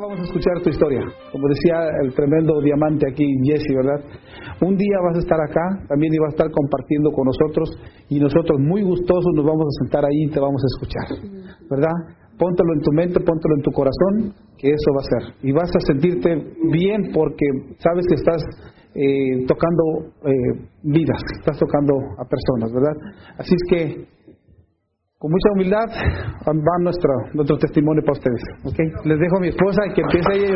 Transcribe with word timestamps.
vamos 0.00 0.20
a 0.20 0.22
escuchar 0.22 0.60
tu 0.62 0.70
historia. 0.70 1.04
Como 1.32 1.48
decía 1.48 1.76
el 2.02 2.14
tremendo 2.14 2.60
diamante 2.60 3.06
aquí, 3.10 3.24
Jesse, 3.44 3.74
¿verdad? 3.76 4.00
Un 4.62 4.76
día 4.76 4.96
vas 5.04 5.16
a 5.16 5.20
estar 5.20 5.38
acá, 5.40 5.86
también 5.88 6.14
ibas 6.14 6.32
a 6.32 6.36
estar 6.36 6.50
compartiendo 6.50 7.12
con 7.12 7.26
nosotros 7.26 7.78
y 8.08 8.18
nosotros 8.18 8.58
muy 8.60 8.82
gustosos 8.82 9.32
nos 9.34 9.44
vamos 9.44 9.66
a 9.66 9.84
sentar 9.84 10.04
ahí 10.04 10.24
y 10.24 10.30
te 10.30 10.40
vamos 10.40 10.62
a 10.62 10.68
escuchar, 10.72 11.06
¿verdad? 11.68 12.16
Póntelo 12.38 12.72
en 12.72 12.80
tu 12.80 12.92
mente, 12.92 13.20
póntelo 13.20 13.54
en 13.56 13.62
tu 13.62 13.70
corazón, 13.70 14.34
que 14.56 14.70
eso 14.70 14.90
va 14.96 15.02
a 15.04 15.20
ser. 15.20 15.34
Y 15.42 15.52
vas 15.52 15.70
a 15.76 15.80
sentirte 15.80 16.30
bien 16.70 17.12
porque 17.12 17.44
sabes 17.78 18.06
que 18.08 18.14
estás 18.14 18.42
eh, 18.94 19.44
tocando 19.46 20.08
eh, 20.24 20.66
vidas, 20.82 21.20
estás 21.38 21.58
tocando 21.58 21.92
a 22.16 22.24
personas, 22.24 22.72
¿verdad? 22.72 22.96
Así 23.38 23.54
es 23.54 23.62
que 23.68 24.19
con 25.20 25.30
mucha 25.30 25.52
humildad 25.52 25.84
va 26.46 26.82
nuestro, 26.82 27.12
nuestro 27.34 27.58
testimonio 27.58 28.02
para 28.02 28.18
ustedes. 28.18 28.40
Les 29.04 29.18
dejo 29.20 29.36
a 29.36 29.40
mi 29.40 29.48
esposa 29.48 29.82
que 29.94 30.00
empiece 30.00 30.32
ella 30.32 30.48
y 30.48 30.52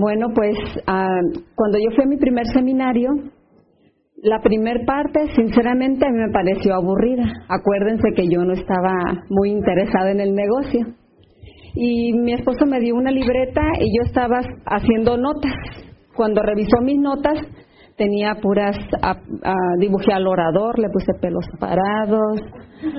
Bueno, 0.00 0.28
pues 0.34 0.56
ah, 0.86 1.20
cuando 1.54 1.76
yo 1.78 1.90
fui 1.94 2.04
a 2.04 2.08
mi 2.08 2.16
primer 2.16 2.46
seminario, 2.46 3.10
la 4.22 4.40
primer 4.40 4.86
parte, 4.86 5.28
sinceramente, 5.36 6.06
a 6.06 6.10
mí 6.10 6.16
me 6.16 6.32
pareció 6.32 6.74
aburrida. 6.74 7.24
Acuérdense 7.50 8.14
que 8.16 8.28
yo 8.30 8.46
no 8.46 8.54
estaba 8.54 8.94
muy 9.28 9.50
interesada 9.50 10.10
en 10.10 10.20
el 10.20 10.34
negocio. 10.34 10.86
Y 11.74 12.14
mi 12.14 12.32
esposo 12.32 12.64
me 12.64 12.80
dio 12.80 12.94
una 12.94 13.10
libreta 13.10 13.60
y 13.78 13.94
yo 13.94 14.06
estaba 14.06 14.40
haciendo 14.64 15.18
notas 15.18 15.52
cuando 16.16 16.42
revisó 16.42 16.80
mis 16.82 16.98
notas, 16.98 17.38
tenía 17.96 18.34
puras, 18.40 18.76
a, 19.02 19.16
dibujé 19.78 20.12
al 20.12 20.26
orador, 20.26 20.78
le 20.78 20.88
puse 20.88 21.14
pelos 21.20 21.44
parados, 21.58 22.40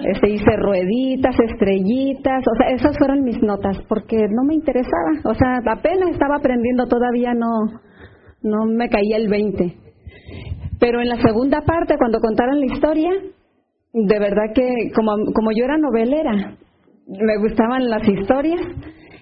este, 0.06 0.30
hice 0.32 0.56
rueditas, 0.58 1.36
estrellitas, 1.52 2.44
o 2.48 2.56
sea, 2.58 2.76
esas 2.76 2.98
fueron 2.98 3.24
mis 3.24 3.42
notas, 3.42 3.78
porque 3.90 4.18
no 4.30 4.44
me 4.46 4.56
interesaba, 4.56 5.12
o 5.26 5.34
sea, 5.34 5.60
apenas 5.74 6.12
estaba 6.12 6.38
aprendiendo, 6.38 6.88
todavía 6.88 7.34
no, 7.34 7.82
no 8.42 8.66
me 8.66 8.90
caía 8.90 9.18
el 9.18 9.28
20. 9.28 9.78
Pero 10.80 11.02
en 11.02 11.10
la 11.10 11.22
segunda 11.22 11.62
parte, 11.62 11.98
cuando 11.98 12.20
contaron 12.20 12.60
la 12.60 12.66
historia, 12.66 13.12
de 13.94 14.20
verdad 14.20 14.54
que 14.54 14.92
como, 14.94 15.12
como 15.34 15.52
yo 15.52 15.66
era 15.66 15.78
novelera, 15.78 16.58
me 17.08 17.38
gustaban 17.38 17.90
las 17.90 18.08
historias, 18.08 18.62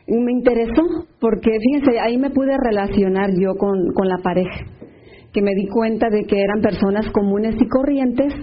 me 0.07 0.31
interesó 0.31 1.07
porque, 1.19 1.51
fíjense, 1.59 1.99
ahí 1.99 2.17
me 2.17 2.29
pude 2.29 2.57
relacionar 2.57 3.31
yo 3.39 3.55
con, 3.55 3.93
con 3.93 4.07
la 4.07 4.17
pareja, 4.17 4.65
que 5.31 5.41
me 5.41 5.55
di 5.55 5.67
cuenta 5.67 6.09
de 6.09 6.23
que 6.23 6.41
eran 6.41 6.61
personas 6.61 7.09
comunes 7.11 7.55
y 7.59 7.67
corrientes 7.67 8.33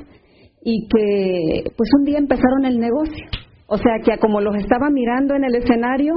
y 0.63 0.89
que 0.89 1.71
pues 1.77 1.91
un 1.99 2.05
día 2.05 2.19
empezaron 2.19 2.65
el 2.65 2.79
negocio. 2.79 3.27
O 3.67 3.77
sea 3.77 3.99
que 4.05 4.19
como 4.19 4.41
los 4.41 4.57
estaba 4.57 4.91
mirando 4.91 5.35
en 5.35 5.45
el 5.45 5.55
escenario, 5.55 6.15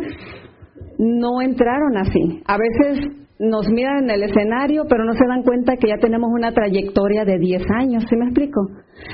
no 0.98 1.42
entraron 1.42 1.98
así. 1.98 2.42
A 2.46 2.58
veces 2.58 3.23
nos 3.44 3.70
miran 3.70 4.06
en 4.06 4.10
el 4.10 4.24
escenario, 4.24 4.86
pero 4.90 5.06
no 5.06 5.14
se 5.14 5.28
dan 5.28 5.44
cuenta 5.44 5.76
que 5.76 5.90
ya 5.90 5.98
tenemos 5.98 6.30
una 6.34 6.52
trayectoria 6.52 7.26
de 7.26 7.38
10 7.38 7.64
años, 7.76 8.04
¿sí 8.10 8.16
me 8.16 8.26
explico? 8.26 8.62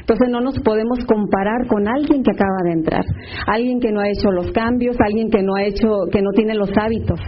Entonces 0.01 0.29
no 0.29 0.41
nos 0.41 0.59
podemos 0.59 0.99
comparar 1.05 1.67
con 1.67 1.87
alguien 1.87 2.23
que 2.23 2.31
acaba 2.31 2.57
de 2.63 2.71
entrar, 2.73 3.03
alguien 3.47 3.79
que 3.79 3.91
no 3.91 4.01
ha 4.01 4.09
hecho 4.09 4.29
los 4.31 4.51
cambios, 4.51 4.95
alguien 4.99 5.29
que 5.29 5.41
no 5.41 5.55
ha 5.55 5.63
hecho, 5.63 5.87
que 6.11 6.21
no 6.21 6.31
tiene 6.35 6.53
los 6.53 6.69
hábitos 6.77 7.19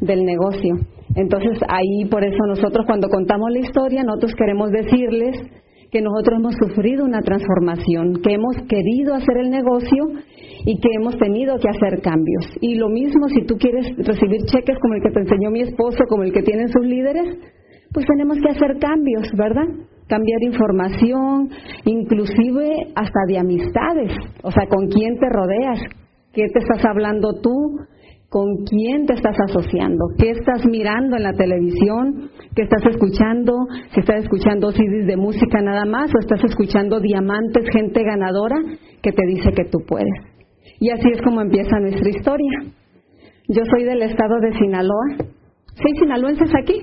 del 0.00 0.24
negocio. 0.24 0.74
Entonces 1.16 1.58
ahí 1.68 2.04
por 2.10 2.24
eso 2.24 2.44
nosotros 2.46 2.84
cuando 2.86 3.08
contamos 3.08 3.50
la 3.50 3.60
historia, 3.60 4.02
nosotros 4.02 4.34
queremos 4.36 4.70
decirles 4.70 5.36
que 5.94 6.02
nosotros 6.02 6.40
hemos 6.40 6.56
sufrido 6.56 7.04
una 7.04 7.20
transformación, 7.20 8.20
que 8.20 8.34
hemos 8.34 8.56
querido 8.68 9.14
hacer 9.14 9.36
el 9.38 9.50
negocio 9.50 10.10
y 10.66 10.80
que 10.80 10.88
hemos 10.98 11.16
tenido 11.18 11.56
que 11.58 11.68
hacer 11.68 12.02
cambios. 12.02 12.50
Y 12.60 12.74
lo 12.74 12.88
mismo 12.88 13.28
si 13.28 13.46
tú 13.46 13.56
quieres 13.56 13.86
recibir 13.98 14.42
cheques 14.46 14.76
como 14.80 14.94
el 14.94 15.02
que 15.02 15.12
te 15.12 15.20
enseñó 15.20 15.52
mi 15.52 15.60
esposo, 15.60 15.98
como 16.08 16.24
el 16.24 16.32
que 16.32 16.42
tienen 16.42 16.66
sus 16.66 16.84
líderes, 16.84 17.38
pues 17.92 18.04
tenemos 18.06 18.38
que 18.38 18.48
hacer 18.48 18.76
cambios, 18.80 19.30
¿verdad? 19.38 19.68
Cambiar 20.08 20.42
información, 20.42 21.50
inclusive 21.84 22.88
hasta 22.96 23.20
de 23.28 23.38
amistades, 23.38 24.12
o 24.42 24.50
sea, 24.50 24.66
con 24.66 24.88
quién 24.88 25.14
te 25.20 25.28
rodeas, 25.30 25.78
qué 26.32 26.42
te 26.52 26.58
estás 26.58 26.84
hablando 26.86 27.40
tú, 27.40 27.78
con 28.28 28.64
quién 28.64 29.06
te 29.06 29.14
estás 29.14 29.36
asociando, 29.48 30.06
qué 30.18 30.30
estás 30.30 30.66
mirando 30.66 31.16
en 31.16 31.22
la 31.22 31.32
televisión, 31.32 32.30
qué 32.54 32.62
estás 32.62 32.84
escuchando, 32.86 33.54
si 33.92 34.00
estás 34.00 34.24
escuchando 34.24 34.72
CDs 34.72 35.06
de 35.06 35.16
música 35.16 35.60
nada 35.62 35.84
más 35.84 36.10
o 36.14 36.18
estás 36.18 36.42
escuchando 36.44 37.00
diamantes, 37.00 37.68
gente 37.72 38.02
ganadora 38.02 38.56
que 39.02 39.12
te 39.12 39.26
dice 39.26 39.52
que 39.52 39.64
tú 39.70 39.78
puedes. 39.86 40.12
Y 40.80 40.90
así 40.90 41.08
es 41.12 41.22
como 41.22 41.40
empieza 41.40 41.78
nuestra 41.78 42.10
historia. 42.10 42.64
Yo 43.48 43.62
soy 43.70 43.84
del 43.84 44.02
estado 44.02 44.40
de 44.40 44.58
Sinaloa. 44.58 45.16
¿Sí 45.76 46.00
sinaloenses 46.00 46.50
aquí? 46.60 46.82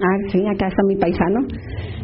Ah, 0.00 0.28
sí, 0.30 0.44
acá 0.46 0.66
está 0.68 0.82
mi 0.86 0.96
paisano. 0.96 1.46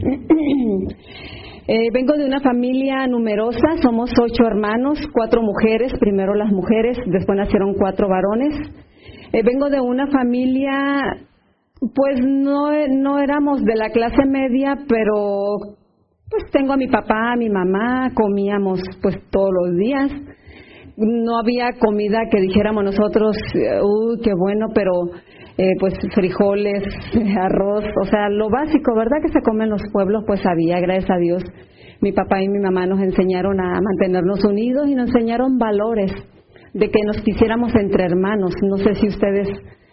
Eh, 1.67 1.91
vengo 1.93 2.15
de 2.15 2.25
una 2.25 2.41
familia 2.41 3.07
numerosa, 3.07 3.77
somos 3.83 4.11
ocho 4.21 4.45
hermanos, 4.47 4.99
cuatro 5.13 5.43
mujeres, 5.43 5.93
primero 6.01 6.35
las 6.35 6.51
mujeres, 6.51 6.97
después 7.07 7.37
nacieron 7.37 7.75
cuatro 7.75 8.09
varones. 8.09 8.55
Eh, 9.33 9.43
vengo 9.45 9.69
de 9.69 9.81
una 9.81 10.07
familia, 10.09 10.73
pues 11.81 12.21
no, 12.25 12.71
no 12.89 13.19
éramos 13.19 13.63
de 13.63 13.77
la 13.77 13.91
clase 13.91 14.25
media, 14.27 14.79
pero 14.89 15.77
pues 16.31 16.51
tengo 16.51 16.73
a 16.73 16.77
mi 16.77 16.89
papá, 16.89 17.33
a 17.33 17.37
mi 17.37 17.51
mamá, 17.51 18.11
comíamos 18.15 18.81
pues 19.03 19.17
todos 19.31 19.51
los 19.53 19.77
días. 19.77 20.11
No 20.97 21.39
había 21.39 21.79
comida 21.79 22.21
que 22.31 22.41
dijéramos 22.41 22.85
nosotros, 22.85 23.37
uy, 23.55 24.21
qué 24.23 24.33
bueno, 24.37 24.67
pero 24.75 24.93
eh, 25.61 25.77
pues 25.79 25.93
frijoles, 26.15 26.83
arroz, 27.39 27.85
o 28.01 28.07
sea, 28.07 28.31
lo 28.31 28.49
básico, 28.49 28.95
¿verdad? 28.97 29.19
Que 29.21 29.29
se 29.29 29.43
come 29.43 29.65
en 29.65 29.71
los 29.71 29.83
pueblos, 29.93 30.25
pues 30.27 30.41
había, 30.47 30.81
gracias 30.81 31.11
a 31.11 31.19
Dios. 31.19 31.43
Mi 32.01 32.13
papá 32.13 32.43
y 32.43 32.49
mi 32.49 32.61
mamá 32.61 32.87
nos 32.87 32.99
enseñaron 33.03 33.61
a 33.61 33.79
mantenernos 33.79 34.43
unidos 34.43 34.89
y 34.89 34.95
nos 34.95 35.09
enseñaron 35.09 35.59
valores 35.59 36.13
de 36.73 36.89
que 36.89 37.01
nos 37.05 37.21
quisiéramos 37.21 37.75
entre 37.75 38.05
hermanos. 38.05 38.55
No 38.63 38.79
sé 38.79 38.95
si 38.95 39.09
ustedes 39.09 39.49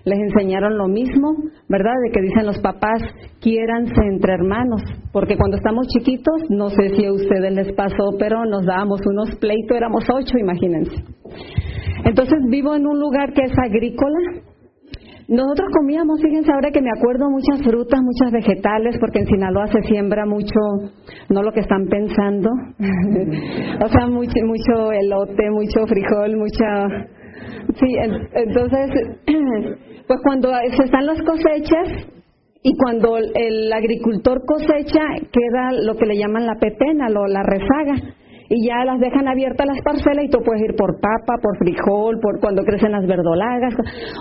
les 0.06 0.20
enseñaron 0.20 0.78
lo 0.78 0.88
mismo, 0.88 1.36
¿verdad? 1.68 1.96
De 2.06 2.12
que 2.14 2.22
dicen 2.22 2.46
los 2.46 2.60
papás, 2.60 3.02
quiéranse 3.42 4.02
entre 4.10 4.36
hermanos, 4.36 4.82
porque 5.12 5.36
cuando 5.36 5.58
estamos 5.58 5.86
chiquitos, 5.90 6.44
no 6.48 6.70
sé 6.70 6.96
si 6.96 7.04
a 7.04 7.12
ustedes 7.12 7.52
les 7.52 7.74
pasó, 7.74 8.16
pero 8.18 8.46
nos 8.46 8.66
dábamos 8.66 9.02
unos 9.06 9.36
pleitos, 9.36 9.76
éramos 9.76 10.06
ocho, 10.10 10.38
imagínense. 10.38 10.96
Entonces 12.06 12.40
vivo 12.50 12.74
en 12.74 12.88
un 12.88 13.02
lugar 13.02 13.34
que 13.34 13.42
es 13.42 13.54
agrícola, 13.58 14.47
nosotros 15.28 15.68
comíamos, 15.78 16.22
fíjense 16.22 16.52
ahora 16.54 16.72
que 16.72 16.82
me 16.82 16.90
acuerdo, 16.98 17.30
muchas 17.30 17.62
frutas, 17.62 18.00
muchas 18.02 18.32
vegetales, 18.32 18.98
porque 19.00 19.20
en 19.20 19.28
Sinaloa 19.28 19.68
se 19.68 19.82
siembra 19.84 20.26
mucho, 20.26 20.60
no 21.30 21.44
lo 21.44 21.52
que 21.52 21.60
están 21.60 21.88
pensando, 21.88 22.50
o 23.84 23.88
sea, 23.90 24.08
mucho, 24.08 24.40
mucho 24.46 24.92
elote, 24.92 25.50
mucho 25.52 25.86
frijol, 25.86 26.38
mucha... 26.38 26.88
Sí, 27.76 27.96
entonces, 28.34 28.90
pues 30.08 30.20
cuando 30.24 30.50
se 30.76 30.84
están 30.84 31.06
las 31.06 31.22
cosechas, 31.22 32.08
y 32.64 32.76
cuando 32.78 33.18
el 33.18 33.72
agricultor 33.72 34.44
cosecha, 34.46 35.02
queda 35.32 35.72
lo 35.84 35.96
que 35.96 36.06
le 36.06 36.18
llaman 36.18 36.46
la 36.46 36.56
petena, 36.56 37.10
lo, 37.10 37.28
la 37.28 37.44
rezaga 37.44 38.16
y 38.50 38.68
ya 38.68 38.86
las 38.86 39.00
dejan 39.00 39.28
abiertas 39.28 39.68
las 39.68 39.82
parcelas 39.82 40.26
y 40.26 40.30
tú 40.30 40.40
puedes 40.44 40.64
ir 40.64 40.76
por 40.76 41.00
papa, 41.00 41.36
por 41.42 41.58
frijol, 41.58 42.20
por 42.22 42.40
cuando 42.40 42.64
crecen 42.64 42.92
las 42.92 43.06
verdolagas. 43.06 43.74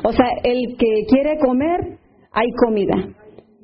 O 0.04 0.12
sea, 0.12 0.26
el 0.42 0.76
que 0.76 1.04
quiere 1.09 1.38
comer, 1.38 1.98
hay 2.32 2.50
comida. 2.65 2.94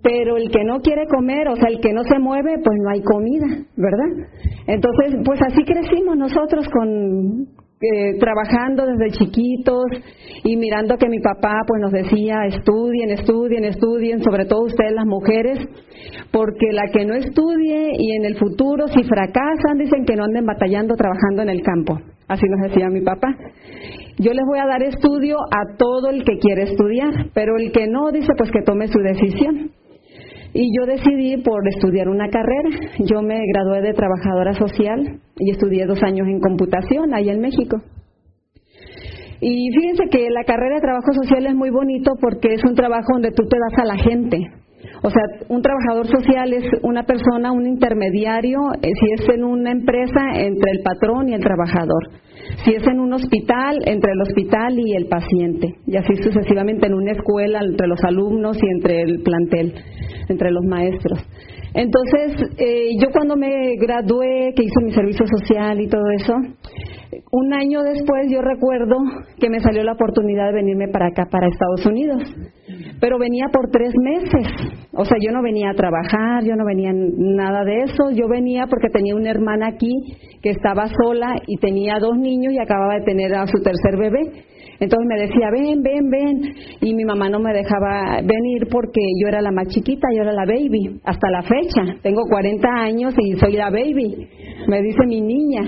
Pero 0.02 0.36
el 0.36 0.50
que 0.50 0.64
no 0.64 0.80
quiere 0.80 1.06
comer, 1.06 1.48
o 1.48 1.56
sea, 1.56 1.68
el 1.68 1.80
que 1.80 1.92
no 1.92 2.02
se 2.02 2.18
mueve, 2.18 2.56
pues 2.64 2.76
no 2.82 2.90
hay 2.90 3.02
comida, 3.02 3.46
¿verdad? 3.76 4.28
Entonces, 4.66 5.20
pues 5.24 5.40
así 5.42 5.62
crecimos 5.64 6.16
nosotros 6.16 6.68
con, 6.68 7.46
eh, 7.82 8.16
trabajando 8.20 8.86
desde 8.86 9.18
chiquitos 9.18 9.86
y 10.44 10.56
mirando 10.56 10.96
que 10.96 11.08
mi 11.08 11.18
papá 11.18 11.62
pues 11.66 11.80
nos 11.80 11.90
decía 11.90 12.46
estudien, 12.46 13.10
estudien, 13.10 13.64
estudien, 13.64 14.22
sobre 14.22 14.44
todo 14.44 14.66
ustedes 14.66 14.92
las 14.92 15.06
mujeres, 15.06 15.58
porque 16.30 16.72
la 16.72 16.86
que 16.92 17.04
no 17.04 17.14
estudie 17.14 17.90
y 17.98 18.12
en 18.16 18.24
el 18.24 18.36
futuro 18.38 18.86
si 18.86 19.02
fracasan 19.02 19.78
dicen 19.78 20.04
que 20.04 20.14
no 20.14 20.24
anden 20.24 20.46
batallando 20.46 20.94
trabajando 20.94 21.42
en 21.42 21.48
el 21.48 21.62
campo. 21.62 21.98
Así 22.28 22.46
nos 22.48 22.70
decía 22.70 22.88
mi 22.88 23.00
papá. 23.00 23.36
Yo 24.18 24.32
les 24.32 24.44
voy 24.46 24.60
a 24.60 24.66
dar 24.66 24.82
estudio 24.82 25.36
a 25.38 25.76
todo 25.76 26.10
el 26.10 26.22
que 26.24 26.38
quiere 26.38 26.62
estudiar, 26.62 27.30
pero 27.34 27.56
el 27.56 27.72
que 27.72 27.88
no 27.88 28.12
dice 28.12 28.32
pues 28.38 28.50
que 28.52 28.62
tome 28.62 28.86
su 28.88 29.00
decisión. 29.00 29.72
Y 30.54 30.70
yo 30.76 30.86
decidí 30.86 31.42
por 31.42 31.66
estudiar 31.66 32.08
una 32.08 32.28
carrera. 32.28 32.68
Yo 32.98 33.22
me 33.22 33.40
gradué 33.52 33.80
de 33.80 33.94
trabajadora 33.94 34.52
social 34.54 35.20
y 35.38 35.50
estudié 35.50 35.86
dos 35.86 36.02
años 36.02 36.28
en 36.28 36.40
computación 36.40 37.14
ahí 37.14 37.30
en 37.30 37.40
México. 37.40 37.80
Y 39.40 39.70
fíjense 39.74 40.04
que 40.10 40.30
la 40.30 40.44
carrera 40.44 40.76
de 40.76 40.82
trabajo 40.82 41.12
social 41.12 41.46
es 41.46 41.54
muy 41.54 41.70
bonito 41.70 42.12
porque 42.20 42.54
es 42.54 42.62
un 42.64 42.74
trabajo 42.74 43.14
donde 43.14 43.32
tú 43.32 43.42
te 43.48 43.56
das 43.58 43.78
a 43.78 43.84
la 43.84 43.96
gente. 43.96 44.38
O 45.04 45.10
sea, 45.10 45.22
un 45.48 45.62
trabajador 45.62 46.06
social 46.06 46.52
es 46.52 46.64
una 46.82 47.02
persona, 47.02 47.50
un 47.50 47.66
intermediario, 47.66 48.58
eh, 48.80 48.88
si 49.00 49.12
es 49.22 49.28
en 49.34 49.42
una 49.42 49.72
empresa, 49.72 50.20
entre 50.34 50.70
el 50.70 50.82
patrón 50.84 51.28
y 51.28 51.34
el 51.34 51.40
trabajador. 51.40 52.08
Si 52.64 52.72
es 52.72 52.86
en 52.86 53.00
un 53.00 53.12
hospital, 53.12 53.80
entre 53.84 54.12
el 54.12 54.20
hospital 54.20 54.78
y 54.78 54.94
el 54.94 55.06
paciente. 55.06 55.74
Y 55.86 55.96
así 55.96 56.14
sucesivamente 56.22 56.86
en 56.86 56.94
una 56.94 57.12
escuela, 57.12 57.60
entre 57.64 57.88
los 57.88 58.02
alumnos 58.04 58.56
y 58.62 58.66
entre 58.66 59.02
el 59.02 59.22
plantel, 59.22 59.74
entre 60.28 60.52
los 60.52 60.64
maestros. 60.64 61.18
Entonces, 61.74 62.50
eh, 62.58 62.90
yo 63.00 63.08
cuando 63.10 63.36
me 63.36 63.76
gradué, 63.76 64.52
que 64.54 64.62
hice 64.62 64.84
mi 64.84 64.92
servicio 64.92 65.26
social 65.26 65.80
y 65.80 65.88
todo 65.88 66.04
eso, 66.14 66.34
un 67.30 67.52
año 67.54 67.82
después 67.82 68.30
yo 68.30 68.40
recuerdo 68.42 68.96
que 69.38 69.48
me 69.48 69.60
salió 69.60 69.82
la 69.82 69.92
oportunidad 69.92 70.46
de 70.46 70.52
venirme 70.52 70.88
para 70.88 71.08
acá, 71.08 71.26
para 71.30 71.48
Estados 71.48 71.86
Unidos. 71.86 72.22
Pero 73.02 73.18
venía 73.18 73.46
por 73.52 73.68
tres 73.68 73.92
meses. 74.00 74.46
O 74.92 75.04
sea, 75.04 75.18
yo 75.20 75.32
no 75.32 75.42
venía 75.42 75.70
a 75.70 75.74
trabajar, 75.74 76.44
yo 76.44 76.54
no 76.54 76.64
venía 76.64 76.92
nada 76.94 77.64
de 77.64 77.82
eso. 77.82 78.12
Yo 78.14 78.28
venía 78.28 78.68
porque 78.70 78.90
tenía 78.90 79.16
una 79.16 79.28
hermana 79.28 79.70
aquí 79.74 79.90
que 80.40 80.50
estaba 80.50 80.86
sola 80.86 81.34
y 81.48 81.56
tenía 81.56 81.98
dos 81.98 82.16
niños 82.16 82.52
y 82.52 82.60
acababa 82.60 83.00
de 83.00 83.04
tener 83.04 83.34
a 83.34 83.44
su 83.48 83.60
tercer 83.60 83.98
bebé. 83.98 84.44
Entonces 84.78 85.08
me 85.08 85.20
decía, 85.20 85.50
ven, 85.50 85.82
ven, 85.82 86.10
ven. 86.10 86.54
Y 86.80 86.94
mi 86.94 87.04
mamá 87.04 87.28
no 87.28 87.40
me 87.40 87.52
dejaba 87.52 88.20
venir 88.22 88.68
porque 88.70 89.00
yo 89.20 89.26
era 89.26 89.42
la 89.42 89.50
más 89.50 89.66
chiquita, 89.66 90.06
yo 90.14 90.22
era 90.22 90.32
la 90.32 90.46
baby. 90.46 91.00
Hasta 91.02 91.28
la 91.28 91.42
fecha. 91.42 91.98
Tengo 92.04 92.22
40 92.30 92.68
años 92.68 93.14
y 93.18 93.32
soy 93.32 93.54
la 93.54 93.70
baby. 93.70 94.28
Me 94.68 94.80
dice 94.80 95.06
mi 95.08 95.20
niña. 95.20 95.62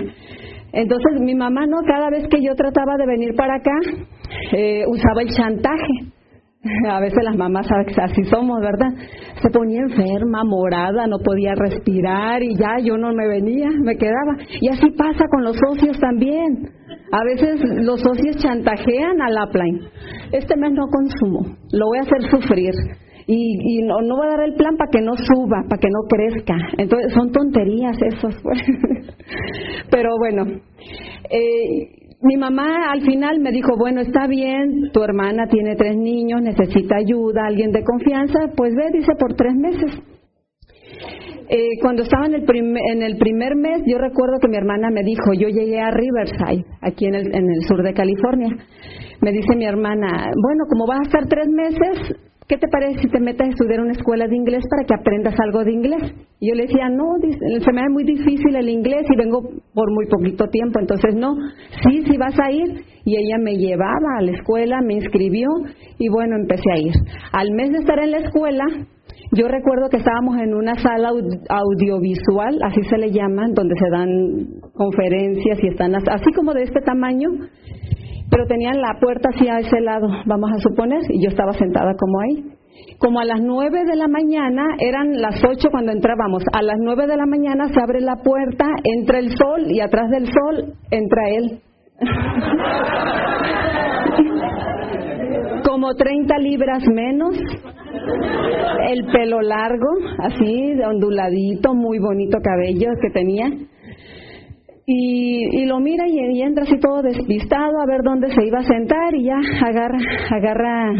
Entonces 0.71 1.19
mi 1.19 1.35
mamá 1.35 1.65
no, 1.67 1.79
cada 1.85 2.09
vez 2.09 2.29
que 2.29 2.41
yo 2.41 2.55
trataba 2.55 2.95
de 2.97 3.05
venir 3.05 3.35
para 3.35 3.55
acá, 3.55 3.77
eh, 4.53 4.85
usaba 4.87 5.21
el 5.21 5.29
chantaje. 5.31 6.14
A 6.89 6.99
veces 6.99 7.23
las 7.23 7.35
mamás 7.35 7.67
así 7.71 8.23
somos, 8.25 8.59
¿verdad? 8.59 8.91
Se 9.41 9.49
ponía 9.49 9.81
enferma, 9.81 10.43
morada, 10.43 11.07
no 11.07 11.17
podía 11.19 11.53
respirar 11.55 12.41
y 12.43 12.55
ya 12.55 12.77
yo 12.83 12.97
no 12.97 13.13
me 13.13 13.27
venía, 13.27 13.69
me 13.83 13.95
quedaba. 13.95 14.37
Y 14.61 14.69
así 14.69 14.89
pasa 14.91 15.25
con 15.29 15.43
los 15.43 15.55
socios 15.57 15.99
también. 15.99 16.69
A 17.11 17.23
veces 17.23 17.61
los 17.83 18.01
socios 18.01 18.37
chantajean 18.37 19.21
al 19.21 19.47
upline. 19.47 19.81
Este 20.31 20.55
mes 20.57 20.71
no 20.73 20.87
consumo, 20.87 21.55
lo 21.71 21.87
voy 21.87 21.99
a 21.99 22.01
hacer 22.01 22.21
sufrir 22.29 22.73
y, 23.27 23.81
no, 23.83 24.01
no 24.01 24.17
voy 24.17 24.27
a 24.27 24.37
dar 24.37 24.41
el 24.41 24.53
plan 24.53 24.77
para 24.77 24.91
que 24.91 25.01
no 25.01 25.13
suba, 25.15 25.63
para 25.67 25.79
que 25.79 25.87
no 25.89 26.01
crezca. 26.07 26.55
Entonces 26.77 27.13
son 27.13 27.31
tonterías 27.31 27.97
esos. 28.01 28.35
Pues. 28.41 28.59
Pero 29.91 30.09
bueno, 30.19 30.45
eh, 31.29 32.04
mi 32.25 32.37
mamá 32.37 32.91
al 32.91 33.01
final 33.01 33.39
me 33.39 33.51
dijo, 33.51 33.77
bueno, 33.77 34.01
está 34.01 34.25
bien, 34.27 34.89
tu 34.91 35.03
hermana 35.03 35.47
tiene 35.47 35.75
tres 35.75 35.95
niños, 35.95 36.41
necesita 36.41 36.95
ayuda, 36.97 37.45
alguien 37.45 37.71
de 37.71 37.83
confianza, 37.83 38.51
pues 38.57 38.73
ve, 38.73 38.85
dice, 38.91 39.13
por 39.19 39.35
tres 39.35 39.53
meses. 39.53 39.91
Eh, 41.47 41.77
cuando 41.79 42.01
estaba 42.01 42.25
en 42.25 42.33
el, 42.33 42.45
en 42.91 43.03
el 43.03 43.17
primer 43.17 43.55
mes, 43.55 43.83
yo 43.85 43.99
recuerdo 43.99 44.39
que 44.41 44.47
mi 44.47 44.57
hermana 44.57 44.89
me 44.89 45.03
dijo, 45.03 45.33
yo 45.33 45.47
llegué 45.49 45.79
a 45.79 45.91
Riverside, 45.91 46.65
aquí 46.81 47.05
en 47.05 47.13
el, 47.13 47.27
en 47.27 47.45
el 47.47 47.61
sur 47.67 47.83
de 47.83 47.93
California. 47.93 48.49
Me 49.21 49.31
dice 49.31 49.55
mi 49.55 49.65
hermana, 49.65 50.07
bueno, 50.41 50.63
como 50.67 50.87
vas 50.87 51.01
a 51.01 51.03
estar 51.03 51.27
tres 51.27 51.47
meses, 51.47 52.15
¿qué 52.47 52.57
te 52.57 52.67
parece 52.67 53.01
si 53.01 53.07
te 53.09 53.19
metes 53.19 53.47
a 53.47 53.49
estudiar 53.49 53.81
una 53.81 53.93
escuela 53.93 54.27
de 54.27 54.35
inglés 54.35 54.63
para 54.69 54.85
que 54.85 54.93
aprendas 54.93 55.35
algo 55.39 55.63
de 55.63 55.71
inglés? 55.71 56.13
Y 56.39 56.49
yo 56.49 56.55
le 56.55 56.63
decía, 56.63 56.89
no, 56.89 57.15
se 57.21 57.73
me 57.73 57.81
hace 57.81 57.89
muy 57.89 58.03
difícil 58.03 58.55
el 58.55 58.69
inglés 58.69 59.05
y 59.09 59.17
vengo 59.17 59.41
por 59.73 59.91
muy 59.91 60.05
poquito 60.07 60.47
tiempo, 60.47 60.79
entonces 60.79 61.15
no, 61.15 61.35
sí, 61.83 62.03
sí 62.05 62.17
vas 62.17 62.37
a 62.39 62.51
ir. 62.51 62.83
Y 63.07 63.17
ella 63.17 63.37
me 63.39 63.55
llevaba 63.55 64.17
a 64.17 64.23
la 64.23 64.31
escuela, 64.31 64.81
me 64.81 64.95
inscribió 64.95 65.47
y 65.99 66.09
bueno, 66.09 66.37
empecé 66.37 66.71
a 66.71 66.79
ir. 66.79 66.93
Al 67.31 67.51
mes 67.51 67.71
de 67.71 67.77
estar 67.79 67.99
en 67.99 68.11
la 68.11 68.17
escuela, 68.17 68.65
yo 69.31 69.47
recuerdo 69.47 69.89
que 69.89 69.97
estábamos 69.97 70.37
en 70.37 70.53
una 70.53 70.75
sala 70.75 71.09
audiovisual, 71.09 72.59
así 72.63 72.81
se 72.89 72.97
le 72.97 73.11
llama, 73.11 73.47
donde 73.53 73.75
se 73.75 73.89
dan 73.91 74.61
conferencias 74.73 75.59
y 75.61 75.67
están 75.67 75.93
así 75.95 76.31
como 76.35 76.53
de 76.53 76.63
este 76.63 76.81
tamaño, 76.81 77.29
pero 78.35 78.47
tenían 78.47 78.81
la 78.81 78.99
puerta 78.99 79.29
hacia 79.29 79.59
ese 79.59 79.79
lado, 79.79 80.09
vamos 80.25 80.51
a 80.51 80.59
suponer, 80.59 80.99
y 81.07 81.23
yo 81.23 81.29
estaba 81.29 81.53
sentada 81.53 81.95
como 81.97 82.19
ahí. 82.19 82.43
Como 82.97 83.21
a 83.21 83.25
las 83.25 83.39
nueve 83.39 83.85
de 83.85 83.95
la 83.95 84.09
mañana, 84.09 84.75
eran 84.77 85.21
las 85.21 85.41
ocho 85.45 85.69
cuando 85.71 85.93
entrábamos, 85.93 86.43
a 86.51 86.61
las 86.61 86.75
nueve 86.81 87.07
de 87.07 87.15
la 87.15 87.25
mañana 87.25 87.69
se 87.69 87.81
abre 87.81 88.01
la 88.01 88.17
puerta, 88.17 88.65
entra 88.83 89.19
el 89.19 89.29
sol 89.37 89.71
y 89.71 89.79
atrás 89.79 90.09
del 90.09 90.25
sol 90.25 90.73
entra 90.91 91.29
él. 91.29 91.61
como 95.65 95.95
30 95.95 96.37
libras 96.39 96.83
menos, 96.93 97.37
el 98.89 99.05
pelo 99.13 99.41
largo, 99.41 99.87
así, 100.19 100.73
onduladito, 100.83 101.73
muy 101.73 101.99
bonito 101.99 102.39
cabello 102.43 102.89
que 103.01 103.11
tenía 103.11 103.49
y, 104.87 105.65
lo 105.65 105.79
mira 105.79 106.07
y, 106.07 106.41
entra 106.41 106.63
así 106.63 106.79
todo 106.79 107.01
despistado 107.01 107.79
a 107.81 107.85
ver 107.87 108.01
dónde 108.03 108.27
se 108.33 108.45
iba 108.45 108.59
a 108.59 108.63
sentar 108.63 109.15
y 109.15 109.25
ya 109.25 109.39
agarra, 109.65 109.97
agarra 110.31 110.91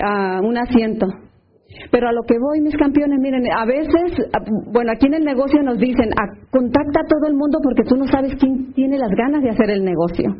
ah, 0.00 0.40
un 0.42 0.56
asiento. 0.56 1.06
Pero 1.90 2.08
a 2.08 2.12
lo 2.12 2.22
que 2.22 2.38
voy, 2.38 2.62
mis 2.62 2.76
campeones, 2.76 3.18
miren, 3.20 3.42
a 3.52 3.66
veces, 3.66 4.16
ah, 4.32 4.38
bueno, 4.72 4.92
aquí 4.92 5.06
en 5.06 5.14
el 5.14 5.24
negocio 5.24 5.62
nos 5.62 5.78
dicen, 5.78 6.08
ah, 6.16 6.32
contacta 6.50 7.00
a 7.00 7.08
todo 7.08 7.28
el 7.28 7.34
mundo 7.34 7.58
porque 7.62 7.82
tú 7.82 7.96
no 7.96 8.06
sabes 8.06 8.34
quién 8.40 8.72
tiene 8.72 8.96
las 8.96 9.10
ganas 9.10 9.42
de 9.42 9.50
hacer 9.50 9.70
el 9.70 9.84
negocio. 9.84 10.34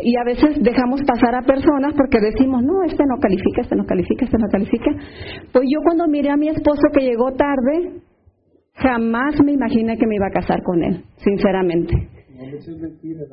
Y 0.00 0.14
a 0.16 0.22
veces 0.24 0.62
dejamos 0.62 1.02
pasar 1.02 1.34
a 1.34 1.42
personas 1.42 1.92
porque 1.94 2.20
decimos, 2.20 2.62
no, 2.62 2.84
este 2.84 3.04
no 3.04 3.16
califica, 3.18 3.62
este 3.62 3.74
no 3.74 3.84
califica, 3.84 4.26
este 4.26 4.38
no 4.38 4.46
califica. 4.46 4.92
Pues 5.52 5.64
yo 5.66 5.80
cuando 5.82 6.06
miré 6.06 6.30
a 6.30 6.36
mi 6.36 6.48
esposo 6.48 6.82
que 6.94 7.04
llegó 7.04 7.32
tarde, 7.32 8.00
Jamás 8.80 9.34
me 9.44 9.52
imaginé 9.52 9.96
que 9.96 10.06
me 10.06 10.16
iba 10.16 10.26
a 10.26 10.30
casar 10.30 10.62
con 10.62 10.82
él, 10.82 11.02
sinceramente. 11.16 11.94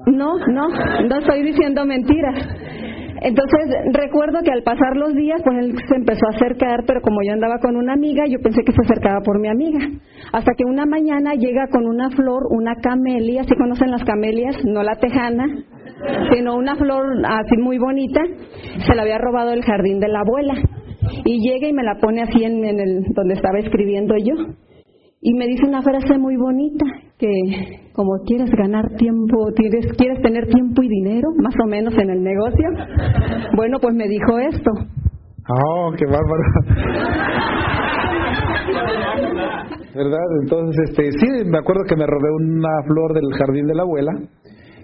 No, 0.07 0.37
no, 0.47 0.67
no 1.07 1.19
estoy 1.19 1.43
diciendo 1.43 1.85
mentiras. 1.85 2.35
Entonces 3.21 3.61
recuerdo 3.93 4.39
que 4.43 4.51
al 4.51 4.63
pasar 4.63 4.97
los 4.97 5.13
días, 5.13 5.41
pues 5.43 5.57
él 5.59 5.75
se 5.87 5.95
empezó 5.95 6.25
a 6.27 6.35
acercar, 6.35 6.83
pero 6.85 7.01
como 7.01 7.21
yo 7.25 7.33
andaba 7.33 7.59
con 7.59 7.75
una 7.75 7.93
amiga, 7.93 8.25
yo 8.27 8.39
pensé 8.39 8.61
que 8.63 8.73
se 8.73 8.81
acercaba 8.81 9.21
por 9.21 9.39
mi 9.39 9.47
amiga. 9.47 9.79
Hasta 10.33 10.51
que 10.57 10.65
una 10.65 10.85
mañana 10.85 11.33
llega 11.35 11.67
con 11.71 11.87
una 11.87 12.09
flor, 12.09 12.43
una 12.49 12.75
camelia, 12.75 13.43
si 13.43 13.55
conocen 13.55 13.91
las 13.91 14.03
camelias, 14.03 14.57
no 14.65 14.83
la 14.83 14.95
tejana, 14.95 15.45
sino 16.33 16.55
una 16.55 16.75
flor 16.75 17.05
así 17.25 17.57
muy 17.57 17.77
bonita, 17.77 18.21
se 18.85 18.95
la 18.95 19.03
había 19.03 19.17
robado 19.17 19.53
el 19.53 19.63
jardín 19.63 19.99
de 19.99 20.09
la 20.09 20.19
abuela. 20.19 20.55
Y 21.23 21.39
llega 21.39 21.67
y 21.67 21.73
me 21.73 21.83
la 21.83 21.99
pone 22.01 22.23
así 22.23 22.43
en, 22.43 22.65
en 22.65 22.79
el 22.79 23.03
donde 23.13 23.35
estaba 23.35 23.59
escribiendo 23.59 24.15
yo. 24.17 24.33
Y 25.27 25.33
me 25.33 25.47
dice 25.47 25.65
una 25.67 25.81
frase 25.81 26.19
muy 26.19 26.37
bonita, 26.37 26.85
que 27.17 27.31
como 27.93 28.11
quieres 28.27 28.51
ganar 28.51 28.85
tiempo, 28.95 29.47
quieres, 29.55 29.91
quieres 29.97 30.21
tener 30.21 30.45
tiempo 30.45 30.83
y 30.83 30.87
dinero, 30.87 31.29
más 31.41 31.55
o 31.63 31.67
menos 31.67 31.95
en 31.97 32.11
el 32.11 32.21
negocio, 32.21 32.69
bueno, 33.55 33.79
pues 33.81 33.95
me 33.95 34.07
dijo 34.07 34.37
esto. 34.37 34.69
Oh, 35.49 35.91
qué 35.97 36.05
bárbaro. 36.05 36.43
¿Verdad? 39.95 40.27
Entonces, 40.43 40.89
este, 40.91 41.11
sí, 41.13 41.27
me 41.47 41.57
acuerdo 41.57 41.85
que 41.89 41.95
me 41.95 42.05
robé 42.05 42.29
una 42.41 42.83
flor 42.85 43.13
del 43.15 43.33
jardín 43.35 43.65
de 43.65 43.73
la 43.73 43.81
abuela 43.81 44.11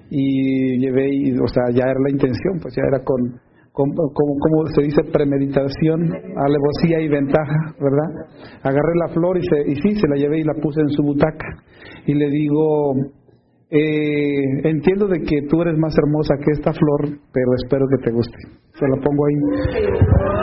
y 0.10 0.80
llevé, 0.80 1.40
o 1.40 1.48
sea, 1.50 1.66
ya 1.72 1.84
era 1.84 2.00
la 2.04 2.10
intención, 2.10 2.58
pues 2.60 2.74
ya 2.76 2.82
era 2.88 3.04
con 3.04 3.40
como, 3.72 3.94
como, 4.14 4.66
se 4.76 4.84
dice, 4.84 5.04
premeditación, 5.12 6.12
alevosía 6.36 7.00
y 7.00 7.08
ventaja, 7.08 7.74
¿verdad? 7.80 8.28
Agarré 8.64 8.96
la 9.00 9.14
flor 9.14 9.38
y, 9.38 9.42
se, 9.42 9.72
y 9.72 9.76
sí, 9.76 9.96
se 9.96 10.08
la 10.08 10.16
llevé 10.16 10.40
y 10.40 10.44
la 10.44 10.54
puse 10.62 10.82
en 10.82 10.90
su 10.90 11.04
butaca. 11.04 11.48
Y 12.06 12.14
le 12.14 12.30
digo, 12.30 12.94
eh, 13.70 14.68
entiendo 14.68 15.08
de 15.08 15.20
que 15.20 15.48
tú 15.50 15.62
eres 15.62 15.78
más 15.78 15.96
hermosa 15.98 16.36
que 16.44 16.52
esta 16.52 16.74
flor, 16.74 17.18
pero 17.32 17.54
espero 17.64 17.86
que 17.88 18.04
te 18.04 18.12
guste. 18.12 18.38
Se 18.74 18.86
la 18.88 18.98
pongo 18.98 19.26
ahí. 19.26 19.36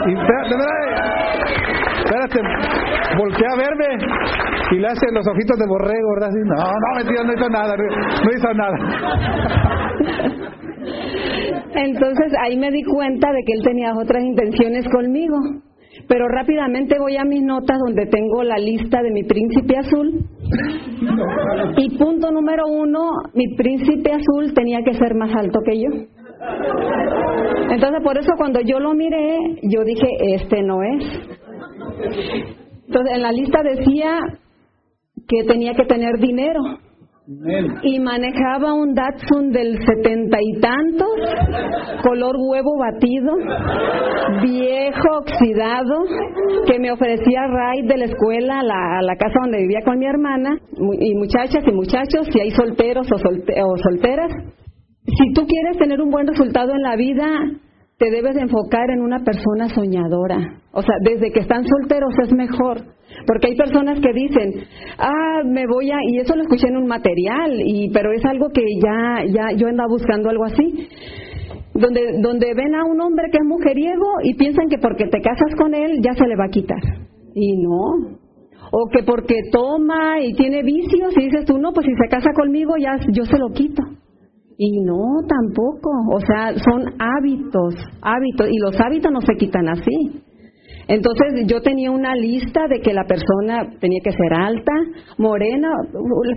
Y 0.07 0.13
espérate, 2.09 2.41
volteé 3.17 3.45
a 3.45 3.55
verme 3.57 3.85
y 4.71 4.79
le 4.79 4.87
hace 4.87 5.05
los 5.13 5.27
ojitos 5.27 5.57
de 5.59 5.67
borrego, 5.67 6.13
¿verdad? 6.15 6.31
no, 6.45 6.55
no, 6.55 6.95
mentira, 6.97 7.23
no 7.23 7.33
hizo 7.33 7.49
nada, 7.49 7.75
no 7.77 8.31
hizo 8.33 8.53
nada. 8.53 8.77
Entonces 11.75 12.33
ahí 12.41 12.57
me 12.57 12.71
di 12.71 12.83
cuenta 12.83 13.31
de 13.31 13.43
que 13.45 13.53
él 13.53 13.63
tenía 13.63 13.93
otras 13.93 14.23
intenciones 14.23 14.87
conmigo. 14.89 15.37
Pero 16.07 16.27
rápidamente 16.27 16.97
voy 16.99 17.17
a 17.17 17.25
mis 17.25 17.43
notas 17.43 17.77
donde 17.85 18.05
tengo 18.07 18.43
la 18.43 18.57
lista 18.57 19.01
de 19.01 19.11
mi 19.11 19.23
príncipe 19.23 19.77
azul. 19.77 20.25
Y 21.77 21.97
punto 21.97 22.31
número 22.31 22.67
uno, 22.67 23.11
mi 23.33 23.55
príncipe 23.55 24.11
azul 24.11 24.53
tenía 24.53 24.81
que 24.83 24.93
ser 24.93 25.15
más 25.15 25.35
alto 25.35 25.59
que 25.65 25.79
yo. 25.79 25.89
Entonces 27.71 28.01
por 28.03 28.17
eso 28.17 28.31
cuando 28.37 28.61
yo 28.61 28.79
lo 28.79 28.93
miré, 28.93 29.37
yo 29.63 29.83
dije, 29.83 30.07
este 30.35 30.63
no 30.63 30.81
es. 30.83 31.03
Entonces 32.87 33.15
en 33.15 33.21
la 33.21 33.31
lista 33.31 33.61
decía 33.61 34.19
que 35.27 35.43
tenía 35.43 35.73
que 35.73 35.85
tener 35.85 36.17
dinero. 36.19 36.61
Y 37.83 37.99
manejaba 37.99 38.73
un 38.73 38.95
Datsun 38.95 39.51
del 39.51 39.77
setenta 39.85 40.39
y 40.41 40.59
tantos, 40.59 41.07
color 42.01 42.35
huevo 42.39 42.71
batido, 42.79 43.35
viejo, 44.41 45.17
oxidado, 45.19 46.05
que 46.65 46.79
me 46.79 46.91
ofrecía 46.91 47.41
ride 47.45 47.87
de 47.87 47.97
la 47.97 48.05
escuela 48.05 48.61
a 48.61 49.01
la, 49.03 49.15
casa 49.15 49.41
donde 49.43 49.59
vivía 49.59 49.81
con 49.85 49.99
mi 49.99 50.07
hermana, 50.07 50.57
y 50.99 51.13
muchachas 51.13 51.63
y 51.67 51.71
muchachos, 51.71 52.27
si 52.33 52.39
hay 52.39 52.49
solteros 52.49 53.07
o, 53.11 53.15
o 53.15 53.77
solteras. 53.77 54.31
Si 55.05 55.33
tú 55.33 55.45
quieres 55.45 55.77
tener 55.77 56.01
un 56.01 56.09
buen 56.09 56.25
resultado 56.25 56.71
en 56.73 56.81
la 56.81 56.95
vida, 56.95 57.27
te 57.99 58.09
debes 58.09 58.35
de 58.35 58.41
enfocar 58.41 58.89
en 58.89 59.01
una 59.01 59.19
persona 59.23 59.69
soñadora. 59.69 60.61
O 60.71 60.81
sea, 60.81 60.95
desde 61.01 61.31
que 61.31 61.41
están 61.41 61.63
solteros 61.63 62.13
es 62.23 62.33
mejor. 62.33 62.98
Porque 63.29 63.49
hay 63.49 63.55
personas 63.55 63.99
que 63.99 64.11
dicen, 64.11 64.65
ah, 64.97 65.43
me 65.45 65.67
voy 65.67 65.91
a, 65.91 65.97
y 66.01 66.17
eso 66.17 66.35
lo 66.35 66.41
escuché 66.41 66.67
en 66.67 66.77
un 66.77 66.87
material, 66.87 67.61
y, 67.63 67.91
pero 67.91 68.11
es 68.11 68.25
algo 68.25 68.49
que 68.49 68.63
ya, 68.83 69.23
ya, 69.23 69.55
yo 69.55 69.67
andaba 69.67 69.87
buscando 69.87 70.31
algo 70.31 70.45
así. 70.45 70.89
Donde, 71.75 72.17
donde 72.23 72.55
ven 72.55 72.73
a 72.73 72.85
un 72.85 72.99
hombre 72.99 73.29
que 73.31 73.37
es 73.37 73.45
mujeriego 73.45 74.07
y 74.23 74.33
piensan 74.33 74.67
que 74.67 74.79
porque 74.79 75.05
te 75.05 75.21
casas 75.21 75.55
con 75.55 75.75
él 75.75 75.99
ya 76.01 76.15
se 76.15 76.25
le 76.25 76.35
va 76.35 76.45
a 76.45 76.49
quitar. 76.49 76.81
Y 77.35 77.55
no. 77.61 78.17
O 78.71 78.89
que 78.91 79.03
porque 79.03 79.35
toma 79.51 80.19
y 80.21 80.33
tiene 80.33 80.63
vicios 80.63 81.13
y 81.15 81.25
dices 81.25 81.45
tú, 81.45 81.59
no, 81.59 81.71
pues 81.71 81.85
si 81.85 81.93
se 82.01 82.09
casa 82.09 82.31
conmigo 82.33 82.73
ya 82.79 82.97
yo 83.11 83.25
se 83.25 83.37
lo 83.37 83.49
quito. 83.49 83.83
Y 84.57 84.81
no, 84.81 85.03
tampoco. 85.27 85.91
O 86.11 86.19
sea, 86.19 86.55
son 86.57 86.95
hábitos, 86.97 87.75
hábitos. 88.01 88.47
Y 88.49 88.57
los 88.57 88.75
hábitos 88.81 89.11
no 89.11 89.21
se 89.21 89.35
quitan 89.35 89.69
así. 89.69 90.23
Entonces 90.89 91.45
yo 91.45 91.61
tenía 91.61 91.91
una 91.91 92.15
lista 92.15 92.67
de 92.67 92.79
que 92.79 92.93
la 92.93 93.03
persona 93.03 93.77
tenía 93.79 93.99
que 94.03 94.11
ser 94.11 94.33
alta, 94.33 94.71
morena, 95.19 95.69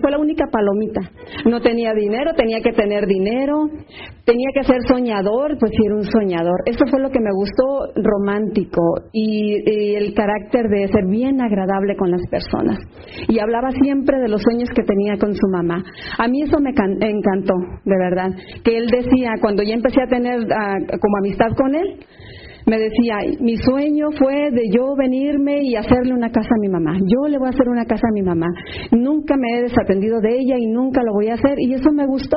fue 0.02 0.10
la 0.10 0.18
única 0.18 0.44
palomita. 0.52 1.00
No 1.46 1.60
tenía 1.62 1.94
dinero, 1.94 2.34
tenía 2.36 2.60
que 2.60 2.72
tener 2.72 3.06
dinero, 3.06 3.64
tenía 4.26 4.50
que 4.54 4.64
ser 4.64 4.76
soñador, 4.86 5.56
pues 5.58 5.72
sí 5.72 5.86
era 5.86 5.94
un 5.94 6.04
soñador. 6.04 6.60
Eso 6.66 6.84
fue 6.90 7.00
lo 7.00 7.08
que 7.08 7.20
me 7.20 7.32
gustó 7.32 7.96
romántico 7.96 8.82
y, 9.12 9.96
el 9.96 10.12
carácter 10.12 10.68
de 10.68 10.86
ser 10.88 11.06
bien 11.06 11.40
agradable 11.40 11.96
con 11.96 12.10
las 12.10 12.20
personas. 12.30 12.78
Y 13.28 13.38
hablaba 13.38 13.70
siempre 13.70 14.20
de 14.20 14.28
los 14.28 14.42
sueños 14.42 14.68
que 14.76 14.82
tenía 14.82 15.16
con 15.16 15.34
su 15.34 15.48
mamá. 15.50 15.82
A 16.18 16.28
mí 16.28 16.42
eso 16.42 16.58
me 16.60 16.70
encantó, 16.70 17.54
de 17.86 17.96
verdad. 17.96 18.30
Que 18.62 18.76
él 18.76 18.86
decía, 18.88 19.32
cuando 19.40 19.62
ya 19.62 19.72
empecé 19.72 20.02
a 20.02 20.08
tener 20.08 20.40
ah, 20.52 20.76
como 21.00 21.16
amistad 21.20 21.48
con 21.56 21.74
él, 21.74 21.98
me 22.66 22.78
decía, 22.78 23.16
mi 23.40 23.56
sueño 23.56 24.10
fue 24.18 24.50
de 24.50 24.68
yo 24.70 24.94
venirme 24.96 25.62
y 25.62 25.76
hacerle 25.76 26.14
una 26.14 26.30
casa 26.30 26.50
a 26.50 26.60
mi 26.60 26.68
mamá. 26.68 26.96
Yo 27.00 27.28
le 27.28 27.38
voy 27.38 27.48
a 27.48 27.50
hacer 27.50 27.68
una 27.68 27.84
casa 27.84 28.06
a 28.08 28.14
mi 28.14 28.22
mamá. 28.22 28.46
Nunca 28.92 29.36
me 29.36 29.58
he 29.58 29.62
desatendido 29.62 30.20
de 30.20 30.38
ella 30.38 30.56
y 30.58 30.66
nunca 30.66 31.02
lo 31.02 31.12
voy 31.12 31.28
a 31.28 31.34
hacer. 31.34 31.58
Y 31.58 31.74
eso 31.74 31.90
me 31.92 32.06
gustó, 32.06 32.36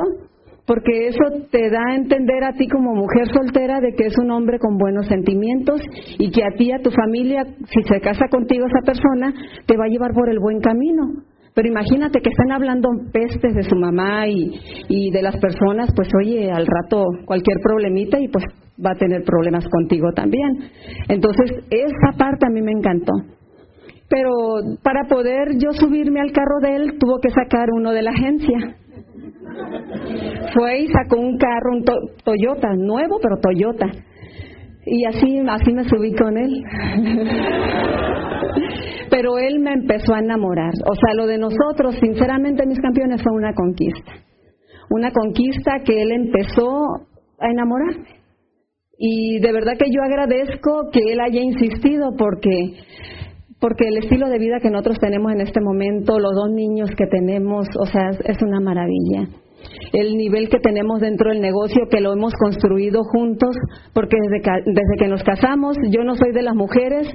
porque 0.66 1.08
eso 1.08 1.24
te 1.50 1.70
da 1.70 1.80
a 1.90 1.94
entender 1.94 2.42
a 2.44 2.52
ti 2.52 2.66
como 2.66 2.94
mujer 2.94 3.28
soltera 3.32 3.80
de 3.80 3.94
que 3.94 4.06
es 4.06 4.18
un 4.18 4.30
hombre 4.32 4.58
con 4.58 4.78
buenos 4.78 5.06
sentimientos 5.06 5.80
y 6.18 6.30
que 6.30 6.42
a 6.42 6.56
ti, 6.56 6.72
a 6.72 6.82
tu 6.82 6.90
familia, 6.90 7.44
si 7.44 7.82
se 7.82 8.00
casa 8.00 8.26
contigo 8.30 8.66
esa 8.66 8.84
persona, 8.84 9.32
te 9.66 9.76
va 9.76 9.84
a 9.84 9.88
llevar 9.88 10.12
por 10.12 10.28
el 10.28 10.40
buen 10.40 10.60
camino. 10.60 11.22
Pero 11.54 11.68
imagínate 11.68 12.20
que 12.20 12.28
están 12.28 12.52
hablando 12.52 12.90
pestes 13.12 13.54
de 13.54 13.62
su 13.62 13.76
mamá 13.76 14.28
y, 14.28 14.60
y 14.88 15.10
de 15.10 15.22
las 15.22 15.36
personas, 15.38 15.88
pues 15.96 16.08
oye, 16.20 16.50
al 16.50 16.66
rato 16.66 17.06
cualquier 17.24 17.60
problemita 17.62 18.20
y 18.20 18.28
pues 18.28 18.44
va 18.84 18.92
a 18.92 18.96
tener 18.96 19.22
problemas 19.24 19.66
contigo 19.68 20.12
también. 20.14 20.70
Entonces, 21.08 21.64
esa 21.70 22.16
parte 22.16 22.46
a 22.46 22.50
mí 22.50 22.62
me 22.62 22.72
encantó. 22.72 23.12
Pero 24.08 24.32
para 24.82 25.04
poder 25.08 25.58
yo 25.58 25.72
subirme 25.72 26.20
al 26.20 26.32
carro 26.32 26.60
de 26.62 26.76
él, 26.76 26.98
tuvo 26.98 27.18
que 27.20 27.30
sacar 27.30 27.68
uno 27.72 27.92
de 27.92 28.02
la 28.02 28.10
agencia. 28.10 28.76
Fue 30.54 30.80
y 30.80 30.88
sacó 30.88 31.18
un 31.18 31.38
carro, 31.38 31.72
un 31.72 31.84
Toyota, 32.24 32.74
nuevo, 32.76 33.18
pero 33.20 33.36
Toyota. 33.40 33.86
Y 34.84 35.04
así, 35.06 35.40
así 35.48 35.72
me 35.72 35.84
subí 35.84 36.14
con 36.14 36.36
él. 36.38 36.62
pero 39.10 39.38
él 39.38 39.58
me 39.58 39.72
empezó 39.72 40.14
a 40.14 40.20
enamorar. 40.20 40.72
O 40.88 40.94
sea, 40.94 41.14
lo 41.14 41.26
de 41.26 41.38
nosotros, 41.38 41.96
sinceramente, 42.00 42.64
mis 42.66 42.80
campeones, 42.80 43.22
fue 43.22 43.32
una 43.32 43.52
conquista. 43.54 44.12
Una 44.90 45.10
conquista 45.10 45.80
que 45.84 46.00
él 46.00 46.12
empezó 46.12 46.68
a 47.40 47.50
enamorarme. 47.50 48.06
Y 48.98 49.38
de 49.40 49.52
verdad 49.52 49.74
que 49.78 49.90
yo 49.90 50.02
agradezco 50.02 50.88
que 50.92 51.00
él 51.12 51.20
haya 51.20 51.40
insistido 51.40 52.14
porque 52.16 52.74
porque 53.60 53.88
el 53.88 53.96
estilo 53.98 54.28
de 54.28 54.38
vida 54.38 54.60
que 54.60 54.70
nosotros 54.70 54.98
tenemos 55.00 55.32
en 55.32 55.40
este 55.40 55.60
momento, 55.60 56.18
los 56.18 56.34
dos 56.34 56.50
niños 56.50 56.90
que 56.96 57.06
tenemos, 57.06 57.66
o 57.80 57.86
sea, 57.86 58.10
es 58.10 58.36
una 58.42 58.60
maravilla. 58.60 59.28
El 59.92 60.16
nivel 60.16 60.50
que 60.50 60.58
tenemos 60.58 61.00
dentro 61.00 61.30
del 61.30 61.40
negocio, 61.40 61.88
que 61.90 62.00
lo 62.00 62.12
hemos 62.12 62.34
construido 62.34 63.02
juntos, 63.04 63.56
porque 63.94 64.16
desde 64.22 64.42
que, 64.42 64.50
desde 64.66 64.96
que 64.98 65.08
nos 65.08 65.22
casamos, 65.22 65.76
yo 65.90 66.04
no 66.04 66.14
soy 66.16 66.32
de 66.32 66.42
las 66.42 66.54
mujeres 66.54 67.08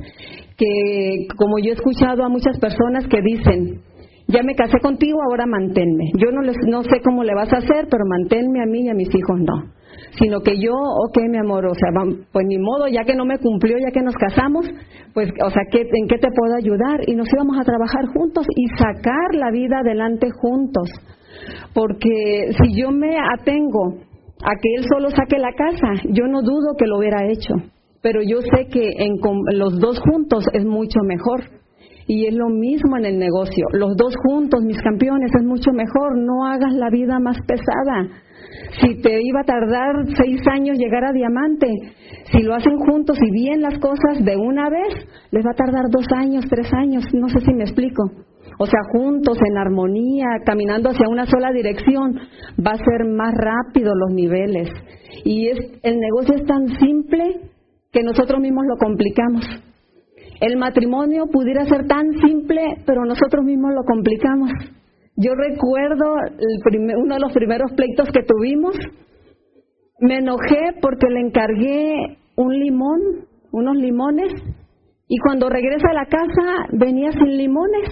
que, 0.58 1.28
como 1.38 1.60
yo 1.60 1.70
he 1.72 1.76
escuchado 1.76 2.24
a 2.24 2.30
muchas 2.30 2.58
personas 2.60 3.08
que 3.08 3.22
dicen, 3.22 3.82
ya 4.28 4.42
me 4.42 4.56
casé 4.56 4.80
contigo, 4.82 5.20
ahora 5.22 5.46
manténme. 5.46 6.06
Yo 6.18 6.32
no, 6.32 6.42
les, 6.42 6.58
no 6.68 6.84
sé 6.84 7.02
cómo 7.04 7.24
le 7.24 7.36
vas 7.36 7.54
a 7.54 7.58
hacer, 7.58 7.88
pero 7.90 8.04
manténme 8.08 8.64
a 8.64 8.66
mí 8.66 8.82
y 8.86 8.90
a 8.90 8.94
mis 8.96 9.14
hijos 9.14 9.40
no 9.40 9.81
sino 10.18 10.42
que 10.42 10.58
yo, 10.60 10.74
ok, 10.74 11.18
mi 11.30 11.38
amor, 11.38 11.66
o 11.66 11.74
sea, 11.74 11.90
pues 12.32 12.46
ni 12.48 12.58
modo, 12.58 12.88
ya 12.88 13.04
que 13.04 13.16
no 13.16 13.26
me 13.26 13.38
cumplió, 13.40 13.78
ya 13.78 13.92
que 13.92 14.02
nos 14.02 14.16
casamos, 14.16 14.66
pues, 15.14 15.30
o 15.44 15.50
sea, 15.50 15.64
¿en 15.72 16.08
qué 16.08 16.18
te 16.18 16.28
puedo 16.36 16.56
ayudar? 16.56 17.08
Y 17.08 17.16
nos 17.16 17.32
íbamos 17.34 17.58
a 17.60 17.64
trabajar 17.64 18.06
juntos 18.14 18.46
y 18.56 18.68
sacar 18.78 19.36
la 19.36 19.52
vida 19.52 19.80
adelante 19.80 20.30
juntos. 20.32 20.90
Porque 21.74 22.52
si 22.62 22.80
yo 22.80 22.92
me 22.92 23.16
atengo 23.18 23.96
a 24.44 24.52
que 24.62 24.76
él 24.78 24.86
solo 24.92 25.10
saque 25.12 25.38
la 25.38 25.54
casa, 25.54 26.02
yo 26.10 26.28
no 26.28 26.42
dudo 26.42 26.76
que 26.78 26.88
lo 26.88 26.98
hubiera 26.98 27.28
hecho. 27.28 27.54
Pero 28.02 28.22
yo 28.22 28.42
sé 28.42 28.68
que 28.68 28.90
en 28.98 29.20
los 29.54 29.80
dos 29.80 30.00
juntos 30.00 30.46
es 30.54 30.66
mucho 30.66 31.00
mejor. 31.04 31.44
Y 32.08 32.26
es 32.26 32.34
lo 32.34 32.50
mismo 32.50 32.98
en 32.98 33.06
el 33.06 33.20
negocio. 33.20 33.68
Los 33.74 33.96
dos 33.96 34.14
juntos, 34.26 34.64
mis 34.64 34.82
campeones, 34.82 35.32
es 35.40 35.46
mucho 35.46 35.72
mejor. 35.72 36.18
No 36.18 36.46
hagas 36.46 36.74
la 36.74 36.90
vida 36.90 37.20
más 37.20 37.38
pesada 37.48 38.10
si 38.80 39.02
te 39.02 39.22
iba 39.22 39.42
a 39.42 39.46
tardar 39.46 40.06
seis 40.18 40.40
años 40.52 40.78
llegar 40.78 41.04
a 41.04 41.14
diamante, 41.14 41.68
si 42.32 42.42
lo 42.42 42.56
hacen 42.56 42.78
juntos 42.78 43.18
y 43.22 43.32
bien 43.32 43.62
las 43.62 43.78
cosas 43.80 44.24
de 44.24 44.38
una 44.38 44.70
vez, 44.70 45.08
les 45.32 45.46
va 45.46 45.52
a 45.52 45.56
tardar 45.56 45.90
dos 45.90 46.06
años, 46.16 46.46
tres 46.50 46.72
años, 46.74 47.04
no 47.14 47.30
sé 47.30 47.40
si 47.42 47.54
me 47.54 47.64
explico. 47.64 48.04
O 48.58 48.66
sea, 48.66 48.80
juntos, 48.92 49.38
en 49.50 49.58
armonía, 49.58 50.28
caminando 50.46 50.90
hacia 50.90 51.10
una 51.10 51.26
sola 51.26 51.52
dirección, 51.52 52.20
va 52.66 52.72
a 52.72 52.78
ser 52.78 53.08
más 53.08 53.34
rápido 53.34 53.94
los 53.96 54.14
niveles. 54.14 54.70
Y 55.26 55.48
es, 55.48 55.58
el 55.84 56.00
negocio 56.00 56.36
es 56.36 56.46
tan 56.46 56.68
simple 56.80 57.42
que 57.92 58.04
nosotros 58.04 58.40
mismos 58.40 58.66
lo 58.68 58.78
complicamos. 58.78 59.46
El 60.40 60.58
matrimonio 60.58 61.26
pudiera 61.32 61.66
ser 61.66 61.88
tan 61.88 62.14
simple, 62.26 62.62
pero 62.86 63.06
nosotros 63.06 63.44
mismos 63.44 63.74
lo 63.74 63.84
complicamos. 63.84 64.52
Yo 65.22 65.36
recuerdo 65.36 66.16
uno 66.98 67.14
de 67.14 67.20
los 67.20 67.32
primeros 67.32 67.72
pleitos 67.74 68.10
que 68.12 68.24
tuvimos. 68.24 68.76
Me 70.00 70.18
enojé 70.18 70.80
porque 70.82 71.08
le 71.10 71.20
encargué 71.20 72.18
un 72.36 72.54
limón, 72.58 73.00
unos 73.52 73.76
limones, 73.78 74.34
y 75.08 75.18
cuando 75.20 75.48
regresa 75.48 75.90
a 75.92 75.94
la 75.94 76.06
casa 76.06 76.68
venía 76.72 77.12
sin 77.12 77.38
limones. 77.38 77.90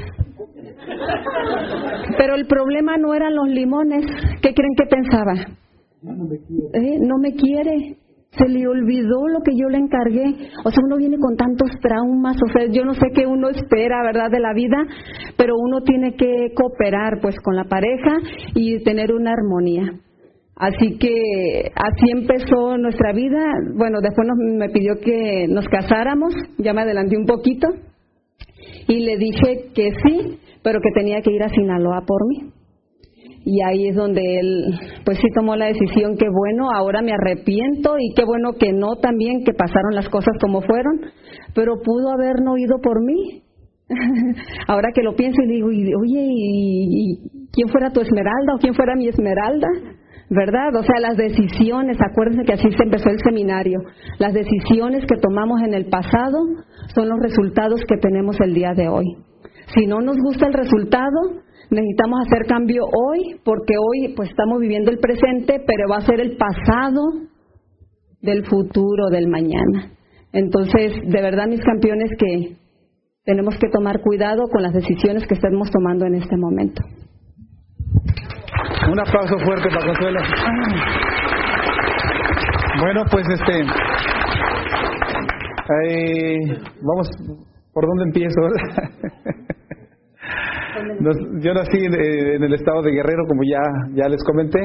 Pero 2.17 2.33
el 2.33 2.47
problema 2.47 2.97
no 2.97 3.13
eran 3.13 3.35
los 3.35 3.47
limones. 3.47 4.05
¿Qué 4.41 4.53
creen 4.53 4.73
que 4.75 4.85
pensaba? 4.85 5.33
no 6.01 7.17
me 7.19 7.33
quiere. 7.33 7.75
Eh, 7.75 7.97
se 8.31 8.47
le 8.47 8.67
olvidó 8.67 9.27
lo 9.27 9.41
que 9.41 9.55
yo 9.55 9.67
le 9.69 9.77
encargué. 9.77 10.49
O 10.63 10.69
sea, 10.69 10.83
uno 10.85 10.97
viene 10.97 11.17
con 11.17 11.35
tantos 11.35 11.69
traumas, 11.81 12.37
o 12.37 12.51
sea, 12.51 12.67
yo 12.71 12.85
no 12.85 12.93
sé 12.93 13.07
qué 13.13 13.25
uno 13.25 13.49
espera, 13.49 14.03
¿verdad?, 14.03 14.29
de 14.31 14.39
la 14.39 14.53
vida, 14.53 14.77
pero 15.37 15.55
uno 15.57 15.81
tiene 15.81 16.15
que 16.15 16.51
cooperar, 16.53 17.19
pues, 17.21 17.35
con 17.39 17.55
la 17.55 17.65
pareja 17.65 18.17
y 18.53 18.83
tener 18.83 19.13
una 19.13 19.31
armonía. 19.31 19.93
Así 20.55 20.97
que 20.97 21.71
así 21.73 22.11
empezó 22.11 22.77
nuestra 22.77 23.13
vida. 23.13 23.39
Bueno, 23.75 23.99
después 24.01 24.27
me 24.37 24.69
pidió 24.69 24.95
que 25.01 25.47
nos 25.47 25.65
casáramos, 25.67 26.33
ya 26.57 26.73
me 26.73 26.81
adelanté 26.81 27.17
un 27.17 27.25
poquito, 27.25 27.67
y 28.87 28.99
le 29.05 29.17
dije 29.17 29.69
que 29.73 29.89
sí, 30.05 30.39
pero 30.61 30.79
que 30.81 30.91
tenía 30.93 31.21
que 31.21 31.31
ir 31.31 31.43
a 31.43 31.49
Sinaloa 31.49 32.03
por 32.05 32.27
mí 32.27 32.58
y 33.49 33.61
ahí 33.63 33.87
es 33.87 33.95
donde 33.95 34.21
él 34.21 34.79
pues 35.03 35.17
sí 35.17 35.27
tomó 35.33 35.55
la 35.55 35.65
decisión 35.65 36.15
que 36.17 36.27
bueno, 36.29 36.69
ahora 36.71 37.01
me 37.01 37.13
arrepiento 37.13 37.95
y 37.97 38.13
qué 38.15 38.23
bueno 38.23 38.53
que 38.59 38.73
no 38.73 38.97
también 38.97 39.43
que 39.43 39.53
pasaron 39.53 39.95
las 39.95 40.07
cosas 40.09 40.35
como 40.39 40.61
fueron, 40.61 41.01
pero 41.55 41.81
pudo 41.83 42.11
haber 42.11 42.41
no 42.43 42.57
ido 42.57 42.77
por 42.81 43.03
mí. 43.03 43.43
ahora 44.67 44.89
que 44.93 45.01
lo 45.01 45.15
pienso 45.15 45.41
y 45.41 45.47
digo, 45.47 45.67
oye, 45.67 46.27
¿y, 46.29 47.47
quién 47.51 47.69
fuera 47.69 47.89
tu 47.89 48.01
esmeralda 48.01 48.53
o 48.55 48.59
quién 48.59 48.75
fuera 48.75 48.95
mi 48.95 49.07
esmeralda? 49.07 49.67
¿verdad? 50.29 50.75
O 50.75 50.83
sea, 50.83 50.99
las 50.99 51.17
decisiones, 51.17 51.97
acuérdense 51.99 52.45
que 52.45 52.53
así 52.53 52.69
se 52.77 52.83
empezó 52.83 53.09
el 53.09 53.17
seminario, 53.23 53.79
las 54.19 54.31
decisiones 54.31 55.03
que 55.07 55.19
tomamos 55.19 55.59
en 55.63 55.73
el 55.73 55.87
pasado 55.87 56.37
son 56.93 57.09
los 57.09 57.17
resultados 57.19 57.81
que 57.87 57.97
tenemos 57.97 58.39
el 58.41 58.53
día 58.53 58.73
de 58.75 58.89
hoy. 58.89 59.05
Si 59.73 59.87
no 59.87 60.01
nos 60.01 60.17
gusta 60.17 60.45
el 60.45 60.53
resultado, 60.53 61.41
necesitamos 61.69 62.19
hacer 62.25 62.45
cambio 62.47 62.83
hoy, 62.85 63.39
porque 63.43 63.75
hoy 63.77 64.13
pues 64.15 64.29
estamos 64.29 64.59
viviendo 64.59 64.91
el 64.91 64.99
presente, 64.99 65.63
pero 65.65 65.89
va 65.89 65.97
a 65.97 66.05
ser 66.05 66.19
el 66.19 66.37
pasado 66.37 67.01
del 68.21 68.45
futuro 68.45 69.07
del 69.11 69.27
mañana. 69.27 69.91
Entonces, 70.33 70.93
de 71.05 71.21
verdad, 71.21 71.47
mis 71.47 71.61
campeones, 71.61 72.11
que 72.17 72.57
tenemos 73.23 73.55
que 73.59 73.69
tomar 73.69 74.01
cuidado 74.01 74.43
con 74.51 74.61
las 74.61 74.73
decisiones 74.73 75.25
que 75.27 75.35
estemos 75.35 75.69
tomando 75.71 76.05
en 76.05 76.15
este 76.15 76.35
momento. 76.37 76.81
Un 78.91 78.99
aplauso 78.99 79.37
fuerte 79.39 79.69
para 79.69 79.85
Consuelo. 79.85 80.19
Bueno, 82.81 83.03
pues 83.11 83.25
este, 83.29 83.61
eh, 85.85 86.37
vamos, 86.81 87.09
¿por 87.73 87.85
dónde 87.85 88.03
empiezo? 88.05 88.41
yo 91.41 91.53
nací 91.53 91.77
en, 91.77 92.43
el 92.43 92.53
estado 92.53 92.81
de 92.81 92.91
Guerrero, 92.91 93.23
como 93.27 93.41
ya 93.43 93.61
ya 93.93 94.09
les 94.09 94.23
comenté, 94.23 94.59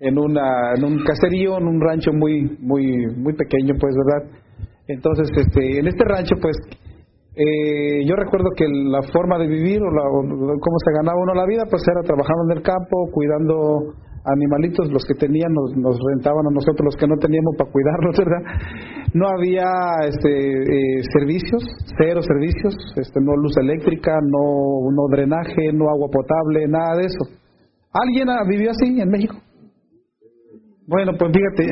en 0.00 0.18
una 0.18 0.74
en 0.76 0.84
un 0.84 1.04
caserío, 1.04 1.58
en 1.58 1.66
un 1.66 1.80
rancho 1.80 2.12
muy 2.12 2.56
muy 2.60 3.06
muy 3.16 3.34
pequeño, 3.34 3.74
pues, 3.80 3.94
verdad. 4.06 4.40
Entonces, 4.88 5.30
este, 5.36 5.78
en 5.78 5.86
este 5.86 6.04
rancho, 6.04 6.34
pues, 6.40 6.56
eh, 7.36 8.04
yo 8.04 8.16
recuerdo 8.16 8.50
que 8.56 8.66
la 8.66 9.02
forma 9.12 9.38
de 9.38 9.46
vivir 9.46 9.80
o, 9.80 9.90
la, 9.90 10.02
cómo 10.02 10.76
se 10.84 10.92
ganaba 10.92 11.22
uno 11.22 11.34
la 11.34 11.46
vida, 11.46 11.62
pues 11.70 11.82
era 11.86 12.02
trabajando 12.02 12.50
en 12.50 12.58
el 12.58 12.62
campo, 12.62 13.08
cuidando 13.12 13.94
animalitos, 14.24 14.90
los 14.92 15.04
que 15.04 15.14
tenían 15.14 15.52
nos, 15.52 15.76
nos 15.76 15.98
rentaban 16.12 16.46
a 16.46 16.50
nosotros, 16.50 16.84
los 16.84 16.96
que 16.96 17.06
no 17.06 17.16
teníamos 17.16 17.56
para 17.56 17.70
cuidarlos, 17.70 18.16
¿verdad? 18.24 18.42
No 19.14 19.28
había 19.28 19.66
este, 20.08 20.30
eh, 20.30 21.02
servicios, 21.18 21.62
cero 21.98 22.20
servicios, 22.22 22.74
este, 22.96 23.20
no 23.20 23.36
luz 23.36 23.56
eléctrica, 23.58 24.12
no, 24.22 24.90
no 24.92 25.08
drenaje, 25.10 25.72
no 25.72 25.88
agua 25.88 26.08
potable, 26.12 26.68
nada 26.68 26.96
de 26.96 27.06
eso. 27.06 27.24
¿Alguien 27.92 28.28
vivió 28.48 28.70
así 28.70 29.00
en 29.00 29.08
México? 29.08 29.36
Bueno, 30.86 31.12
pues 31.18 31.30
fíjate, 31.32 31.70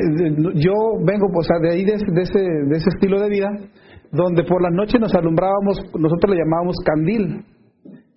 yo 0.55 0.73
vengo 1.03 1.27
pues, 1.33 1.47
de 1.61 1.69
ahí, 1.71 1.83
de, 1.83 1.91
de, 1.91 2.21
ese, 2.21 2.39
de 2.39 2.77
ese 2.77 2.89
estilo 2.95 3.19
de 3.19 3.29
vida, 3.29 3.49
donde 4.11 4.43
por 4.43 4.61
la 4.61 4.69
noche 4.69 4.97
nos 4.97 5.13
alumbrábamos, 5.13 5.77
nosotros 5.99 6.33
le 6.33 6.37
llamábamos 6.37 6.75
candil, 6.85 7.45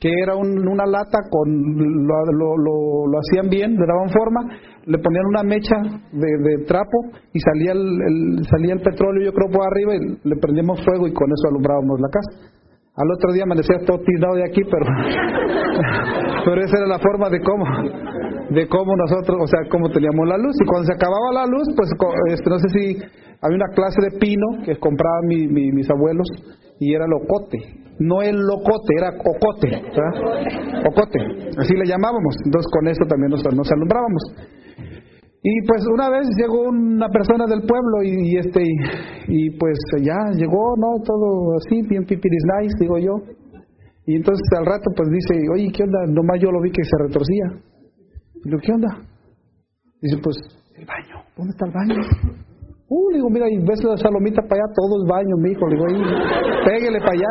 que 0.03 0.11
era 0.11 0.35
una 0.35 0.85
lata 0.85 1.31
con 1.31 1.47
lo, 1.47 2.59
lo, 2.59 3.19
hacían 3.23 3.49
bien, 3.49 3.71
le 3.79 3.87
daban 3.87 4.11
forma, 4.11 4.43
le 4.85 4.99
ponían 4.99 5.27
una 5.31 5.45
mecha 5.45 5.79
de, 6.11 6.65
trapo 6.67 6.99
y 7.33 7.39
salía 7.39 7.71
el, 7.71 8.43
salía 8.51 8.75
el 8.75 8.81
petróleo, 8.81 9.31
yo 9.31 9.33
creo, 9.33 9.49
por 9.49 9.63
arriba 9.63 9.95
y 9.95 10.29
le 10.29 10.37
prendíamos 10.43 10.85
fuego 10.85 11.07
y 11.07 11.13
con 11.15 11.31
eso 11.31 11.47
alumbrábamos 11.47 12.01
la 12.01 12.09
casa. 12.11 12.51
Al 12.99 13.09
otro 13.15 13.33
día 13.33 13.45
amanecía 13.45 13.79
todo 13.87 14.03
tirado 14.03 14.35
de 14.35 14.45
aquí, 14.45 14.63
pero 14.67 14.85
pero 16.47 16.65
esa 16.65 16.79
era 16.79 16.89
la 16.89 16.99
forma 16.99 17.31
de 17.31 17.39
cómo 17.39 17.65
de 18.51 18.67
cómo 18.67 18.97
nosotros, 18.97 19.39
o 19.41 19.47
sea, 19.47 19.71
cómo 19.71 19.89
teníamos 19.89 20.27
la 20.27 20.37
luz 20.37 20.57
y 20.61 20.67
cuando 20.67 20.85
se 20.85 20.95
acababa 20.99 21.31
la 21.33 21.47
luz, 21.47 21.63
pues 21.77 21.89
este, 22.35 22.51
no 22.51 22.59
sé 22.59 22.69
si 22.75 22.99
había 23.41 23.57
una 23.57 23.73
clase 23.73 24.03
de 24.03 24.19
pino 24.19 24.67
que 24.67 24.77
compraban 24.83 25.29
mis 25.29 25.89
abuelos 25.89 26.27
y 26.81 26.93
era 26.93 27.07
locote. 27.07 27.82
No 28.03 28.23
el 28.23 28.37
locote, 28.37 28.91
era 28.99 29.11
cocote. 29.17 29.71
¿verdad? 29.71 30.87
Ocote, 30.91 31.19
así 31.59 31.75
le 31.75 31.87
llamábamos. 31.87 32.35
Entonces 32.45 32.71
con 32.73 32.89
eso 32.89 33.05
también 33.09 33.31
nos, 33.31 33.71
alumbrábamos. 33.73 34.23
Y 35.45 35.67
pues 35.67 35.83
una 35.93 36.09
vez 36.11 36.27
llegó 36.39 36.69
una 36.69 37.09
persona 37.09 37.47
del 37.47 37.63
pueblo 37.63 38.03
y, 38.05 38.37
este 38.39 38.63
y, 39.29 39.51
pues 39.59 39.79
ya 40.01 40.19
llegó, 40.35 40.77
¿no? 40.77 41.03
Todo 41.05 41.57
así, 41.57 41.83
bien 41.89 42.05
pipiris 42.05 42.45
nice, 42.59 42.77
digo 42.79 42.99
yo. 42.99 43.15
Y 44.07 44.17
entonces 44.17 44.43
al 44.59 44.67
rato 44.67 44.91
pues 44.97 45.09
dice, 45.11 45.43
oye, 45.53 45.71
¿qué 45.75 45.83
onda? 45.83 46.07
Nomás 46.07 46.41
yo 46.41 46.51
lo 46.51 46.61
vi 46.61 46.71
que 46.71 46.85
se 46.85 46.97
retorcía. 47.07 47.63
Y 48.45 48.49
digo, 48.51 48.59
¿qué 48.63 48.73
onda? 48.73 48.99
Dice, 50.01 50.17
pues, 50.23 50.37
el 50.75 50.85
baño. 50.85 51.23
¿Dónde 51.37 51.53
está 51.53 51.67
el 51.67 51.73
baño? 51.73 52.43
Uh, 52.95 53.11
le 53.11 53.17
digo, 53.17 53.31
mira, 53.31 53.49
y 53.49 53.57
ves 53.65 53.83
la 53.85 53.97
salomita 53.97 54.43
para 54.43 54.61
allá, 54.61 54.75
todo 54.77 55.01
el 55.01 55.09
baño, 55.09 55.35
mi 55.39 55.53
hijo. 55.53 55.67
Le 55.67 55.77
digo, 55.77 55.87
ahí, 55.89 55.97
pégale 56.67 57.01
para 57.01 57.13
allá. 57.13 57.31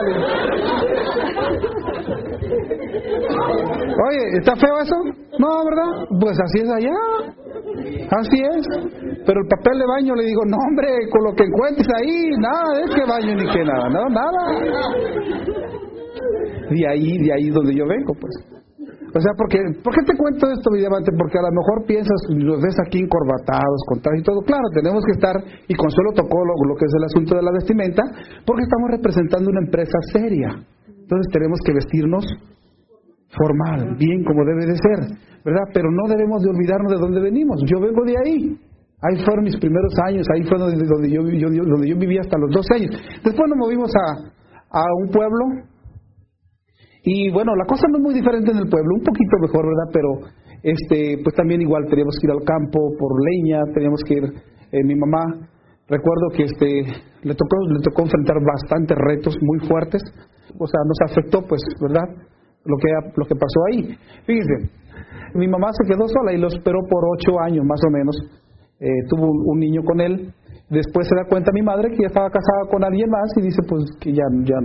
Oye, 4.09 4.24
¿está 4.40 4.55
feo 4.55 4.79
eso? 4.81 4.96
No, 5.38 5.64
¿verdad? 5.66 6.07
Pues 6.20 6.35
así 6.42 6.62
es 6.64 6.70
allá. 6.72 6.98
Así 8.09 8.38
es. 8.42 8.66
Pero 9.24 9.42
el 9.42 9.48
papel 9.48 9.77
de 9.77 9.85
baño 9.85 10.16
le 10.16 10.25
digo, 10.25 10.42
no, 10.48 10.57
hombre, 10.68 10.88
con 11.12 11.24
lo 11.25 11.35
que 11.35 11.44
encuentres 11.44 11.88
ahí, 11.96 12.31
nada, 12.40 12.81
es 12.83 12.96
que 12.96 13.05
baño 13.05 13.35
ni 13.35 13.51
que 13.53 13.64
nada, 13.64 13.88
no, 13.90 14.09
nada. 14.09 14.44
De 16.72 16.88
ahí, 16.90 17.18
de 17.20 17.33
ahí 17.33 17.50
donde 17.51 17.75
yo 17.75 17.85
vengo, 17.85 18.16
pues. 18.20 18.60
O 19.11 19.19
sea, 19.19 19.33
porque, 19.35 19.59
¿por 19.83 19.91
qué 19.91 20.03
te 20.07 20.15
cuento 20.15 20.47
esto, 20.47 20.71
mi 20.71 20.79
diamante? 20.79 21.11
Porque 21.11 21.35
a 21.35 21.43
lo 21.43 21.51
mejor 21.51 21.83
piensas, 21.83 22.15
los 22.31 22.61
ves 22.63 22.75
aquí 22.79 23.03
encorbatados, 23.03 23.79
con 23.87 24.00
y 24.00 24.24
todo. 24.24 24.39
Claro, 24.47 24.63
tenemos 24.74 25.03
que 25.03 25.11
estar, 25.19 25.35
y 25.67 25.75
Consuelo 25.75 26.15
tocó 26.15 26.39
lo, 26.39 26.55
lo 26.63 26.75
que 26.79 26.85
es 26.87 26.93
el 26.95 27.03
asunto 27.03 27.35
de 27.35 27.43
la 27.43 27.51
vestimenta, 27.51 28.03
porque 28.47 28.63
estamos 28.63 28.87
representando 28.91 29.51
una 29.51 29.61
empresa 29.67 30.00
seria. 30.15 30.63
Entonces 30.87 31.27
tenemos 31.33 31.59
que 31.59 31.74
vestirnos 31.74 32.24
formal, 33.35 33.95
bien 34.00 34.24
como 34.24 34.45
debe 34.45 34.65
de 34.65 34.75
ser, 34.79 35.00
¿verdad? 35.43 35.67
Pero 35.74 35.91
no 35.91 36.07
debemos 36.07 36.41
de 36.41 36.50
olvidarnos 36.50 36.91
de 36.91 37.00
dónde 37.00 37.19
venimos. 37.19 37.59
Yo 37.67 37.79
vengo 37.79 38.03
de 38.05 38.15
ahí. 38.15 38.57
Ahí 39.03 39.17
fueron 39.25 39.43
mis 39.43 39.57
primeros 39.57 39.91
años, 40.05 40.27
ahí 40.31 40.43
fue 40.43 40.59
donde, 40.59 40.77
yo, 40.77 41.24
donde 41.25 41.89
yo 41.89 41.97
vivía 41.97 42.21
hasta 42.21 42.37
los 42.37 42.51
12 42.51 42.75
años. 42.75 42.91
Después 43.24 43.50
nos 43.50 43.57
movimos 43.57 43.91
a, 43.97 44.79
a 44.79 44.83
un 45.01 45.09
pueblo 45.09 45.71
y 47.03 47.31
bueno, 47.31 47.55
la 47.55 47.66
cosa 47.66 47.87
no 47.90 47.98
es 47.98 48.03
muy 48.03 48.14
diferente 48.14 48.51
en 48.51 48.57
el 48.57 48.70
pueblo, 48.70 48.96
un 48.96 49.03
poquito 49.03 49.37
mejor, 49.42 49.66
¿verdad? 49.66 49.90
Pero 49.92 50.09
este, 50.61 51.18
pues 51.24 51.35
también 51.35 51.61
igual 51.61 51.85
teníamos 51.90 52.16
que 52.22 52.27
ir 52.27 52.31
al 52.31 52.46
campo 52.46 52.94
por 52.98 53.11
leña, 53.18 53.64
teníamos 53.74 54.01
que 54.05 54.14
ir, 54.14 54.25
eh, 54.72 54.83
mi 54.85 54.96
mamá, 54.96 55.50
recuerdo 55.87 56.29
que 56.35 56.44
este, 56.44 56.83
le 57.24 57.33
tocó, 57.33 57.57
le 57.74 57.81
tocó 57.81 58.03
enfrentar 58.03 58.37
bastantes 58.46 58.98
retos 58.98 59.35
muy 59.42 59.59
fuertes, 59.68 60.01
o 60.59 60.68
sea, 60.68 60.79
nos 60.85 61.00
afectó, 61.09 61.42
pues, 61.42 61.61
¿verdad? 61.81 62.05
Lo 62.66 62.77
que, 62.77 62.90
lo 63.18 63.25
que 63.25 63.33
pasó 63.33 63.59
ahí. 63.72 63.98
Fíjense, 64.25 64.70
mi 65.33 65.48
mamá 65.48 65.70
se 65.74 65.87
quedó 65.87 66.07
sola 66.07 66.33
y 66.33 66.37
lo 66.37 66.48
esperó 66.48 66.79
por 66.87 67.03
ocho 67.18 67.40
años 67.42 67.66
más 67.66 67.81
o 67.87 67.90
menos, 67.90 68.16
eh, 68.79 68.87
tuvo 69.09 69.31
un, 69.31 69.59
niño 69.59 69.81
con 69.83 70.00
él, 70.01 70.33
después 70.70 71.07
se 71.07 71.16
da 71.16 71.25
cuenta 71.27 71.51
mi 71.51 71.64
madre 71.64 71.90
que 71.90 72.03
ya 72.03 72.07
estaba 72.07 72.29
casada 72.29 72.70
con 72.70 72.83
alguien 72.83 73.09
más 73.09 73.29
y 73.37 73.42
dice 73.42 73.61
pues 73.68 73.83
que 74.00 74.14
ya, 74.14 74.24
ya 74.44 74.57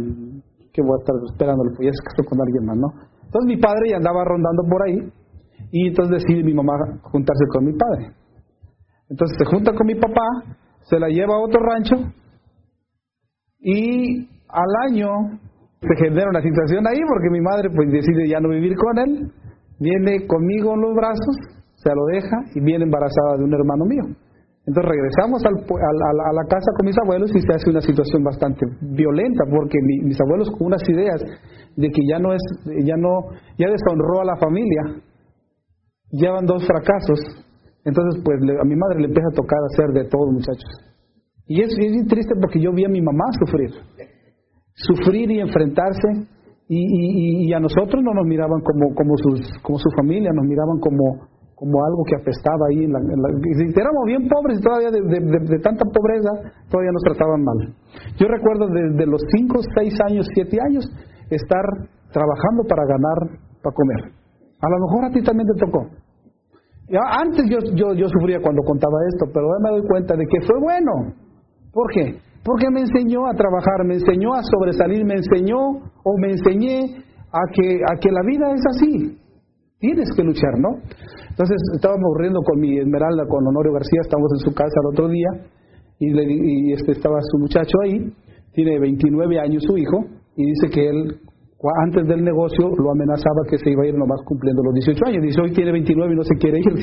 que 0.77 0.83
voy 0.85 0.93
a 0.93 1.01
estar 1.01 1.17
esperándolo, 1.33 1.73
pues 1.73 1.89
ya 1.89 1.93
se 1.97 2.05
casó 2.05 2.29
con 2.29 2.37
alguien 2.45 2.65
más, 2.69 2.77
¿no? 2.77 2.89
Entonces 3.25 3.47
mi 3.49 3.57
padre 3.57 3.91
ya 3.91 3.97
andaba 3.97 4.25
rondando 4.25 4.63
por 4.69 4.81
ahí 4.85 5.01
y 5.73 5.89
entonces 5.89 6.21
decide 6.21 6.45
mi 6.45 6.53
mamá 6.53 6.77
juntarse 7.09 7.45
con 7.49 7.65
mi 7.65 7.73
padre. 7.73 8.13
Entonces 9.09 9.37
se 9.41 9.45
junta 9.47 9.73
con 9.73 9.87
mi 9.87 9.95
papá, 9.95 10.53
se 10.85 11.01
la 11.01 11.09
lleva 11.09 11.35
a 11.35 11.41
otro 11.41 11.61
rancho 11.65 11.97
y 13.59 14.29
al 14.49 14.73
año 14.93 15.09
se 15.81 16.05
genera 16.05 16.29
una 16.29 16.43
situación 16.43 16.87
ahí 16.87 17.01
porque 17.09 17.31
mi 17.33 17.41
madre 17.41 17.71
pues 17.75 17.91
decide 17.91 18.29
ya 18.29 18.41
no 18.41 18.51
vivir 18.51 18.77
con 18.77 18.99
él, 18.99 19.33
viene 19.81 20.27
conmigo 20.27 20.75
en 20.75 20.81
los 20.83 20.95
brazos, 20.95 21.37
se 21.75 21.91
lo 21.95 22.05
deja 22.13 22.37
y 22.55 22.61
viene 22.61 22.85
embarazada 22.85 23.39
de 23.39 23.45
un 23.45 23.55
hermano 23.55 23.85
mío. 23.87 24.05
Entonces 24.67 24.91
regresamos 24.91 25.41
al, 25.47 25.55
a, 25.55 26.33
la 26.35 26.45
casa 26.51 26.67
con 26.77 26.87
mis 26.87 26.99
abuelos 26.99 27.31
y 27.31 27.41
se 27.41 27.55
hace 27.55 27.71
una 27.71 27.81
situación 27.81 28.25
bastante 28.25 28.67
violenta 28.83 29.45
porque 29.49 29.79
mis 30.03 30.21
abuelos 30.21 30.51
con 30.51 30.67
unas 30.67 30.83
ideas 30.89 31.23
de 31.77 31.89
que 31.89 32.03
ya 32.11 32.19
no 32.19 32.33
es, 32.33 32.43
ya 32.85 32.97
no, 32.97 33.31
ya 33.59 33.71
deshonró 33.71 34.23
a 34.23 34.25
la 34.25 34.37
familia, 34.37 35.03
llevan 36.11 36.47
dos 36.47 36.67
fracasos, 36.67 37.47
entonces 37.85 38.21
pues 38.25 38.41
a 38.43 38.65
mi 38.65 38.75
madre 38.75 39.01
le 39.01 39.07
empieza 39.07 39.29
a 39.31 39.37
tocar 39.37 39.59
hacer 39.71 39.87
de 39.95 40.11
todo 40.11 40.33
muchachos. 40.33 40.71
Y 41.47 41.63
es, 41.63 41.71
es 41.79 42.07
triste 42.09 42.35
porque 42.41 42.61
yo 42.61 42.73
vi 42.73 42.85
a 42.85 42.89
mi 42.89 43.01
mamá 43.01 43.25
sufrir, 43.39 43.71
sufrir 44.75 45.31
y 45.31 45.41
enfrentarse 45.41 46.27
y, 46.69 47.47
y, 47.47 47.53
a 47.53 47.61
nosotros 47.61 48.03
no 48.03 48.13
nos 48.13 48.27
miraban 48.27 48.61
como, 48.63 48.93
como, 48.97 49.15
sus, 49.17 49.47
como 49.63 49.79
su 49.79 49.89
familia, 49.97 50.33
nos 50.35 50.45
miraban 50.45 50.81
como 50.81 51.29
como 51.57 51.83
algo 51.83 52.05
que 52.05 52.21
apestaba 52.21 52.69
ahí. 52.69 52.85
En 52.85 52.93
la, 52.93 53.01
si 53.01 53.81
éramos 53.81 54.05
bien 54.07 54.29
pobres 54.29 54.61
y 54.61 54.63
todavía 54.63 54.93
de, 54.93 55.59
tanta 55.65 55.85
pobreza, 55.89 56.53
todavía 56.69 56.93
nos 56.93 57.03
trataban 57.03 57.43
mal. 57.43 57.59
Yo 58.21 58.29
recuerdo 58.29 58.69
desde 58.69 59.07
los 59.09 59.25
5, 59.35 59.57
6 59.75 59.95
años, 60.13 60.29
7 60.37 60.57
años, 60.69 60.85
estar 61.33 61.65
trabajando 62.13 62.63
para 62.69 62.85
ganar, 62.85 63.41
para 63.65 63.75
comer. 63.75 64.01
A 64.61 64.69
lo 64.69 64.77
mejor 64.85 65.05
a 65.09 65.11
ti 65.11 65.25
también 65.25 65.49
te 65.49 65.65
tocó. 65.65 65.89
Antes 66.93 67.49
yo, 67.51 67.59
yo, 67.75 67.95
yo 67.95 68.07
sufría 68.07 68.39
cuando 68.41 68.63
contaba 68.63 68.95
esto, 69.09 69.27
pero 69.33 69.47
ahora 69.49 69.59
me 69.65 69.71
doy 69.81 69.89
cuenta 69.89 70.15
de 70.15 70.25
que 70.29 70.39
fue 70.47 70.61
bueno. 70.61 70.93
¿Por 71.73 71.91
qué? 71.91 72.21
Porque 72.45 72.71
me 72.71 72.81
enseñó 72.81 73.27
a 73.27 73.35
trabajar, 73.35 73.85
me 73.85 73.95
enseñó 73.95 74.35
a 74.35 74.43
sobresalir, 74.45 75.05
me 75.05 75.15
enseñó 75.15 75.59
o 75.59 76.19
me 76.21 76.31
enseñé 76.31 77.03
a 77.33 77.43
que, 77.51 77.81
a 77.83 77.99
que 77.99 78.13
la 78.13 78.23
vida 78.25 78.53
es 78.55 78.63
así. 78.71 79.26
Tienes 79.79 80.09
que 80.17 80.23
luchar, 80.23 80.59
¿no? 80.59 80.81
Entonces 81.29 81.57
estábamos 81.75 82.17
riendo 82.19 82.41
con 82.41 82.59
mi 82.61 82.79
Esmeralda, 82.79 83.27
con 83.29 83.47
Honorio 83.47 83.73
García, 83.73 84.01
estábamos 84.01 84.33
en 84.33 84.41
su 84.49 84.55
casa 84.55 84.73
el 84.83 84.89
otro 84.93 85.09
día 85.09 85.29
y, 85.99 86.11
le, 86.11 86.73
este, 86.73 86.93
estaba 86.93 87.19
su 87.21 87.39
muchacho 87.39 87.77
ahí, 87.85 88.11
tiene 88.53 88.79
29 88.79 89.39
años 89.39 89.63
su 89.67 89.77
hijo 89.77 90.05
y 90.37 90.47
dice 90.47 90.71
que 90.73 90.89
él 90.89 91.21
antes 91.85 92.07
del 92.07 92.23
negocio 92.23 92.69
lo 92.77 92.93
amenazaba 92.93 93.43
que 93.49 93.59
se 93.59 93.71
iba 93.71 93.83
a 93.83 93.87
ir 93.87 93.95
nomás 93.95 94.21
cumpliendo 94.25 94.63
los 94.63 94.75
18 94.75 95.07
años. 95.07 95.23
Dice, 95.23 95.41
hoy 95.41 95.53
tiene 95.53 95.73
29 95.73 96.13
y 96.13 96.17
no 96.17 96.23
se 96.23 96.37
quiere 96.37 96.59
ir. 96.61 96.65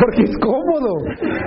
Porque 0.00 0.22
es 0.24 0.36
cómodo. 0.40 0.88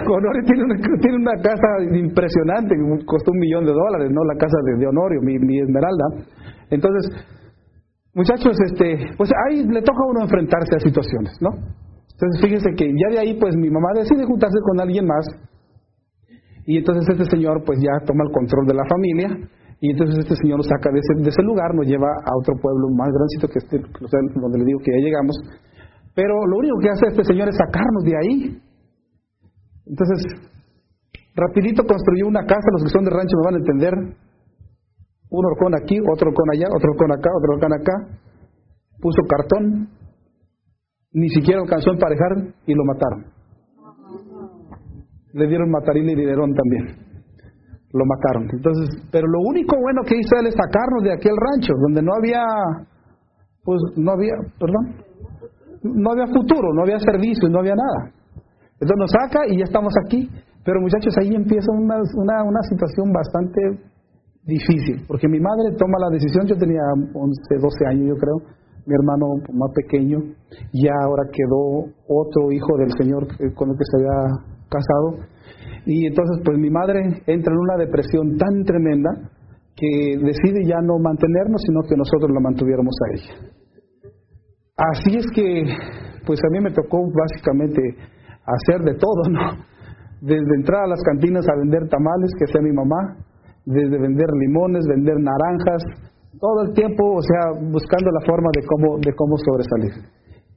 Honorio 0.08 0.44
tiene 0.46 0.64
una, 0.64 0.76
tiene 1.02 1.18
una 1.18 1.34
casa 1.42 1.68
impresionante, 1.98 2.76
costó 3.06 3.32
un 3.32 3.40
millón 3.40 3.66
de 3.66 3.74
dólares, 3.74 4.12
¿no? 4.12 4.24
La 4.24 4.36
casa 4.38 4.56
de, 4.78 4.88
Honorio, 4.88 5.20
mi, 5.22 5.40
mi 5.40 5.60
Esmeralda. 5.60 6.06
Entonces, 6.70 7.10
muchachos, 8.16 8.56
este, 8.72 9.14
pues 9.18 9.30
ahí 9.46 9.64
le 9.64 9.82
toca 9.82 10.00
a 10.02 10.10
uno 10.10 10.24
enfrentarse 10.24 10.76
a 10.76 10.80
situaciones, 10.80 11.38
¿no? 11.42 11.52
Entonces, 12.16 12.42
fíjense 12.42 12.70
que 12.76 12.88
ya 12.88 13.12
de 13.12 13.20
ahí, 13.20 13.38
pues 13.38 13.56
mi 13.56 13.70
mamá 13.70 13.92
decide 13.94 14.24
juntarse 14.24 14.58
con 14.64 14.80
alguien 14.80 15.06
más. 15.06 15.28
Y 16.66 16.78
entonces 16.78 17.06
este 17.08 17.30
señor, 17.30 17.62
pues 17.66 17.78
ya 17.78 17.92
toma 18.08 18.24
el 18.26 18.32
control 18.32 18.66
de 18.66 18.74
la 18.74 18.86
familia 18.90 19.30
y 19.82 19.92
entonces 19.92 20.18
este 20.18 20.36
señor 20.42 20.58
nos 20.58 20.68
saca 20.68 20.90
de 20.90 20.98
ese, 20.98 21.22
de 21.22 21.30
ese 21.30 21.44
lugar, 21.44 21.76
nos 21.76 21.86
lleva 21.86 22.08
a 22.08 22.32
otro 22.40 22.56
pueblo 22.58 22.90
más 22.96 23.12
grandecito 23.12 23.48
que 23.52 23.60
este, 23.60 23.78
donde 24.40 24.58
le 24.58 24.66
digo 24.66 24.80
que 24.80 24.92
ya 24.96 25.04
llegamos. 25.04 25.36
Pero 26.16 26.34
lo 26.48 26.58
único 26.58 26.80
que 26.80 26.90
hace 26.90 27.06
este 27.12 27.24
señor 27.26 27.50
es 27.50 27.56
sacarnos 27.60 28.04
de 28.04 28.16
ahí. 28.18 28.36
Entonces, 29.86 30.50
rapidito 31.36 31.84
construyó 31.84 32.26
una 32.26 32.48
casa, 32.48 32.66
los 32.72 32.84
que 32.84 32.90
son 32.90 33.04
de 33.04 33.12
rancho 33.12 33.36
me 33.38 33.46
van 33.46 33.56
a 33.56 33.62
entender. 33.62 33.94
Un 35.30 35.46
horcón 35.46 35.74
aquí, 35.76 35.98
otro 36.00 36.30
horcón 36.30 36.50
allá, 36.54 36.68
otro 36.74 36.92
horcón 36.92 37.12
acá, 37.12 37.30
otro 37.36 37.54
horcón 37.54 37.74
acá. 37.74 38.20
Puso 39.00 39.22
cartón, 39.28 39.90
ni 41.12 41.30
siquiera 41.30 41.62
alcanzó 41.62 41.90
a 41.90 41.94
emparejar 41.94 42.54
y 42.66 42.74
lo 42.74 42.84
mataron. 42.86 43.26
Le 45.34 45.48
dieron 45.48 45.70
matarín 45.70 46.10
y 46.10 46.16
dinerón 46.16 46.54
también 46.54 47.06
lo 47.96 48.04
mataron. 48.06 48.48
Entonces, 48.52 48.90
pero 49.12 49.26
lo 49.28 49.40
único 49.48 49.80
bueno 49.80 50.04
que 50.04 50.20
hizo 50.20 50.36
él 50.40 50.48
es 50.48 50.56
sacarnos 50.56 51.02
de 51.04 51.14
aquel 51.14 51.32
rancho, 51.32 51.74
donde 51.80 52.04
no 52.04 52.12
había, 52.20 52.44
pues 53.64 53.80
no 53.96 54.12
había, 54.12 54.36
perdón, 54.60 55.00
no 55.82 56.12
había 56.12 56.28
futuro, 56.28 56.74
no 56.74 56.84
había 56.84 57.00
servicio, 57.00 57.48
no 57.48 57.60
había 57.60 57.76
nada. 57.76 58.12
Entonces 58.80 59.00
nos 59.00 59.12
saca 59.12 59.48
y 59.48 59.58
ya 59.58 59.64
estamos 59.64 59.94
aquí. 60.06 60.30
Pero 60.66 60.82
muchachos, 60.82 61.16
ahí 61.22 61.30
empieza 61.34 61.72
una, 61.72 61.96
una, 61.96 62.44
una 62.44 62.62
situación 62.68 63.14
bastante 63.14 63.62
difícil, 64.46 65.04
porque 65.08 65.28
mi 65.28 65.40
madre 65.40 65.76
toma 65.78 65.98
la 66.00 66.10
decisión, 66.14 66.46
yo 66.48 66.56
tenía 66.56 66.82
11, 67.14 67.56
12 67.60 67.86
años 67.88 68.08
yo 68.10 68.16
creo, 68.16 68.38
mi 68.86 68.94
hermano 68.94 69.42
más 69.54 69.72
pequeño, 69.74 70.20
ya 70.72 70.94
ahora 71.04 71.24
quedó 71.34 71.90
otro 72.08 72.52
hijo 72.52 72.78
del 72.78 72.92
Señor 72.98 73.28
con 73.56 73.70
el 73.70 73.78
que 73.78 73.86
se 73.90 73.98
había 73.98 74.20
casado, 74.70 75.26
y 75.86 76.08
entonces 76.08 76.42
pues 76.46 76.58
mi 76.58 76.70
madre 76.70 77.02
entra 77.26 77.54
en 77.54 77.60
una 77.60 77.78
depresión 77.78 78.38
tan 78.38 78.64
tremenda 78.64 79.10
que 79.76 80.18
decide 80.18 80.66
ya 80.66 80.80
no 80.82 80.98
mantenernos, 81.00 81.62
sino 81.66 81.82
que 81.82 81.98
nosotros 81.98 82.32
la 82.32 82.40
mantuviéramos 82.40 82.96
a 82.96 83.14
ella. 83.14 83.34
Así 84.78 85.18
es 85.18 85.26
que 85.34 85.64
pues 86.26 86.40
a 86.44 86.50
mí 86.52 86.60
me 86.62 86.72
tocó 86.72 87.00
básicamente 87.12 87.82
hacer 88.46 88.82
de 88.82 88.94
todo, 88.96 89.30
¿no? 89.30 89.58
Desde 90.22 90.56
entrar 90.56 90.86
a 90.86 90.88
las 90.88 91.02
cantinas 91.04 91.46
a 91.48 91.58
vender 91.58 91.90
tamales, 91.90 92.32
que 92.40 92.48
sea 92.48 92.62
mi 92.62 92.72
mamá, 92.72 93.18
desde 93.66 93.98
vender 93.98 94.28
limones, 94.40 94.86
vender 94.88 95.18
naranjas, 95.20 95.82
todo 96.40 96.64
el 96.68 96.74
tiempo, 96.74 97.16
o 97.16 97.22
sea, 97.22 97.58
buscando 97.72 98.12
la 98.12 98.22
forma 98.26 98.50
de 98.54 98.62
cómo, 98.68 98.98
de 99.00 99.12
cómo 99.16 99.36
sobresalir. 99.38 100.06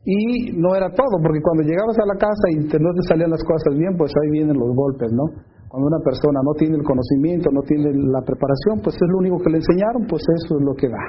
Y 0.04 0.56
no 0.56 0.74
era 0.74 0.88
todo, 0.88 1.20
porque 1.20 1.40
cuando 1.42 1.64
llegabas 1.64 1.98
a 1.98 2.06
la 2.06 2.16
casa 2.16 2.44
y 2.52 2.64
no 2.64 2.90
te 2.94 3.02
salían 3.08 3.30
las 3.30 3.44
cosas 3.44 3.76
bien, 3.76 3.96
pues 3.96 4.12
ahí 4.16 4.30
vienen 4.30 4.56
los 4.56 4.72
golpes, 4.74 5.12
¿no? 5.12 5.24
Cuando 5.68 5.84
una 5.84 6.00
persona 6.00 6.40
no 6.40 6.56
tiene 6.56 6.76
el 6.76 6.84
conocimiento, 6.84 7.50
no 7.52 7.60
tiene 7.62 7.92
la 7.92 8.24
preparación, 8.24 8.80
pues 8.80 8.96
es 8.96 9.08
lo 9.12 9.18
único 9.18 9.36
que 9.36 9.50
le 9.50 9.60
enseñaron, 9.60 10.08
pues 10.08 10.24
eso 10.24 10.56
es 10.56 10.64
lo 10.64 10.72
que 10.72 10.88
da. 10.88 11.04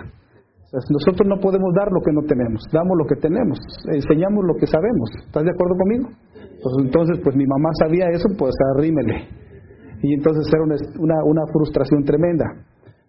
nosotros 0.92 1.24
no 1.32 1.40
podemos 1.40 1.72
dar 1.80 1.88
lo 1.96 2.02
que 2.04 2.12
no 2.12 2.28
tenemos, 2.28 2.60
damos 2.74 2.98
lo 3.00 3.08
que 3.08 3.16
tenemos, 3.16 3.58
enseñamos 3.88 4.44
lo 4.44 4.56
que 4.60 4.68
sabemos. 4.68 5.08
¿Estás 5.16 5.48
de 5.48 5.52
acuerdo 5.52 5.76
conmigo? 5.80 6.06
Pues 6.60 6.74
entonces, 6.84 7.24
pues 7.24 7.36
mi 7.40 7.48
mamá 7.48 7.72
sabía 7.80 8.12
eso, 8.12 8.28
pues 8.38 8.52
arrímele. 8.76 9.49
Y 10.02 10.14
entonces 10.14 10.46
era 10.54 10.64
una, 10.64 10.76
una, 11.00 11.16
una 11.26 11.44
frustración 11.52 12.04
tremenda, 12.04 12.46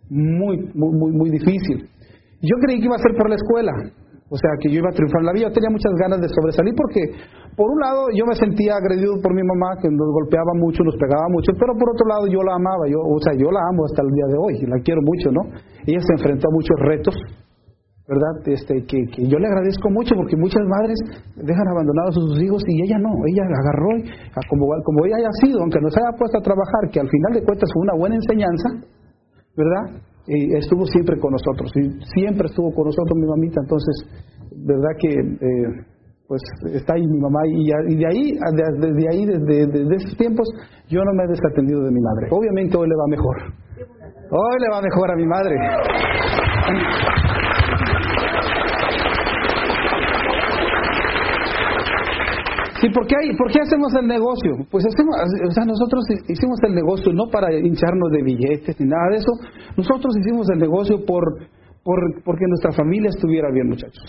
muy, 0.09 0.59
muy, 0.75 0.91
muy, 0.91 1.13
muy 1.13 1.31
difícil. 1.31 1.89
Yo 2.43 2.57
creí 2.65 2.81
que 2.81 2.87
iba 2.87 2.97
a 2.97 2.99
ser 2.99 3.15
por 3.17 3.29
la 3.29 3.37
escuela, 3.37 3.73
o 4.31 4.37
sea, 4.39 4.51
que 4.63 4.71
yo 4.71 4.79
iba 4.79 4.89
a 4.89 4.95
triunfar 4.95 5.21
en 5.21 5.27
la 5.27 5.35
vida. 5.35 5.49
Yo 5.51 5.55
tenía 5.59 5.75
muchas 5.75 5.91
ganas 5.99 6.23
de 6.23 6.31
sobresalir 6.31 6.73
porque, 6.79 7.03
por 7.59 7.67
un 7.67 7.79
lado, 7.83 8.07
yo 8.15 8.23
me 8.31 8.39
sentía 8.39 8.79
agredido 8.79 9.19
por 9.19 9.35
mi 9.35 9.43
mamá, 9.43 9.75
que 9.83 9.91
nos 9.91 10.07
golpeaba 10.15 10.55
mucho, 10.55 10.87
nos 10.87 10.95
pegaba 10.95 11.27
mucho, 11.35 11.51
pero 11.59 11.75
por 11.75 11.91
otro 11.91 12.07
lado, 12.07 12.25
yo 12.31 12.39
la 12.47 12.55
amaba. 12.55 12.87
Yo, 12.87 13.03
o 13.03 13.19
sea, 13.19 13.35
yo 13.35 13.51
la 13.51 13.59
amo 13.75 13.91
hasta 13.91 14.07
el 14.07 14.11
día 14.15 14.29
de 14.31 14.39
hoy, 14.39 14.55
la 14.71 14.79
quiero 14.87 15.03
mucho, 15.03 15.35
¿no? 15.35 15.43
Ella 15.83 15.99
se 15.99 16.15
enfrentó 16.15 16.47
a 16.47 16.55
muchos 16.55 16.79
retos, 16.79 17.15
¿verdad? 18.11 18.35
Este, 18.51 18.83
que, 18.91 18.99
yo 19.23 19.39
le 19.39 19.47
agradezco 19.47 19.89
mucho 19.91 20.19
porque 20.19 20.35
muchas 20.35 20.67
madres 20.67 20.99
dejan 21.39 21.69
abandonados 21.71 22.19
a 22.19 22.21
sus 22.27 22.43
hijos 22.43 22.59
y 22.67 22.83
ella 22.83 22.99
no. 22.99 23.15
Ella 23.31 23.47
agarró, 23.47 23.95
como, 24.51 24.67
como 24.83 25.07
ella 25.07 25.23
haya 25.23 25.33
sido, 25.47 25.63
aunque 25.63 25.79
nos 25.79 25.95
haya 25.95 26.11
puesto 26.19 26.39
a 26.39 26.43
trabajar, 26.43 26.91
que 26.91 26.99
al 26.99 27.07
final 27.07 27.33
de 27.39 27.47
cuentas 27.47 27.71
fue 27.73 27.83
una 27.87 27.95
buena 27.95 28.17
enseñanza, 28.19 28.69
¿verdad? 29.55 30.03
y 30.27 30.55
estuvo 30.55 30.85
siempre 30.87 31.19
con 31.19 31.33
nosotros, 31.33 31.73
y 31.75 31.91
siempre 32.15 32.47
estuvo 32.47 32.71
con 32.71 32.85
nosotros 32.87 33.19
mi 33.19 33.27
mamita, 33.27 33.61
entonces, 33.63 33.95
verdad 34.63 34.95
que 35.01 35.11
eh, 35.11 35.67
pues 36.29 36.41
está 36.73 36.95
ahí 36.95 37.03
mi 37.03 37.19
mamá, 37.19 37.41
y, 37.49 37.67
de 37.97 38.07
ahí, 38.07 38.39
desde 38.79 39.09
ahí, 39.11 39.27
desde, 39.27 39.67
desde 39.67 39.95
esos 39.97 40.17
tiempos, 40.17 40.47
yo 40.89 41.03
no 41.03 41.13
me 41.15 41.25
he 41.25 41.29
desatendido 41.29 41.83
de 41.83 41.91
mi 41.91 42.01
madre. 42.01 42.29
Obviamente 42.31 42.77
hoy 42.77 42.87
le 42.87 42.95
va 42.95 43.07
mejor. 43.09 43.37
Hoy 44.31 44.57
le 44.61 44.71
va 44.71 44.81
mejor 44.81 45.11
a 45.11 45.17
mi 45.17 45.27
madre. 45.27 45.57
Sí, 52.81 52.89
¿por 52.97 53.07
qué, 53.07 53.15
hay, 53.21 53.37
¿por 53.37 53.53
qué 53.53 53.61
hacemos 53.61 53.93
el 53.93 54.09
negocio? 54.09 54.57
Pues 54.71 54.87
hacemos, 54.89 55.13
o 55.13 55.53
sea, 55.53 55.65
nosotros 55.69 56.01
hicimos 56.29 56.57
el 56.65 56.75
negocio 56.75 57.13
no 57.13 57.29
para 57.29 57.53
hincharnos 57.53 58.11
de 58.11 58.23
billetes 58.23 58.81
ni 58.81 58.87
nada 58.89 59.13
de 59.13 59.17
eso. 59.21 59.33
Nosotros 59.77 60.17
hicimos 60.17 60.49
el 60.49 60.59
negocio 60.61 61.05
por, 61.05 61.21
por, 61.85 62.01
porque 62.25 62.49
nuestra 62.49 62.73
familia 62.73 63.11
estuviera 63.11 63.53
bien, 63.53 63.69
muchachos. 63.69 64.01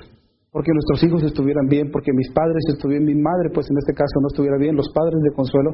Porque 0.53 0.71
nuestros 0.71 1.03
hijos 1.03 1.23
estuvieran 1.23 1.67
bien, 1.67 1.91
porque 1.91 2.13
mis 2.15 2.31
padres 2.31 2.63
estuvieran, 2.71 3.03
mi 3.03 3.15
madre, 3.15 3.51
pues 3.53 3.67
en 3.69 3.77
este 3.77 3.91
caso 3.91 4.19
no 4.21 4.27
estuviera 4.31 4.55
bien, 4.57 4.75
los 4.75 4.87
padres 4.95 5.19
de 5.19 5.35
Consuelo. 5.35 5.71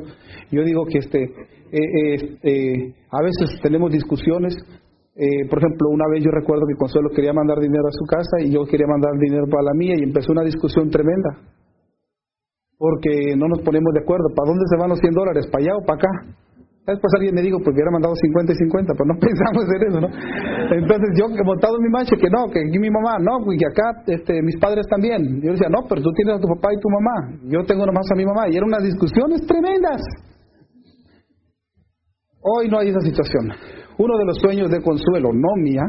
Yo 0.49 0.63
digo 0.63 0.85
que 0.89 0.97
este, 0.97 1.21
eh, 1.21 2.37
eh, 2.41 2.93
a 3.11 3.21
veces 3.21 3.61
tenemos 3.61 3.91
discusiones. 3.91 4.57
Eh, 5.13 5.45
por 5.49 5.59
ejemplo, 5.59 5.89
una 5.89 6.05
vez 6.13 6.23
yo 6.23 6.31
recuerdo 6.31 6.65
que 6.65 6.77
Consuelo 6.77 7.09
quería 7.13 7.33
mandar 7.33 7.59
dinero 7.59 7.85
a 7.89 7.93
su 7.93 8.05
casa 8.05 8.41
y 8.41 8.53
yo 8.53 8.65
quería 8.65 8.87
mandar 8.89 9.13
dinero 9.21 9.45
para 9.49 9.69
la 9.69 9.73
mía 9.73 9.93
y 9.97 10.03
empezó 10.03 10.31
una 10.31 10.43
discusión 10.43 10.89
tremenda 10.89 11.57
porque 12.77 13.35
no 13.35 13.47
nos 13.47 13.61
ponemos 13.61 13.93
de 13.93 14.01
acuerdo. 14.01 14.29
¿Para 14.35 14.49
dónde 14.49 14.65
se 14.69 14.77
van 14.77 14.89
los 14.89 14.99
100 14.99 15.13
dólares? 15.13 15.47
¿Para 15.51 15.63
allá 15.63 15.73
o 15.77 15.85
para 15.85 15.97
acá? 15.97 16.11
Después 16.87 17.11
alguien 17.19 17.35
me 17.35 17.41
dijo, 17.43 17.59
pues 17.59 17.75
hubiera 17.75 17.91
mandado 17.91 18.15
50 18.15 18.47
y 18.47 18.55
50, 18.55 18.93
pero 18.95 19.05
no 19.11 19.19
pensamos 19.19 19.65
en 19.67 19.81
eso, 19.91 19.99
¿no? 19.99 20.07
Entonces 20.71 21.09
yo 21.19 21.27
he 21.27 21.43
montado 21.43 21.75
mi 21.83 21.89
mancha 21.91 22.15
que 22.15 22.31
no, 22.31 22.47
que 22.47 22.63
aquí 22.63 22.79
mi 22.79 22.89
mamá, 22.89 23.19
no, 23.19 23.43
y 23.51 23.59
acá 23.59 24.07
este, 24.07 24.39
mis 24.41 24.55
padres 24.55 24.87
también. 24.87 25.41
Yo 25.43 25.51
decía, 25.51 25.67
no, 25.67 25.83
pero 25.83 26.01
tú 26.01 26.13
tienes 26.15 26.37
a 26.37 26.39
tu 26.39 26.47
papá 26.47 26.71
y 26.71 26.79
tu 26.79 26.87
mamá, 26.87 27.43
yo 27.43 27.65
tengo 27.67 27.85
nomás 27.85 28.07
a 28.07 28.15
mi 28.15 28.23
mamá. 28.23 28.47
Y 28.47 28.55
eran 28.55 28.69
unas 28.69 28.83
discusiones 28.83 29.43
tremendas. 29.45 29.99
Hoy 32.39 32.69
no 32.69 32.79
hay 32.79 32.87
esa 32.87 33.01
situación. 33.01 33.51
Uno 33.97 34.17
de 34.17 34.25
los 34.25 34.37
sueños 34.37 34.71
de 34.71 34.81
consuelo, 34.81 35.33
no 35.33 35.59
mía, 35.59 35.83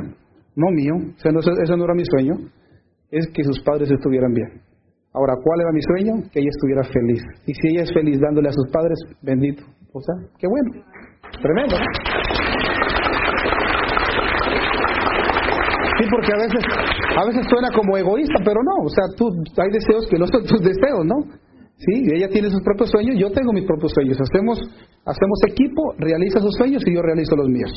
no 0.57 0.67
mío, 0.75 1.15
ese 1.17 1.31
no, 1.31 1.39
ese 1.39 1.77
no 1.77 1.85
era 1.85 1.95
mi 1.95 2.05
sueño, 2.11 2.35
es 3.13 3.29
que 3.33 3.45
sus 3.45 3.63
padres 3.63 3.89
estuvieran 3.89 4.33
bien. 4.33 4.68
Ahora, 5.19 5.35
¿cuál 5.43 5.59
era 5.61 5.73
mi 5.75 5.83
sueño? 5.83 6.31
Que 6.31 6.39
ella 6.39 6.55
estuviera 6.55 6.83
feliz. 6.87 7.19
Y 7.43 7.53
si 7.53 7.75
ella 7.75 7.83
es 7.83 7.93
feliz 7.93 8.21
dándole 8.23 8.51
a 8.51 8.53
sus 8.53 8.71
padres, 8.71 8.95
bendito. 9.21 9.65
O 9.91 10.01
sea, 10.01 10.15
qué 10.39 10.47
bueno. 10.47 10.79
Tremendo. 11.43 11.75
Sí, 15.99 16.05
porque 16.07 16.31
a 16.31 16.39
veces, 16.39 16.63
a 17.19 17.25
veces 17.27 17.43
suena 17.51 17.69
como 17.75 17.99
egoísta, 17.99 18.39
pero 18.47 18.63
no. 18.63 18.87
O 18.87 18.91
sea, 18.95 19.11
tú, 19.19 19.27
hay 19.59 19.71
deseos 19.75 20.07
que 20.07 20.19
no 20.19 20.27
son 20.29 20.47
tus 20.47 20.63
deseos, 20.63 21.03
¿no? 21.03 21.17
Sí, 21.83 22.15
ella 22.15 22.29
tiene 22.29 22.49
sus 22.51 22.63
propios 22.63 22.89
sueños, 22.91 23.19
yo 23.19 23.33
tengo 23.33 23.53
mis 23.53 23.67
propios 23.67 23.91
sueños. 23.91 24.19
Hacemos, 24.23 24.61
hacemos 25.05 25.39
equipo, 25.51 25.95
realiza 25.99 26.39
sus 26.39 26.55
sueños 26.55 26.83
y 26.87 26.95
yo 26.95 27.03
realizo 27.03 27.35
los 27.35 27.49
míos. 27.49 27.73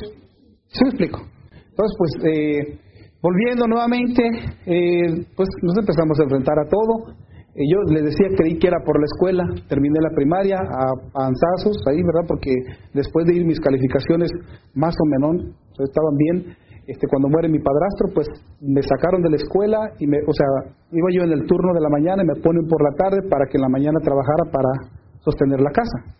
¿Sí 0.67 0.79
me 0.83 0.89
explico? 0.89 1.21
Entonces, 1.49 1.97
pues, 1.97 2.11
eh, 2.21 2.79
Volviendo 3.21 3.67
nuevamente, 3.67 4.23
eh, 4.65 5.25
pues 5.35 5.47
nos 5.61 5.77
empezamos 5.77 6.19
a 6.19 6.23
enfrentar 6.23 6.57
a 6.57 6.67
todo. 6.67 7.13
Eh, 7.53 7.67
yo 7.67 7.93
les 7.93 8.03
decía, 8.03 8.27
creí 8.37 8.57
que 8.57 8.67
era 8.67 8.79
por 8.85 8.95
la 8.95 9.05
escuela, 9.05 9.43
terminé 9.67 9.99
la 9.99 10.15
primaria 10.15 10.55
a, 10.55 11.27
Anzazos, 11.27 11.75
ahí, 11.87 11.99
¿verdad? 11.99 12.23
Porque 12.27 12.51
después 12.93 13.27
de 13.27 13.35
ir 13.35 13.45
mis 13.45 13.59
calificaciones 13.59 14.31
más 14.73 14.95
o 14.95 15.05
menos 15.05 15.51
estaban 15.79 16.15
bien. 16.17 16.55
Este, 16.87 17.07
cuando 17.07 17.29
muere 17.29 17.47
mi 17.47 17.59
padrastro, 17.59 18.09
pues 18.13 18.27
me 18.59 18.81
sacaron 18.81 19.21
de 19.21 19.29
la 19.29 19.35
escuela 19.35 19.77
y 19.99 20.07
me, 20.07 20.17
o 20.27 20.33
sea, 20.33 20.73
iba 20.91 21.07
yo 21.13 21.23
en 21.23 21.31
el 21.31 21.45
turno 21.45 21.73
de 21.73 21.81
la 21.81 21.89
mañana 21.89 22.23
y 22.23 22.27
me 22.27 22.41
ponen 22.41 22.67
por 22.67 22.81
la 22.83 22.95
tarde 22.97 23.21
para 23.29 23.45
que 23.45 23.57
en 23.57 23.61
la 23.61 23.69
mañana 23.69 23.99
trabajara 24.01 24.43
para 24.51 24.71
sostener 25.19 25.61
la 25.61 25.71
casa. 25.71 26.17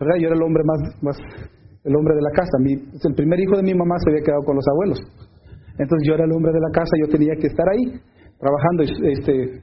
¿Verdad? 0.00 0.16
Yo 0.18 0.26
era 0.28 0.36
el 0.36 0.42
hombre 0.42 0.62
más, 0.64 0.80
más 1.02 1.16
el 1.84 1.94
hombre 1.94 2.14
de 2.14 2.22
la 2.22 2.30
casa. 2.30 2.58
Mi, 2.60 2.72
el 2.74 3.14
primer 3.14 3.38
hijo 3.40 3.56
de 3.56 3.62
mi 3.62 3.74
mamá 3.74 3.96
se 4.02 4.10
había 4.10 4.24
quedado 4.24 4.42
con 4.42 4.56
los 4.56 4.66
abuelos. 4.66 4.98
Entonces 5.78 6.06
yo 6.06 6.14
era 6.14 6.24
el 6.24 6.32
hombre 6.32 6.52
de 6.52 6.60
la 6.60 6.70
casa, 6.70 6.94
yo 7.02 7.08
tenía 7.08 7.34
que 7.34 7.48
estar 7.48 7.66
ahí, 7.68 8.00
trabajando, 8.38 8.82
este, 8.82 9.62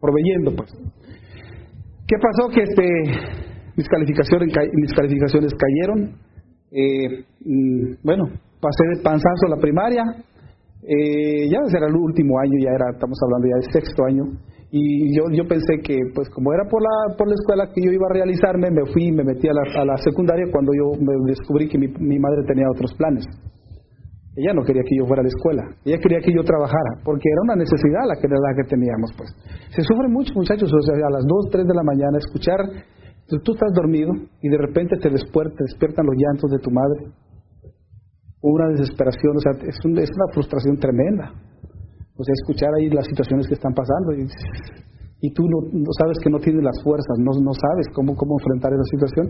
proveyendo, 0.00 0.54
pues. 0.56 0.70
¿Qué 2.06 2.16
pasó? 2.20 2.48
Que 2.48 2.62
este, 2.62 2.84
mis 3.76 3.88
calificaciones, 3.88 4.48
mis 4.74 4.92
calificaciones 4.94 5.52
cayeron. 5.54 6.16
Eh, 6.70 7.24
mm, 7.44 7.94
bueno, 8.02 8.24
pasé 8.60 8.84
de 8.94 9.02
panzazo 9.02 9.46
a 9.46 9.50
la 9.50 9.60
primaria. 9.60 10.02
Eh, 10.82 11.48
ya 11.50 11.58
era 11.76 11.86
el 11.86 11.96
último 11.96 12.38
año, 12.38 12.54
ya 12.62 12.70
era, 12.70 12.90
estamos 12.94 13.18
hablando 13.22 13.48
ya 13.48 13.60
del 13.60 13.72
sexto 13.72 14.04
año 14.04 14.24
y 14.70 15.16
yo, 15.16 15.24
yo 15.32 15.48
pensé 15.48 15.80
que 15.82 15.96
pues 16.14 16.28
como 16.28 16.52
era 16.52 16.68
por 16.68 16.82
la, 16.82 17.16
por 17.16 17.26
la 17.26 17.34
escuela 17.34 17.72
que 17.72 17.80
yo 17.82 17.90
iba 17.90 18.06
a 18.10 18.12
realizarme, 18.12 18.70
me 18.70 18.84
fui 18.92 19.08
y 19.08 19.12
me 19.12 19.24
metí 19.24 19.48
a 19.48 19.52
la, 19.52 19.62
a 19.80 19.84
la 19.84 19.96
secundaria 19.96 20.44
cuando 20.52 20.72
yo 20.76 20.92
me 21.00 21.14
descubrí 21.26 21.68
que 21.68 21.78
mi, 21.78 21.88
mi 21.88 22.18
madre 22.18 22.44
tenía 22.46 22.66
otros 22.70 22.92
planes. 22.94 23.24
Ella 24.38 24.54
no 24.54 24.62
quería 24.62 24.86
que 24.86 24.94
yo 24.94 25.02
fuera 25.02 25.18
a 25.18 25.26
la 25.26 25.34
escuela, 25.34 25.62
ella 25.82 25.98
quería 25.98 26.22
que 26.22 26.30
yo 26.30 26.46
trabajara, 26.46 27.02
porque 27.02 27.26
era 27.26 27.42
una 27.42 27.58
necesidad 27.58 28.06
la 28.06 28.14
que, 28.14 28.30
la 28.30 28.54
que 28.54 28.70
teníamos. 28.70 29.10
pues 29.18 29.34
Se 29.74 29.82
sufre 29.82 30.06
mucho, 30.06 30.30
muchachos, 30.38 30.70
o 30.70 30.82
sea, 30.86 30.94
a 30.94 31.10
las 31.10 31.26
2, 31.26 31.50
3 31.50 31.66
de 31.66 31.74
la 31.74 31.82
mañana 31.82 32.22
escuchar, 32.22 32.62
tú, 33.26 33.50
estás 33.50 33.72
dormido 33.74 34.14
y 34.14 34.48
de 34.48 34.58
repente 34.58 34.94
te, 35.02 35.10
despiertan, 35.10 35.58
te 35.58 35.64
despiertan 35.66 36.06
los 36.06 36.14
llantos 36.14 36.50
de 36.54 36.58
tu 36.62 36.70
madre, 36.70 37.10
una 38.40 38.70
desesperación, 38.78 39.34
o 39.34 39.42
sea, 39.42 39.52
es, 39.66 39.74
es 39.74 40.10
una 40.14 40.28
frustración 40.32 40.78
tremenda. 40.78 41.34
O 42.18 42.24
sea, 42.24 42.34
escuchar 42.34 42.70
ahí 42.74 42.90
las 42.90 43.06
situaciones 43.06 43.46
que 43.46 43.54
están 43.54 43.72
pasando 43.74 44.12
y, 45.20 45.32
tú 45.32 45.42
no, 45.46 45.92
sabes 45.98 46.18
que 46.22 46.30
no 46.30 46.38
tienes 46.38 46.64
las 46.64 46.82
fuerzas, 46.82 47.16
no, 47.18 47.30
no 47.42 47.52
sabes 47.54 47.86
cómo, 47.94 48.16
cómo 48.16 48.38
enfrentar 48.38 48.72
esa 48.72 48.86
situación. 48.90 49.26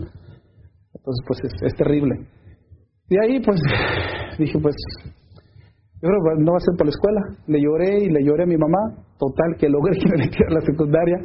Entonces, 0.93 1.23
pues 1.27 1.39
es, 1.69 1.75
terrible. 1.75 2.27
Y 3.09 3.17
ahí, 3.17 3.39
pues, 3.41 3.61
dije, 4.43 4.59
pues, 4.59 4.75
yo 6.01 6.07
no 6.07 6.51
va 6.51 6.57
a 6.57 6.63
ser 6.63 6.75
por 6.77 6.87
la 6.87 6.95
escuela. 6.95 7.21
Le 7.47 7.59
lloré 7.59 8.05
y 8.05 8.09
le 8.09 8.23
lloré 8.23 8.43
a 8.43 8.47
mi 8.47 8.57
mamá. 8.57 9.03
Total, 9.19 9.55
que 9.59 9.67
logré 9.67 9.97
que 9.99 10.07
me 10.09 10.23
metiera 10.23 10.51
a 10.51 10.59
la 10.59 10.65
secundaria. 10.65 11.17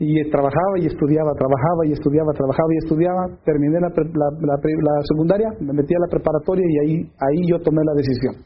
Y 0.00 0.16
trabajaba 0.30 0.80
y 0.80 0.86
estudiaba, 0.86 1.32
trabajaba 1.36 1.84
y 1.84 1.92
estudiaba, 1.92 2.32
trabajaba 2.32 2.68
y 2.72 2.78
estudiaba. 2.84 3.22
Terminé 3.44 3.80
la, 3.80 3.88
la, 3.88 4.28
la, 4.40 4.56
la 4.56 4.94
secundaria, 5.04 5.48
me 5.60 5.72
metí 5.72 5.92
a 5.92 6.00
la 6.00 6.08
preparatoria 6.08 6.64
y 6.64 6.76
ahí, 6.80 6.94
ahí 7.20 7.40
yo 7.48 7.60
tomé 7.60 7.84
la 7.84 7.92
decisión. 7.92 8.44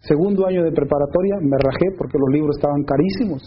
Segundo 0.00 0.46
año 0.46 0.62
de 0.62 0.72
preparatoria 0.72 1.36
me 1.40 1.56
rajé 1.56 1.96
porque 1.96 2.18
los 2.18 2.28
libros 2.32 2.56
estaban 2.56 2.84
carísimos. 2.84 3.42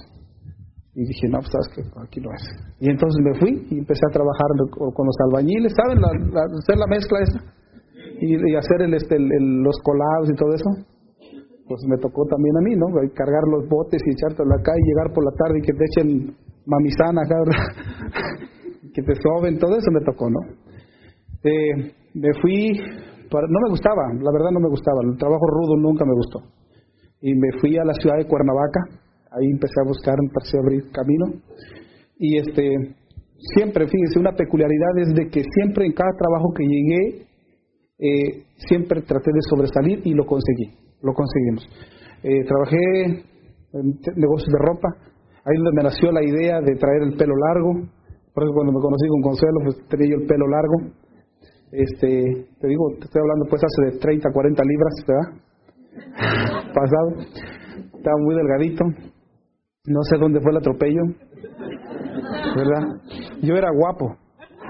Y 0.93 1.05
dije, 1.05 1.29
no, 1.29 1.39
pues 1.39 1.49
sabes 1.53 1.69
que 1.73 1.81
aquí 2.01 2.19
no 2.19 2.33
es. 2.33 2.43
Y 2.79 2.89
entonces 2.89 3.21
me 3.23 3.39
fui 3.39 3.67
y 3.69 3.79
empecé 3.79 4.01
a 4.09 4.13
trabajar 4.13 4.49
con 4.75 5.05
los 5.05 5.15
albañiles, 5.29 5.71
¿saben? 5.77 6.03
hacer 6.03 6.77
la 6.77 6.87
mezcla 6.87 7.19
esa. 7.21 7.60
Y, 8.21 8.55
hacer 8.55 8.81
el, 8.85 8.93
este, 8.93 9.17
los 9.19 9.75
colados 9.83 10.29
y 10.29 10.35
todo 10.35 10.53
eso. 10.53 10.69
Pues 11.67 11.81
me 11.87 11.97
tocó 11.97 12.25
también 12.25 12.55
a 12.57 12.61
mí, 12.61 12.75
¿no? 12.75 12.85
Cargar 13.13 13.43
los 13.49 13.67
botes 13.67 14.01
y 14.05 14.11
echártelo 14.11 14.53
acá 14.53 14.71
y 14.77 14.87
llegar 14.87 15.13
por 15.13 15.23
la 15.25 15.31
tarde 15.31 15.59
y 15.59 15.61
que 15.61 15.73
te 15.73 15.85
echen 15.85 16.35
mamizana 16.65 17.21
acá, 17.23 17.35
que 18.93 19.01
te 19.01 19.13
soben, 19.15 19.57
todo 19.57 19.75
eso 19.77 19.89
me 19.91 20.01
tocó, 20.01 20.29
¿no? 20.29 20.39
Eh, 21.43 21.93
me 22.13 22.29
fui 22.41 22.77
no 23.39 23.59
me 23.63 23.69
gustaba, 23.69 24.11
la 24.19 24.31
verdad 24.31 24.51
no 24.51 24.59
me 24.59 24.69
gustaba, 24.69 24.99
el 25.03 25.17
trabajo 25.17 25.45
rudo 25.47 25.77
nunca 25.77 26.03
me 26.05 26.13
gustó. 26.13 26.39
Y 27.21 27.33
me 27.35 27.59
fui 27.59 27.77
a 27.77 27.85
la 27.85 27.93
ciudad 27.93 28.17
de 28.17 28.27
Cuernavaca, 28.27 28.81
ahí 29.31 29.47
empecé 29.51 29.79
a 29.79 29.87
buscar, 29.87 30.15
empecé 30.19 30.57
a 30.57 30.61
abrir 30.61 30.91
camino. 30.91 31.25
Y 32.17 32.37
este, 32.37 32.95
siempre, 33.55 33.87
fíjense, 33.87 34.19
una 34.19 34.33
peculiaridad 34.33 34.97
es 34.97 35.13
de 35.15 35.29
que 35.29 35.43
siempre 35.55 35.85
en 35.85 35.93
cada 35.93 36.11
trabajo 36.17 36.51
que 36.53 36.65
llegué, 36.65 37.27
eh, 38.01 38.43
siempre 38.67 39.01
traté 39.01 39.31
de 39.31 39.41
sobresalir 39.49 40.01
y 40.03 40.13
lo 40.13 40.25
conseguí, 40.25 40.73
lo 41.01 41.13
conseguimos. 41.13 41.63
Eh, 42.23 42.43
trabajé 42.43 43.23
en 43.73 43.99
negocios 44.15 44.49
de 44.49 44.59
ropa, 44.59 44.89
ahí 45.45 45.55
donde 45.55 45.71
me 45.73 45.83
nació 45.83 46.11
la 46.11 46.23
idea 46.23 46.59
de 46.59 46.75
traer 46.75 47.03
el 47.03 47.15
pelo 47.15 47.35
largo, 47.47 47.73
por 48.33 48.43
eso 48.43 48.53
cuando 48.53 48.73
me 48.73 48.79
conocí 48.81 49.07
con 49.07 49.21
Consuelo, 49.21 49.59
pues 49.63 49.87
tenía 49.87 50.09
yo 50.09 50.21
el 50.21 50.27
pelo 50.27 50.47
largo, 50.47 50.91
este, 51.71 52.47
te 52.59 52.67
digo, 52.67 52.83
te 52.99 53.05
estoy 53.05 53.21
hablando 53.21 53.45
pues 53.49 53.61
hace 53.63 53.93
de 53.93 53.99
30, 53.99 54.29
40 54.33 54.63
libras, 54.63 54.93
¿verdad? 55.07 55.41
Pasado. 56.73 57.09
Estaba 57.95 58.17
muy 58.19 58.35
delgadito. 58.35 58.83
No 59.85 60.01
sé 60.03 60.17
dónde 60.17 60.41
fue 60.41 60.51
el 60.51 60.57
atropello. 60.57 61.01
¿Verdad? 62.55 62.83
Yo 63.41 63.55
era 63.55 63.69
guapo. 63.71 64.17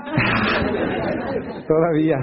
Todavía. 1.68 2.18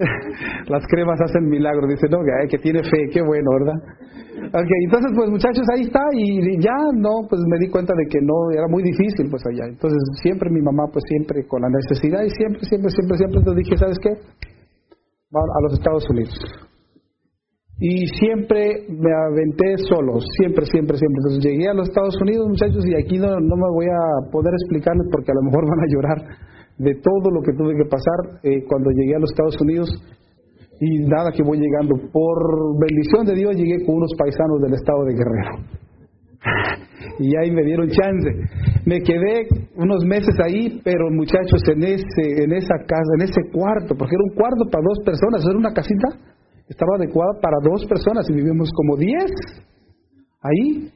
Las 0.68 0.84
cremas 0.88 1.20
hacen 1.20 1.48
milagros. 1.48 1.88
Dice, 1.88 2.08
no, 2.08 2.18
que, 2.48 2.58
tiene 2.58 2.82
fe, 2.82 3.08
qué 3.12 3.20
bueno, 3.20 3.50
¿verdad? 3.60 3.78
Ok, 4.40 4.70
entonces 4.84 5.12
pues 5.14 5.30
muchachos, 5.30 5.66
ahí 5.74 5.82
está 5.82 6.00
y 6.14 6.58
ya 6.58 6.74
no, 6.96 7.28
pues 7.28 7.42
me 7.46 7.58
di 7.58 7.68
cuenta 7.68 7.92
de 7.94 8.06
que 8.08 8.18
no, 8.22 8.50
era 8.50 8.66
muy 8.68 8.82
difícil 8.82 9.28
pues 9.28 9.42
allá. 9.46 9.68
Entonces 9.68 10.00
siempre 10.22 10.48
mi 10.50 10.62
mamá 10.62 10.88
pues 10.90 11.04
siempre 11.06 11.46
con 11.46 11.60
la 11.60 11.68
necesidad 11.68 12.24
y 12.24 12.30
siempre, 12.30 12.60
siempre, 12.64 12.90
siempre, 12.90 13.16
siempre, 13.18 13.38
entonces 13.38 13.64
dije, 13.64 13.76
¿sabes 13.76 13.98
qué? 14.00 14.10
Vamos 15.30 15.50
a 15.50 15.62
los 15.62 15.72
Estados 15.74 16.08
Unidos. 16.10 16.34
Y 17.80 18.06
siempre 18.08 18.86
me 18.88 19.12
aventé 19.12 19.76
solo, 19.88 20.20
siempre, 20.40 20.64
siempre, 20.66 20.96
siempre. 20.96 21.18
Entonces 21.20 21.44
llegué 21.44 21.68
a 21.68 21.74
los 21.74 21.88
Estados 21.88 22.16
Unidos, 22.20 22.48
muchachos, 22.48 22.84
y 22.86 22.94
aquí 22.94 23.18
no, 23.18 23.28
no 23.28 23.56
me 23.56 23.70
voy 23.72 23.86
a 23.86 24.30
poder 24.30 24.52
explicarles 24.52 25.06
porque 25.12 25.32
a 25.32 25.36
lo 25.36 25.42
mejor 25.48 25.64
van 25.64 25.80
a 25.80 25.88
llorar 25.88 26.18
de 26.80 26.94
todo 26.96 27.28
lo 27.30 27.42
que 27.42 27.52
tuve 27.52 27.76
que 27.76 27.84
pasar 27.84 28.40
eh, 28.42 28.64
cuando 28.64 28.88
llegué 28.90 29.14
a 29.14 29.20
los 29.20 29.30
Estados 29.30 29.60
Unidos 29.60 29.90
y 30.80 31.04
nada 31.04 31.30
que 31.30 31.42
voy 31.42 31.60
llegando. 31.60 31.94
Por 32.10 32.36
bendición 32.80 33.26
de 33.26 33.34
Dios 33.36 33.54
llegué 33.54 33.84
con 33.84 33.96
unos 33.96 34.12
paisanos 34.16 34.62
del 34.62 34.72
estado 34.72 35.04
de 35.04 35.12
Guerrero. 35.12 35.80
Y 37.20 37.36
ahí 37.36 37.50
me 37.50 37.64
dieron 37.64 37.86
chance. 37.88 38.30
Me 38.86 39.00
quedé 39.00 39.46
unos 39.76 40.04
meses 40.06 40.34
ahí, 40.42 40.80
pero 40.82 41.10
muchachos, 41.10 41.60
en 41.68 41.84
ese, 41.84 42.44
en 42.44 42.52
esa 42.54 42.76
casa, 42.88 43.12
en 43.18 43.28
ese 43.28 43.42
cuarto, 43.52 43.94
porque 43.94 44.16
era 44.16 44.24
un 44.24 44.34
cuarto 44.34 44.64
para 44.72 44.80
dos 44.80 45.04
personas, 45.04 45.44
era 45.44 45.58
una 45.58 45.74
casita, 45.74 46.08
estaba 46.66 46.96
adecuada 46.96 47.38
para 47.42 47.58
dos 47.62 47.84
personas 47.84 48.24
y 48.30 48.32
vivimos 48.32 48.70
como 48.72 48.96
diez 48.96 49.30
ahí. 50.40 50.88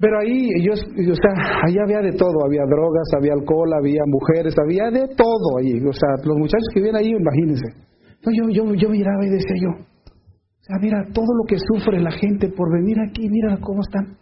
Pero 0.00 0.18
ahí, 0.18 0.48
yo, 0.64 0.72
o 0.72 0.76
sea, 1.14 1.32
ahí 1.66 1.76
había 1.76 2.00
de 2.00 2.16
todo, 2.16 2.32
había 2.46 2.64
drogas, 2.64 3.06
había 3.18 3.34
alcohol, 3.34 3.70
había 3.78 4.00
mujeres, 4.06 4.54
había 4.58 4.90
de 4.90 5.06
todo 5.14 5.58
ahí. 5.60 5.76
O 5.84 5.92
sea, 5.92 6.08
los 6.24 6.38
muchachos 6.38 6.66
que 6.72 6.80
vienen 6.80 6.96
ahí, 6.96 7.10
imagínense 7.10 7.90
yo, 8.28 8.44
yo, 8.52 8.74
yo 8.74 8.88
miraba 8.90 9.24
y 9.24 9.30
decía 9.30 9.56
yo, 9.62 9.70
o 9.70 10.62
sea, 10.62 10.76
mira 10.80 11.02
todo 11.14 11.32
lo 11.40 11.44
que 11.48 11.56
sufre 11.56 12.00
la 12.00 12.10
gente 12.10 12.48
por 12.48 12.70
venir 12.72 12.98
aquí, 13.00 13.28
mira 13.28 13.58
cómo 13.60 13.80
están. 13.80 14.16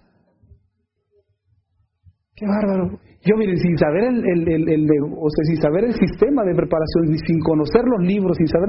Qué 2.37 2.47
bárbaro. 2.47 2.99
Yo, 3.25 3.37
mire, 3.37 3.57
sin 3.57 3.77
saber 3.77 4.05
el, 4.05 4.49
el, 4.49 4.69
el, 4.69 4.87
o 5.03 5.29
sea, 5.29 5.45
sin 5.45 5.57
saber 5.61 5.85
el 5.85 5.95
sistema 5.95 6.45
de 6.45 6.55
preparación, 6.55 7.11
ni 7.11 7.19
sin 7.19 7.41
conocer 7.41 7.83
los 7.85 8.07
libros, 8.07 8.37
sin 8.37 8.47
saber 8.47 8.69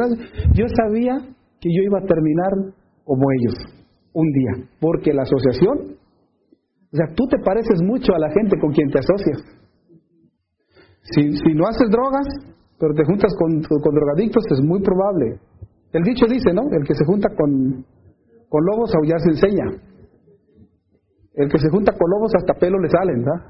yo 0.53 0.65
sabía 0.67 1.13
que 1.61 1.69
yo 1.69 1.83
iba 1.83 1.99
a 1.99 2.07
terminar 2.07 2.73
como 3.03 3.21
ellos 3.39 3.53
un 4.13 4.27
día, 4.31 4.67
porque 4.81 5.13
la 5.13 5.21
asociación, 5.21 5.98
o 6.91 6.97
sea, 6.97 7.05
tú 7.15 7.27
te 7.27 7.37
pareces 7.43 7.81
mucho 7.83 8.13
a 8.15 8.19
la 8.19 8.31
gente 8.31 8.57
con 8.59 8.71
quien 8.71 8.89
te 8.89 8.99
asocias. 8.99 9.37
Si, 11.03 11.37
si 11.37 11.53
no 11.53 11.67
haces 11.67 11.89
drogas, 11.89 12.25
pero 12.79 12.93
te 12.93 13.03
juntas 13.05 13.33
con, 13.37 13.61
con 13.61 13.93
drogadictos, 13.93 14.43
es 14.51 14.61
muy 14.65 14.81
probable. 14.81 15.39
El 15.93 16.03
dicho 16.03 16.25
dice, 16.27 16.53
¿no? 16.53 16.63
El 16.71 16.85
que 16.87 16.95
se 16.95 17.05
junta 17.05 17.29
con, 17.35 17.85
con 18.47 18.65
lobos, 18.65 18.93
aullar 18.95 19.19
se 19.21 19.29
enseña. 19.29 19.65
El 21.35 21.49
que 21.49 21.59
se 21.59 21.69
junta 21.69 21.91
con 21.93 22.09
lobos, 22.09 22.31
hasta 22.35 22.53
pelo 22.55 22.79
le 22.79 22.89
salen, 22.89 23.23
¿verdad? 23.23 23.41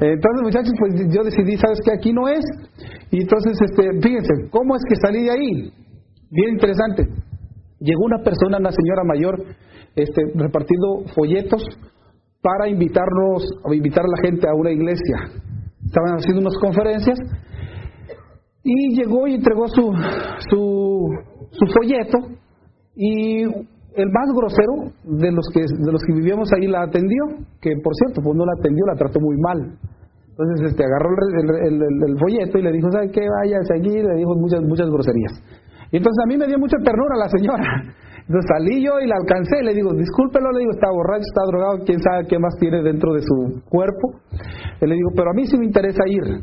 entonces, 0.00 0.42
muchachos, 0.42 0.72
pues 0.78 0.94
yo 1.12 1.22
decidí, 1.24 1.56
¿sabes 1.56 1.80
qué? 1.84 1.92
Aquí 1.92 2.12
no 2.12 2.28
es. 2.28 2.44
Y 3.10 3.22
entonces, 3.22 3.58
este, 3.60 3.90
fíjense, 4.00 4.50
¿cómo 4.50 4.76
es 4.76 4.82
que 4.88 4.96
salí 4.96 5.24
de 5.24 5.30
ahí? 5.30 5.72
Bien 6.30 6.54
interesante. 6.54 7.06
Llegó 7.78 8.04
una 8.04 8.22
persona, 8.22 8.58
una 8.58 8.70
señora 8.70 9.02
mayor, 9.04 9.44
este, 9.96 10.22
repartiendo 10.34 11.04
folletos 11.14 11.64
para 12.42 12.68
invitarnos, 12.68 13.42
o 13.64 13.72
invitar 13.72 14.04
a 14.04 14.08
la 14.08 14.28
gente 14.28 14.46
a 14.48 14.54
una 14.54 14.70
iglesia. 14.70 15.16
Estaban 15.84 16.18
haciendo 16.18 16.42
unas 16.42 16.56
conferencias 16.60 17.18
y 18.62 18.96
llegó 18.96 19.26
y 19.26 19.34
entregó 19.34 19.66
su, 19.68 19.92
su, 20.50 21.08
su 21.50 21.66
folleto 21.74 22.18
y 22.94 23.42
el 23.42 24.10
más 24.12 24.28
grosero 24.36 24.92
de 25.04 25.32
los 25.32 25.46
que 25.52 25.60
de 25.60 25.92
los 25.92 26.02
que 26.06 26.12
vivíamos 26.12 26.48
ahí 26.52 26.66
la 26.66 26.82
atendió, 26.82 27.24
que 27.60 27.72
por 27.82 27.94
cierto, 27.94 28.20
pues 28.22 28.36
no 28.36 28.44
la 28.44 28.52
atendió, 28.58 28.84
la 28.86 28.94
trató 28.94 29.18
muy 29.20 29.36
mal. 29.38 29.78
Entonces 30.28 30.70
este 30.70 30.84
agarró 30.84 31.08
el, 31.40 31.82
el, 31.82 32.18
folleto 32.18 32.58
y 32.58 32.62
le 32.62 32.72
dijo, 32.72 32.90
¿sabe 32.92 33.10
qué? 33.10 33.22
Vaya 33.40 33.56
a 33.56 33.64
seguir, 33.64 34.04
le 34.04 34.16
dijo 34.16 34.34
muchas, 34.36 34.60
muchas 34.62 34.90
groserías. 34.90 35.32
Y 35.90 35.96
entonces 35.96 36.18
a 36.22 36.28
mí 36.28 36.36
me 36.36 36.46
dio 36.46 36.58
mucha 36.58 36.76
ternura 36.84 37.16
la 37.16 37.28
señora. 37.28 37.64
Entonces 38.26 38.50
salí 38.50 38.82
yo 38.82 38.98
y 38.98 39.06
la 39.06 39.14
alcancé, 39.22 39.62
le 39.62 39.72
digo, 39.72 39.94
discúlpelo, 39.94 40.50
le 40.50 40.66
digo, 40.66 40.72
está 40.74 40.90
borracho, 40.90 41.22
está 41.30 41.42
drogado, 41.46 41.84
quién 41.86 42.02
sabe 42.02 42.26
qué 42.26 42.38
más 42.38 42.58
tiene 42.58 42.82
dentro 42.82 43.14
de 43.14 43.22
su 43.22 43.62
cuerpo. 43.70 44.18
Y 44.82 44.86
le 44.86 44.94
digo, 44.94 45.10
pero 45.14 45.30
a 45.30 45.34
mí 45.34 45.46
sí 45.46 45.56
me 45.56 45.66
interesa 45.66 46.02
ir. 46.10 46.42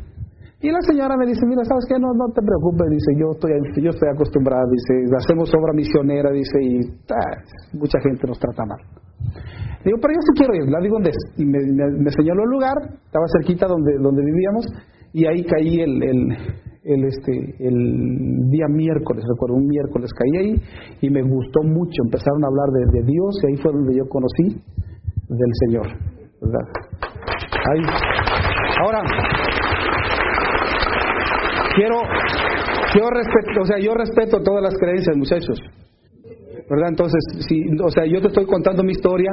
Y 0.64 0.72
la 0.72 0.80
señora 0.80 1.12
me 1.20 1.26
dice, 1.26 1.44
mira, 1.44 1.60
¿sabes 1.62 1.84
qué? 1.84 2.00
No, 2.00 2.08
no 2.16 2.32
te 2.32 2.40
preocupes, 2.40 2.88
dice, 2.88 3.12
yo 3.20 3.36
estoy, 3.36 3.52
yo 3.84 3.90
estoy 3.92 4.08
acostumbrada, 4.08 4.64
dice, 4.72 5.12
hacemos 5.12 5.52
obra 5.52 5.76
misionera, 5.76 6.32
dice, 6.32 6.56
y 6.56 6.80
mucha 7.76 8.00
gente 8.00 8.26
nos 8.26 8.38
trata 8.38 8.64
mal. 8.64 8.80
Digo, 9.84 9.98
pero 10.00 10.14
yo 10.16 10.20
sí 10.24 10.32
quiero 10.40 10.54
ir, 10.56 10.64
la 10.72 10.80
digo 10.80 10.96
dónde 10.96 11.10
es. 11.12 11.20
Y 11.36 11.44
me, 11.44 11.60
me, 12.00 12.10
señaló 12.16 12.44
el 12.44 12.50
lugar, 12.50 12.80
estaba 12.80 13.26
cerquita 13.36 13.66
donde, 13.68 13.92
donde 14.00 14.24
vivíamos, 14.24 14.64
y 15.12 15.26
ahí 15.26 15.44
caí 15.44 15.80
el, 15.84 16.02
el, 16.02 16.18
el, 16.84 17.04
este, 17.04 17.32
el 17.58 18.50
día 18.50 18.66
miércoles, 18.68 19.24
recuerdo, 19.28 19.56
un 19.56 19.66
miércoles 19.66 20.10
caí 20.12 20.44
ahí 20.44 20.62
y 21.00 21.10
me 21.10 21.22
gustó 21.22 21.62
mucho. 21.62 22.02
Empezaron 22.04 22.44
a 22.44 22.48
hablar 22.48 22.68
de, 22.92 23.02
Dios 23.04 23.40
y 23.42 23.46
ahí 23.46 23.56
fue 23.56 23.72
donde 23.72 23.96
yo 23.96 24.04
conocí 24.08 24.60
del 25.28 25.52
Señor. 25.66 25.86
¿verdad? 26.40 26.66
Ahí. 27.72 27.80
Ahora, 28.82 29.02
quiero, 31.74 31.96
yo 32.96 33.08
respeto, 33.10 33.60
o 33.62 33.64
sea, 33.64 33.78
yo 33.78 33.94
respeto 33.94 34.42
todas 34.42 34.62
las 34.62 34.74
creencias, 34.78 35.16
muchachos. 35.16 35.58
¿Verdad? 36.68 36.88
Entonces, 36.90 37.20
si, 37.48 37.62
o 37.82 37.90
sea, 37.90 38.04
yo 38.06 38.20
te 38.20 38.28
estoy 38.28 38.46
contando 38.46 38.82
mi 38.82 38.92
historia, 38.92 39.30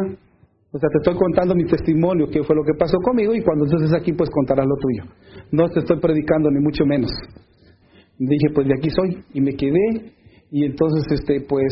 o 0.74 0.80
sea, 0.80 0.88
te 0.88 1.00
estoy 1.04 1.16
contando 1.20 1.54
mi 1.54 1.66
testimonio, 1.66 2.28
que 2.32 2.44
fue 2.44 2.56
lo 2.56 2.64
que 2.64 2.74
pasó 2.80 2.98
conmigo, 3.04 3.36
y 3.36 3.44
cuando 3.44 3.66
estés 3.66 3.92
aquí, 3.94 4.14
pues 4.14 4.30
contarás 4.30 4.66
lo 4.66 4.76
tuyo. 4.80 5.04
No 5.52 5.68
te 5.68 5.80
estoy 5.80 6.00
predicando, 6.00 6.50
ni 6.50 6.64
mucho 6.64 6.86
menos. 6.86 7.12
Dije, 8.18 8.48
pues 8.56 8.68
de 8.68 8.76
aquí 8.80 8.90
soy, 8.90 9.20
y 9.34 9.42
me 9.42 9.52
quedé, 9.52 10.16
y 10.50 10.64
entonces, 10.64 11.04
este, 11.12 11.42
pues, 11.42 11.68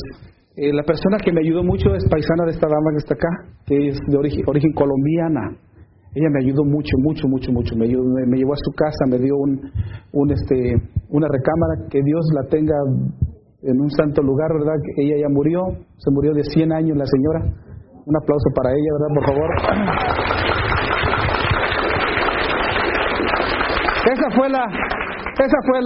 eh, 0.58 0.74
la 0.74 0.84
persona 0.84 1.18
que 1.24 1.32
me 1.32 1.40
ayudó 1.40 1.64
mucho 1.64 1.96
es 1.96 2.04
paisana 2.12 2.44
de 2.44 2.52
esta 2.52 2.68
dama 2.68 2.92
que 2.92 2.98
está 2.98 3.14
acá, 3.14 3.30
que 3.66 3.88
es 3.88 3.98
de 4.06 4.18
origen, 4.18 4.44
origen 4.46 4.74
colombiana. 4.74 5.56
Ella 6.14 6.28
me 6.34 6.44
ayudó 6.44 6.66
mucho, 6.66 6.92
mucho, 7.00 7.28
mucho, 7.30 7.54
mucho. 7.54 7.76
Me, 7.78 7.88
me, 7.88 8.38
llevó 8.38 8.52
a 8.52 8.60
su 8.60 8.72
casa, 8.76 9.06
me 9.08 9.20
dio 9.20 9.38
un, 9.38 9.62
un, 10.12 10.32
este, 10.32 10.76
una 11.08 11.28
recámara, 11.30 11.88
que 11.90 12.02
Dios 12.04 12.26
la 12.36 12.50
tenga 12.50 12.76
en 13.62 13.80
un 13.80 13.90
santo 13.92 14.22
lugar, 14.24 14.50
¿verdad? 14.60 14.76
Ella 14.98 15.22
ya 15.22 15.30
murió, 15.30 15.62
se 15.96 16.12
murió 16.12 16.34
de 16.34 16.44
100 16.44 16.74
años 16.74 16.98
la 16.98 17.06
señora 17.06 17.69
un 18.10 18.18
aplauso 18.18 18.50
para 18.56 18.72
ella, 18.74 18.92
¿verdad? 18.98 19.12
Por 19.14 19.26
favor. 19.30 19.50
Esa 24.10 24.30
fue 24.36 24.50
la, 24.50 24.66
esa 25.38 25.60
fue 25.68 25.80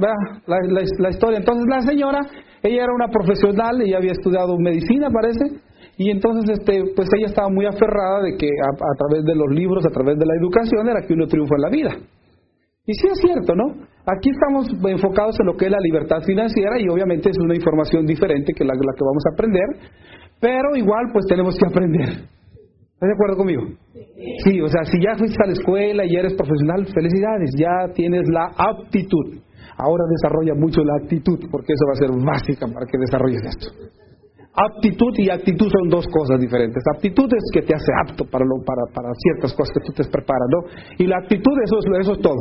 la, 0.00 0.14
la, 0.46 0.56
la, 0.98 1.10
historia. 1.10 1.38
Entonces 1.38 1.66
la 1.68 1.80
señora, 1.82 2.20
ella 2.62 2.84
era 2.84 2.94
una 2.94 3.08
profesional, 3.08 3.80
ella 3.82 3.98
había 3.98 4.12
estudiado 4.12 4.56
medicina, 4.58 5.08
parece, 5.10 5.60
y 5.98 6.10
entonces 6.10 6.58
este, 6.58 6.84
pues 6.94 7.08
ella 7.16 7.26
estaba 7.26 7.48
muy 7.50 7.66
aferrada 7.66 8.22
de 8.22 8.36
que 8.36 8.46
a, 8.48 8.70
a, 8.72 8.94
través 8.96 9.24
de 9.24 9.34
los 9.34 9.50
libros, 9.50 9.84
a 9.84 9.90
través 9.90 10.16
de 10.18 10.24
la 10.24 10.34
educación, 10.40 10.88
era 10.88 11.06
que 11.06 11.12
uno 11.12 11.26
triunfa 11.26 11.56
en 11.56 11.62
la 11.62 11.70
vida. 11.70 11.90
Y 12.86 12.94
sí 12.94 13.08
es 13.12 13.18
cierto, 13.18 13.52
¿no? 13.54 13.64
Aquí 14.06 14.30
estamos 14.30 14.68
enfocados 14.88 15.36
en 15.40 15.46
lo 15.46 15.56
que 15.56 15.66
es 15.66 15.72
la 15.72 15.80
libertad 15.82 16.22
financiera 16.22 16.78
y 16.78 16.88
obviamente 16.88 17.30
es 17.30 17.38
una 17.38 17.56
información 17.56 18.06
diferente 18.06 18.52
que 18.54 18.64
la, 18.64 18.74
la 18.74 18.94
que 18.96 19.04
vamos 19.04 19.24
a 19.26 19.34
aprender, 19.34 19.66
pero 20.40 20.76
igual 20.76 21.10
pues 21.12 21.26
tenemos 21.26 21.56
que 21.56 21.66
aprender. 21.68 22.08
¿Estás 22.08 23.08
de 23.08 23.12
acuerdo 23.12 23.36
conmigo? 23.36 23.62
Sí, 24.44 24.60
o 24.60 24.68
sea, 24.68 24.84
si 24.84 24.96
ya 25.02 25.14
fuiste 25.16 25.36
a 25.42 25.46
la 25.46 25.52
escuela 25.52 26.04
y 26.06 26.16
eres 26.16 26.34
profesional, 26.34 26.86
felicidades, 26.86 27.52
ya 27.58 27.92
tienes 27.92 28.24
la 28.32 28.52
aptitud. 28.56 29.36
Ahora 29.76 30.04
desarrolla 30.08 30.54
mucho 30.54 30.80
la 30.82 31.04
actitud, 31.04 31.38
porque 31.50 31.74
eso 31.74 31.84
va 31.84 31.92
a 31.92 32.00
ser 32.00 32.10
básica 32.24 32.66
para 32.66 32.86
que 32.86 32.96
desarrolles 32.96 33.42
esto. 33.44 33.68
Aptitud 34.56 35.12
y 35.18 35.28
actitud 35.28 35.68
son 35.68 35.90
dos 35.90 36.06
cosas 36.08 36.40
diferentes. 36.40 36.82
Aptitud 36.96 37.28
es 37.28 37.44
que 37.52 37.60
te 37.60 37.74
hace 37.74 37.92
apto 38.08 38.24
para, 38.24 38.46
lo, 38.46 38.64
para, 38.64 38.88
para 38.94 39.12
ciertas 39.12 39.52
cosas 39.52 39.76
que 39.76 39.84
tú 39.84 39.92
te 39.92 40.08
preparas, 40.08 40.48
¿no? 40.48 40.60
Y 40.96 41.06
la 41.06 41.18
actitud, 41.18 41.52
eso 41.62 41.76
es, 41.76 41.84
eso 42.00 42.12
es 42.14 42.20
todo. 42.20 42.40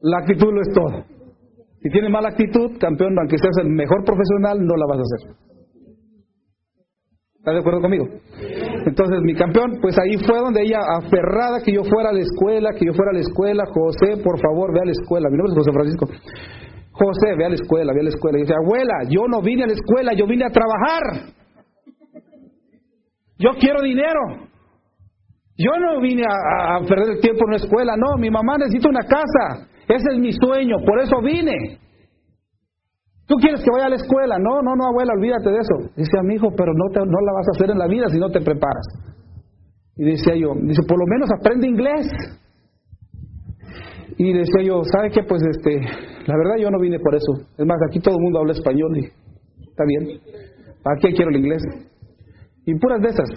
La 0.00 0.18
actitud 0.18 0.52
lo 0.52 0.60
es 0.60 0.68
todo. 0.74 1.16
Si 1.80 1.88
tienes 1.88 2.10
mala 2.10 2.28
actitud, 2.28 2.76
campeón, 2.78 3.16
aunque 3.18 3.38
seas 3.38 3.56
el 3.62 3.70
mejor 3.70 4.04
profesional, 4.04 4.60
no 4.60 4.76
la 4.76 4.86
vas 4.86 4.98
a 4.98 5.06
hacer. 5.08 5.45
¿Estás 7.46 7.54
de 7.54 7.60
acuerdo 7.60 7.80
conmigo? 7.80 8.06
Entonces, 8.86 9.22
mi 9.22 9.32
campeón, 9.32 9.78
pues 9.80 9.94
ahí 10.02 10.18
fue 10.26 10.36
donde 10.40 10.62
ella, 10.62 10.80
aferrada 10.98 11.62
que 11.64 11.72
yo 11.72 11.84
fuera 11.84 12.10
a 12.10 12.12
la 12.12 12.18
escuela, 12.18 12.70
que 12.76 12.86
yo 12.86 12.92
fuera 12.92 13.12
a 13.12 13.14
la 13.14 13.20
escuela, 13.20 13.62
José, 13.70 14.20
por 14.20 14.40
favor, 14.40 14.74
ve 14.74 14.80
a 14.80 14.84
la 14.84 14.90
escuela. 14.90 15.30
Mi 15.30 15.36
nombre 15.36 15.52
es 15.52 15.58
José 15.58 15.70
Francisco. 15.70 16.06
José, 16.90 17.36
ve 17.38 17.44
a 17.44 17.48
la 17.50 17.54
escuela, 17.54 17.92
ve 17.92 18.00
a 18.00 18.02
la 18.02 18.08
escuela. 18.08 18.38
Y 18.38 18.40
dice, 18.42 18.52
abuela, 18.52 18.94
yo 19.08 19.28
no 19.28 19.42
vine 19.42 19.62
a 19.62 19.66
la 19.68 19.74
escuela, 19.74 20.12
yo 20.14 20.26
vine 20.26 20.44
a 20.44 20.50
trabajar. 20.50 21.30
Yo 23.38 23.50
quiero 23.60 23.80
dinero. 23.80 24.50
Yo 25.56 25.70
no 25.78 26.00
vine 26.00 26.24
a, 26.26 26.78
a 26.78 26.80
perder 26.80 27.14
el 27.14 27.20
tiempo 27.20 27.44
en 27.44 27.48
una 27.54 27.62
escuela, 27.62 27.94
no, 27.96 28.18
mi 28.18 28.28
mamá 28.28 28.58
necesita 28.58 28.88
una 28.88 29.06
casa. 29.06 29.70
Ese 29.86 30.14
es 30.14 30.18
mi 30.18 30.32
sueño, 30.32 30.78
por 30.84 30.98
eso 30.98 31.22
vine. 31.22 31.78
¿Tú 33.26 33.34
quieres 33.36 33.60
que 33.60 33.70
vaya 33.72 33.86
a 33.86 33.90
la 33.90 33.96
escuela? 33.96 34.38
No, 34.38 34.62
no, 34.62 34.76
no, 34.76 34.86
abuela, 34.86 35.12
olvídate 35.14 35.50
de 35.50 35.58
eso. 35.58 35.90
Dice 35.96 36.18
a 36.18 36.22
mi 36.22 36.34
hijo, 36.34 36.48
pero 36.56 36.72
no, 36.72 36.86
te, 36.94 37.00
no 37.00 37.18
la 37.26 37.32
vas 37.34 37.46
a 37.48 37.54
hacer 37.56 37.70
en 37.70 37.78
la 37.78 37.88
vida 37.88 38.06
si 38.08 38.18
no 38.18 38.30
te 38.30 38.40
preparas. 38.40 38.86
Y 39.96 40.04
decía 40.04 40.36
yo, 40.36 40.54
dice, 40.62 40.82
por 40.86 40.98
lo 40.98 41.06
menos 41.06 41.28
aprende 41.36 41.66
inglés. 41.66 42.06
Y 44.16 44.32
decía 44.32 44.62
yo, 44.62 44.82
¿sabe 44.84 45.10
qué? 45.10 45.24
Pues 45.24 45.42
este, 45.42 45.80
la 46.26 46.36
verdad 46.36 46.56
yo 46.60 46.70
no 46.70 46.78
vine 46.78 47.00
por 47.00 47.14
eso. 47.14 47.32
Es 47.58 47.66
más, 47.66 47.78
aquí 47.88 47.98
todo 47.98 48.14
el 48.16 48.22
mundo 48.22 48.38
habla 48.38 48.52
español 48.52 48.96
y 48.96 49.04
está 49.04 49.84
bien. 49.86 50.20
¿Para 50.82 50.96
qué 51.00 51.12
quiero 51.12 51.30
el 51.30 51.36
inglés? 51.36 51.62
Y 52.64 52.74
puras 52.78 53.00
de 53.00 53.08
esas. 53.08 53.28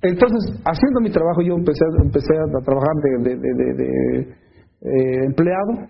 Entonces, 0.00 0.58
haciendo 0.64 1.00
mi 1.00 1.10
trabajo, 1.10 1.42
yo 1.42 1.54
empecé, 1.54 1.84
empecé 2.02 2.34
a 2.34 2.64
trabajar 2.64 2.94
de, 3.22 3.36
de, 3.36 4.20
eh, 4.82 5.24
empleado 5.26 5.86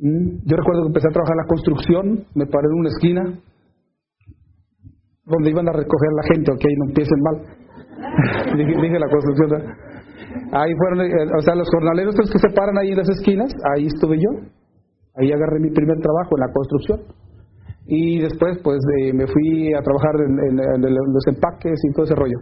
yo 0.00 0.56
recuerdo 0.56 0.82
que 0.82 0.88
empecé 0.88 1.08
a 1.08 1.12
trabajar 1.12 1.34
en 1.34 1.42
la 1.42 1.48
construcción, 1.48 2.04
me 2.34 2.46
paré 2.46 2.66
en 2.70 2.78
una 2.78 2.88
esquina 2.88 3.22
donde 5.26 5.50
iban 5.50 5.68
a 5.68 5.72
recoger 5.72 6.10
la 6.14 6.24
gente, 6.34 6.52
ok, 6.52 6.64
no 6.78 6.84
empiecen 6.88 7.20
mal. 7.20 7.36
dije, 8.56 8.98
la 8.98 9.10
construcción. 9.10 9.50
Ahí 10.52 10.72
fueron, 10.78 11.00
eh, 11.02 11.32
o 11.36 11.42
sea, 11.42 11.54
los 11.54 11.68
jornaleros 11.68 12.14
que 12.16 12.38
se 12.38 12.54
paran 12.54 12.78
ahí 12.78 12.90
en 12.90 12.96
las 12.96 13.08
esquinas, 13.10 13.52
ahí 13.74 13.86
estuve 13.86 14.16
yo. 14.16 14.30
Ahí 15.16 15.32
agarré 15.32 15.60
mi 15.60 15.70
primer 15.70 15.98
trabajo 15.98 16.36
en 16.36 16.40
la 16.40 16.52
construcción 16.52 17.27
y 17.88 18.20
después 18.20 18.60
pues 18.62 18.78
me 19.14 19.26
fui 19.26 19.72
a 19.72 19.80
trabajar 19.80 20.12
en, 20.20 20.82
los 20.84 21.24
empaques 21.26 21.72
y 21.72 21.92
todo 21.96 22.04
ese 22.04 22.14
rollo. 22.14 22.36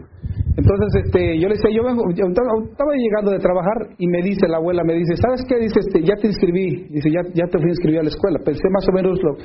Entonces 0.59 1.07
este, 1.07 1.39
yo 1.39 1.47
le 1.47 1.55
decía, 1.55 1.71
yo 1.71 1.87
vengo, 1.87 2.03
estaba 2.11 2.93
llegando 2.99 3.31
de 3.31 3.39
trabajar 3.39 3.95
y 3.97 4.09
me 4.09 4.23
dice 4.23 4.49
la 4.49 4.57
abuela, 4.57 4.83
me 4.83 4.95
dice, 4.95 5.15
¿sabes 5.23 5.47
qué? 5.47 5.55
Dice, 5.63 5.79
este, 5.79 6.03
ya 6.03 6.17
te 6.19 6.27
inscribí, 6.27 6.89
dice, 6.91 7.11
ya, 7.15 7.23
ya 7.31 7.47
te 7.47 7.59
fui 7.59 7.71
a 7.71 7.75
inscribir 7.79 8.01
a 8.01 8.03
la 8.03 8.11
escuela. 8.11 8.41
Pensé 8.45 8.67
más 8.75 8.89
o 8.89 8.93
menos, 8.93 9.23
lo, 9.23 9.39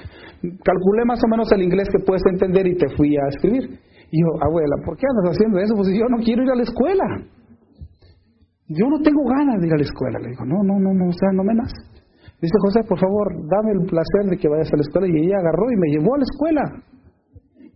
calculé 0.65 1.05
más 1.05 1.21
o 1.21 1.27
menos 1.29 1.51
el 1.51 1.61
inglés 1.61 1.87
que 1.93 2.01
puedes 2.03 2.23
entender 2.25 2.65
y 2.65 2.75
te 2.75 2.89
fui 2.97 3.13
a 3.17 3.27
escribir. 3.29 3.69
Y 4.09 4.17
yo, 4.17 4.41
abuela, 4.41 4.81
¿por 4.83 4.97
qué 4.97 5.05
andas 5.05 5.37
haciendo 5.37 5.59
eso? 5.59 5.75
Pues 5.75 5.93
yo 5.93 6.09
no 6.09 6.17
quiero 6.17 6.41
ir 6.41 6.49
a 6.49 6.55
la 6.55 6.63
escuela. 6.63 7.05
Yo 8.73 8.89
no 8.89 8.97
tengo 9.05 9.21
ganas 9.37 9.61
de 9.61 9.67
ir 9.67 9.73
a 9.73 9.77
la 9.77 9.83
escuela. 9.83 10.17
Le 10.17 10.29
digo, 10.33 10.45
no, 10.45 10.63
no, 10.63 10.79
no, 10.81 10.93
no, 10.97 11.05
o 11.09 11.13
sea, 11.13 11.29
no 11.33 11.43
me 11.43 11.53
nace. 11.53 11.90
Dice 12.41 12.57
José, 12.63 12.79
por 12.89 12.99
favor, 12.99 13.33
dame 13.47 13.71
el 13.71 13.85
placer 13.85 14.31
de 14.31 14.37
que 14.37 14.49
vayas 14.49 14.73
a 14.73 14.77
la 14.77 14.81
escuela. 14.81 15.07
Y 15.07 15.25
ella 15.25 15.37
agarró 15.37 15.71
y 15.71 15.77
me 15.77 15.89
llevó 15.89 16.15
a 16.15 16.17
la 16.17 16.23
escuela. 16.23 16.61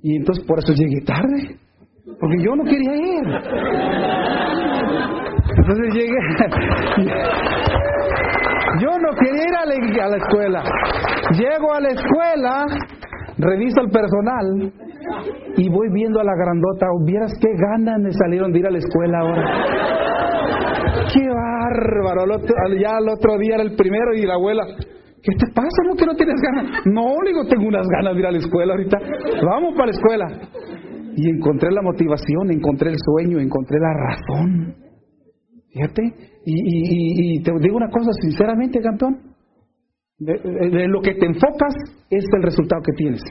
Y 0.02 0.18
entonces 0.18 0.44
por 0.46 0.58
eso 0.58 0.74
llegué 0.74 1.02
tarde. 1.06 1.60
Porque 2.20 2.38
yo 2.44 2.56
no 2.56 2.64
quería 2.64 2.96
ir. 2.96 3.26
Entonces 5.58 5.94
llegué. 5.94 6.18
Yo 8.82 8.90
no 9.00 9.10
quería 9.18 9.44
ir 9.44 9.56
a 9.56 9.66
la, 10.10 10.18
escuela. 10.18 10.64
Llego 11.32 11.74
a 11.74 11.80
la 11.80 11.90
escuela, 11.90 12.66
reviso 13.38 13.80
el 13.82 13.90
personal 13.90 14.74
y 15.58 15.70
voy 15.70 15.88
viendo 15.92 16.20
a 16.20 16.24
la 16.24 16.36
grandota. 16.36 16.88
¿Vieras 17.06 17.32
qué 17.40 17.50
ganas 17.58 18.00
me 18.02 18.12
salieron 18.12 18.52
de 18.52 18.60
ir 18.60 18.68
a 18.68 18.72
la 18.72 18.78
escuela 18.78 19.20
ahora? 19.20 19.44
¡Qué 21.14 21.28
bárbaro! 21.28 22.26
ya 22.80 22.98
el 23.00 23.10
otro 23.10 23.38
día 23.38 23.56
era 23.56 23.64
el 23.64 23.76
primero 23.76 24.14
y 24.16 24.24
la 24.24 24.36
abuela, 24.36 24.64
¿qué 25.22 25.32
te 25.38 25.48
pasa? 25.54 25.84
¿No 25.88 25.96
que 25.96 26.06
no 26.06 26.16
tienes 26.16 26.40
ganas? 26.42 26.86
No, 26.86 27.16
digo, 27.26 27.46
tengo 27.50 27.68
unas 27.68 27.88
ganas 27.88 28.14
de 28.14 28.20
ir 28.20 28.26
a 28.26 28.32
la 28.32 28.38
escuela 28.38 28.74
ahorita. 28.74 28.98
Vamos 29.44 29.74
para 29.76 29.88
la 29.88 29.92
escuela. 29.92 30.28
Y 31.18 31.30
encontré 31.30 31.72
la 31.72 31.82
motivación, 31.82 32.52
encontré 32.52 32.92
el 32.92 32.98
sueño, 33.00 33.40
encontré 33.40 33.80
la 33.80 33.94
razón. 33.94 34.76
Fíjate. 35.72 36.02
Y, 36.46 37.42
te 37.42 37.52
digo 37.60 37.78
una 37.78 37.90
cosa, 37.90 38.12
sinceramente, 38.22 38.80
campeón. 38.82 39.20
de 40.20 40.88
lo 40.88 41.02
que 41.02 41.16
te 41.16 41.26
enfocas 41.26 41.74
es 42.10 42.26
el 42.36 42.44
resultado 42.44 42.82
que 42.84 42.92
tienes. 42.98 43.22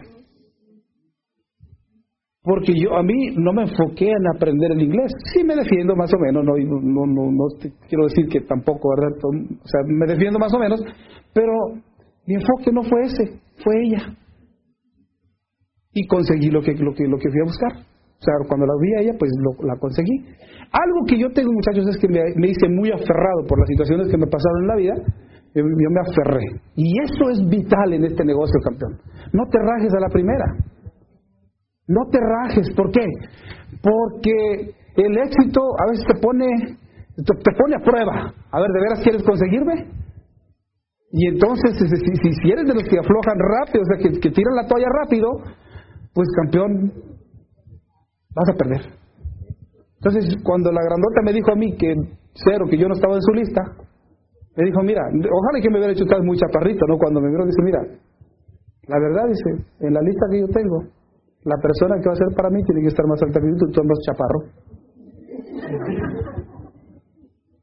Porque 2.45 2.75
yo 2.77 2.95
a 2.95 3.03
mí 3.03 3.33
no 3.37 3.55
me 3.55 3.63
enfoqué 3.63 4.11
en 4.11 4.27
aprender 4.37 4.73
el 4.73 4.83
inglés. 4.83 5.11
Sí 5.33 5.43
me 5.45 5.57
defiendo 5.57 5.97
más 5.97 6.13
o 6.13 6.19
menos, 6.21 6.45
no, 6.45 6.53
no, 6.55 7.07
no, 7.07 7.31
no 7.33 7.45
quiero 7.89 8.05
decir 8.05 8.29
que 8.29 8.43
tampoco, 8.43 8.91
¿verdad? 8.95 9.17
O 9.25 9.67
sea, 9.67 9.81
me 9.87 10.07
defiendo 10.07 10.39
más 10.39 10.53
o 10.53 10.59
menos, 10.59 10.79
pero 11.33 11.53
mi 12.27 12.35
enfoque 12.35 12.71
no 12.71 12.83
fue 12.83 13.01
ese, 13.01 13.41
fue 13.65 13.75
ella. 13.87 14.15
Y 15.95 16.07
conseguí 16.07 16.51
lo 16.51 16.61
que, 16.61 16.75
lo 16.75 16.93
que, 16.93 17.09
lo 17.09 17.17
que 17.17 17.31
fui 17.31 17.41
a 17.41 17.49
buscar. 17.49 17.73
O 17.73 18.25
sea, 18.25 18.35
cuando 18.47 18.67
la 18.67 18.75
vi 18.81 18.93
a 18.93 19.01
ella, 19.09 19.17
pues 19.19 19.31
la 19.65 19.77
conseguí. 19.81 20.17
Algo 20.69 21.01
que 21.07 21.19
yo 21.19 21.31
tengo, 21.33 21.51
muchachos, 21.51 21.89
es 21.89 21.97
que 21.97 22.09
me, 22.09 22.49
hice 22.49 22.69
muy 22.69 22.91
aferrado 22.91 23.41
por 23.49 23.59
las 23.59 23.69
situaciones 23.69 24.09
que 24.09 24.19
me 24.19 24.27
pasaron 24.27 24.63
en 24.63 24.69
la 24.69 24.77
vida. 24.77 24.95
Yo 25.55 25.65
me 25.65 26.01
aferré. 26.01 26.61
Y 26.77 26.93
eso 27.01 27.31
es 27.31 27.41
vital 27.49 27.93
en 27.93 28.05
este 28.05 28.25
negocio, 28.25 28.61
campeón. 28.65 28.99
No 29.33 29.45
te 29.49 29.59
rajes 29.61 29.95
a 29.95 30.01
la 30.01 30.09
primera. 30.09 30.74
No 31.87 32.03
te 32.11 32.19
rajes. 32.19 32.71
¿Por 32.75 32.91
qué? 32.91 33.05
Porque 33.83 34.75
el 34.97 35.19
éxito 35.19 35.61
a 35.79 35.91
veces 35.91 36.07
te 36.07 36.21
pone, 36.21 36.47
te 37.17 37.53
pone 37.59 37.77
a 37.77 37.85
prueba. 37.85 38.35
A 38.51 38.61
ver, 38.61 38.71
¿de 38.71 38.81
veras 38.81 39.01
quieres 39.03 39.23
conseguirme? 39.23 39.91
Y 41.13 41.29
entonces, 41.29 41.79
si, 41.79 42.33
si 42.43 42.51
eres 42.51 42.67
de 42.67 42.75
los 42.75 42.83
que 42.85 42.99
aflojan 42.99 43.39
rápido, 43.39 43.83
o 43.83 43.87
sea, 43.87 43.99
que, 44.03 44.19
que 44.19 44.31
tiran 44.31 44.57
la 44.57 44.67
toalla 44.67 44.89
rápido, 45.03 45.29
pues 46.13 46.29
campeón, 46.43 46.93
vas 48.35 48.49
a 48.49 48.57
perder. 48.57 48.83
Entonces, 49.97 50.37
cuando 50.43 50.73
la 50.73 50.83
grandota 50.83 51.23
me 51.25 51.33
dijo 51.33 51.53
a 51.53 51.57
mí 51.57 51.77
que 51.77 51.95
cero, 52.35 52.67
que 52.69 52.77
yo 52.77 52.89
no 52.89 52.95
estaba 52.95 53.15
en 53.15 53.23
su 53.23 53.33
lista, 53.33 53.63
me 54.57 54.65
dijo, 54.65 54.83
mira, 54.83 55.03
ojalá 55.07 55.63
que 55.63 55.71
me 55.71 55.79
hubiera 55.79 55.93
hecho 55.93 56.05
tal 56.07 56.23
muy 56.25 56.37
chaparrito, 56.37 56.85
¿no? 56.87 56.99
Cuando 56.99 57.21
me 57.21 57.31
miró, 57.31 57.45
dice, 57.47 57.63
mira, 57.63 57.81
la 58.87 58.99
verdad, 58.99 59.29
dice, 59.29 59.67
en 59.81 59.95
la 59.95 60.01
lista 60.01 60.27
que 60.31 60.41
yo 60.41 60.49
tengo, 60.49 60.83
la 61.45 61.57
persona 61.61 62.01
que 62.01 62.09
va 62.09 62.13
a 62.13 62.17
ser 62.17 62.35
para 62.35 62.51
mí 62.51 62.63
tiene 62.65 62.81
que 62.83 62.89
estar 62.89 63.07
más 63.07 63.23
alta 63.23 63.41
que 63.41 63.47
tú, 63.59 63.71
tú 63.71 63.81
andas 63.81 63.99
chaparro. 64.07 64.41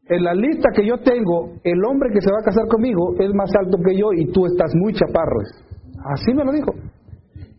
En 0.05 0.23
la 0.23 0.33
lista 0.33 0.69
que 0.75 0.85
yo 0.85 0.97
tengo, 0.99 1.53
el 1.63 1.83
hombre 1.85 2.09
que 2.13 2.21
se 2.21 2.31
va 2.31 2.39
a 2.39 2.43
casar 2.43 2.67
conmigo 2.67 3.15
es 3.19 3.33
más 3.33 3.49
alto 3.55 3.77
que 3.83 3.95
yo 3.97 4.11
y 4.13 4.31
tú 4.31 4.45
estás 4.45 4.71
muy 4.75 4.93
chaparro. 4.93 5.39
Así 6.03 6.33
me 6.33 6.43
lo 6.43 6.51
dijo. 6.51 6.73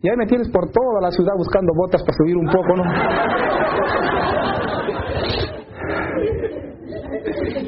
Y 0.03 0.09
ahí 0.09 0.17
me 0.17 0.27
tienes 0.27 0.49
por 0.49 0.69
toda 0.69 1.01
la 1.01 1.09
ciudad 1.11 1.33
buscando 1.37 1.73
botas 1.75 2.03
para 2.03 2.13
subir 2.17 2.37
un 2.37 2.45
poco, 2.45 2.75
¿no? 2.75 2.83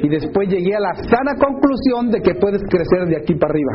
Y 0.02 0.08
después 0.08 0.48
llegué 0.48 0.76
a 0.76 0.80
la 0.80 0.94
sana 0.94 1.34
conclusión 1.34 2.10
de 2.10 2.20
que 2.20 2.34
puedes 2.38 2.62
crecer 2.70 3.06
de 3.08 3.16
aquí 3.16 3.34
para 3.34 3.52
arriba. 3.52 3.72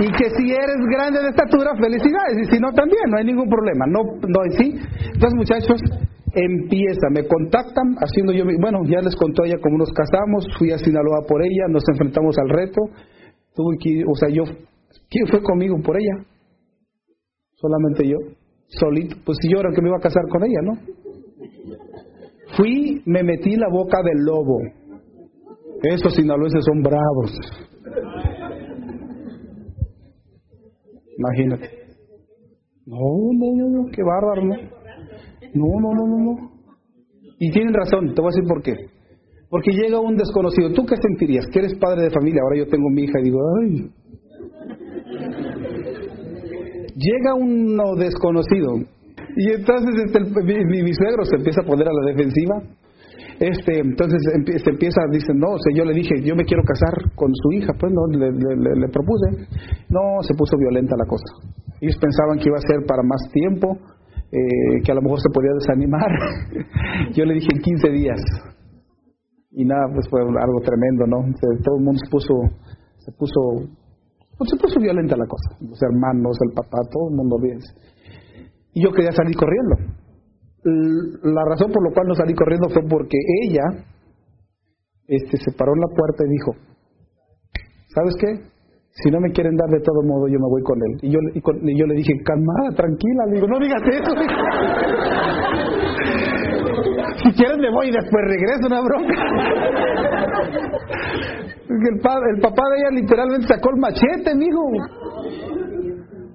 Y 0.00 0.06
que 0.16 0.30
si 0.32 0.50
eres 0.50 0.80
grande 0.96 1.20
de 1.20 1.28
estatura, 1.28 1.76
felicidades. 1.76 2.36
Y 2.40 2.44
si 2.50 2.58
no, 2.58 2.72
también, 2.72 3.04
no 3.10 3.18
hay 3.18 3.24
ningún 3.24 3.48
problema. 3.48 3.84
No, 3.86 4.00
no, 4.16 4.40
¿sí? 4.56 4.72
Entonces, 5.12 5.34
muchachos, 5.36 5.80
empieza. 6.32 7.08
Me 7.12 7.26
contactan 7.28 7.96
haciendo 8.00 8.32
yo. 8.32 8.44
Bueno, 8.60 8.80
ya 8.86 9.00
les 9.00 9.14
contó 9.14 9.44
ella 9.44 9.58
cómo 9.60 9.76
nos 9.76 9.92
casamos. 9.92 10.46
Fui 10.58 10.72
a 10.72 10.78
Sinaloa 10.78 11.26
por 11.28 11.42
ella. 11.42 11.68
Nos 11.68 11.84
enfrentamos 11.92 12.34
al 12.38 12.48
reto. 12.48 12.80
Tuve 13.54 13.76
que, 13.78 14.02
o 14.08 14.14
sea, 14.14 14.30
yo. 14.30 14.44
¿Quién 15.10 15.26
fue 15.28 15.42
conmigo 15.42 15.76
por 15.84 15.96
ella? 16.00 16.24
Solamente 17.56 18.08
yo. 18.08 18.16
Solito. 18.68 19.16
Pues 19.26 19.36
si 19.42 19.52
yo 19.52 19.60
era 19.60 19.68
el 19.68 19.74
que 19.74 19.82
me 19.82 19.88
iba 19.88 19.98
a 19.98 20.00
casar 20.00 20.22
con 20.30 20.42
ella, 20.44 20.60
¿no? 20.62 20.72
Fui, 22.56 23.02
me 23.04 23.22
metí 23.22 23.52
en 23.52 23.60
la 23.60 23.68
boca 23.70 23.98
del 24.02 24.24
lobo. 24.24 24.60
Estos 25.82 26.14
sinaloenses 26.14 26.64
son 26.64 26.82
bravos. 26.82 27.69
Imagínate. 31.20 31.68
No, 32.86 32.96
no, 32.96 33.48
no, 33.54 33.68
no, 33.68 33.90
qué 33.92 34.02
bárbaro, 34.02 34.42
¿no? 34.42 34.54
No, 35.54 35.80
no, 35.80 35.94
no, 35.94 36.06
no. 36.06 36.50
Y 37.38 37.50
tienen 37.50 37.74
razón, 37.74 38.14
te 38.14 38.20
voy 38.20 38.30
a 38.30 38.34
decir 38.34 38.48
por 38.48 38.62
qué. 38.62 38.74
Porque 39.50 39.72
llega 39.72 40.00
un 40.00 40.16
desconocido. 40.16 40.72
¿Tú 40.72 40.86
qué 40.86 40.96
sentirías? 40.96 41.44
Que 41.52 41.58
eres 41.58 41.74
padre 41.78 42.04
de 42.04 42.10
familia, 42.10 42.40
ahora 42.42 42.56
yo 42.56 42.68
tengo 42.68 42.88
mi 42.90 43.02
hija 43.02 43.20
y 43.20 43.24
digo, 43.24 43.38
ay. 43.60 43.90
Llega 46.96 47.34
uno 47.34 47.96
desconocido. 47.96 48.76
Y 49.36 49.50
entonces 49.50 49.94
este, 50.06 50.20
mi, 50.42 50.82
mi 50.82 50.94
suegro 50.94 51.24
se 51.24 51.36
empieza 51.36 51.60
a 51.62 51.66
poner 51.66 51.86
a 51.86 51.92
la 51.92 52.12
defensiva 52.12 52.62
este, 53.40 53.80
entonces 53.80 54.20
se 54.20 54.70
empieza, 54.70 55.00
dicen, 55.10 55.38
no, 55.38 55.56
o 55.56 55.58
yo 55.74 55.82
le 55.86 55.94
dije, 55.94 56.20
yo 56.20 56.36
me 56.36 56.44
quiero 56.44 56.62
casar 56.62 56.92
con 57.16 57.32
su 57.32 57.52
hija, 57.56 57.72
pues 57.80 57.90
no, 57.90 58.04
le, 58.12 58.30
le, 58.30 58.88
propuse. 58.92 59.48
No, 59.88 60.20
se 60.20 60.34
puso 60.34 60.58
violenta 60.58 60.94
la 60.94 61.08
cosa. 61.08 61.24
Ellos 61.80 61.96
pensaban 61.96 62.36
que 62.36 62.50
iba 62.52 62.58
a 62.58 62.68
ser 62.68 62.84
para 62.84 63.02
más 63.02 63.32
tiempo, 63.32 63.78
eh, 64.30 64.84
que 64.84 64.92
a 64.92 64.94
lo 64.94 65.00
mejor 65.00 65.20
se 65.20 65.32
podía 65.32 65.56
desanimar. 65.56 66.12
yo 67.16 67.24
le 67.24 67.32
dije 67.32 67.48
en 67.50 67.62
15 67.62 67.88
días. 67.88 68.20
Y 69.52 69.64
nada, 69.64 69.88
pues 69.88 70.06
fue 70.10 70.20
algo 70.20 70.60
tremendo, 70.60 71.06
¿no? 71.08 71.24
todo 71.64 71.78
el 71.78 71.84
mundo 71.84 71.98
se 72.04 72.10
puso, 72.10 72.34
se 72.98 73.10
puso, 73.12 73.40
pues 74.36 74.50
se 74.50 74.56
puso 74.60 74.78
violenta 74.78 75.16
la 75.16 75.24
cosa. 75.24 75.56
Los 75.64 75.80
hermanos, 75.80 76.36
el 76.46 76.52
papá, 76.52 76.76
todo 76.92 77.08
el 77.08 77.16
mundo 77.16 77.36
bien. 77.40 77.58
Y 78.74 78.84
yo 78.84 78.92
quería 78.92 79.12
salir 79.12 79.34
corriendo 79.34 79.96
la 80.62 81.44
razón 81.44 81.72
por 81.72 81.82
la 81.88 81.94
cual 81.94 82.08
no 82.08 82.14
salí 82.14 82.34
corriendo 82.34 82.68
fue 82.68 82.82
porque 82.88 83.16
ella 83.44 83.62
este, 85.08 85.38
se 85.38 85.52
paró 85.52 85.72
en 85.74 85.80
la 85.80 85.88
puerta 85.96 86.22
y 86.24 86.28
dijo, 86.30 86.54
¿sabes 87.94 88.14
qué? 88.20 88.28
Si 88.92 89.10
no 89.10 89.20
me 89.20 89.32
quieren 89.32 89.56
dar 89.56 89.70
de 89.70 89.80
todo 89.80 90.02
modo, 90.02 90.28
yo 90.28 90.38
me 90.38 90.50
voy 90.50 90.62
con 90.62 90.78
él. 90.82 90.98
Y 91.02 91.10
yo, 91.10 91.18
y, 91.34 91.40
yo 91.78 91.86
le 91.86 91.94
dije, 91.94 92.12
calmada, 92.24 92.70
tranquila, 92.76 93.24
le 93.26 93.34
digo, 93.34 93.48
no 93.48 93.58
digas 93.58 93.82
eso. 93.86 94.10
si 97.24 97.32
quieres 97.32 97.58
me 97.58 97.70
voy 97.70 97.88
y 97.88 97.92
después 97.92 98.24
regreso, 98.26 98.66
una 98.66 98.82
bronca. 98.82 99.14
el, 101.68 102.00
el 102.34 102.40
papá 102.40 102.62
de 102.70 102.76
ella 102.78 102.90
literalmente 103.00 103.46
sacó 103.46 103.70
el 103.70 103.76
machete, 103.80 104.34
mijo. 104.34 104.60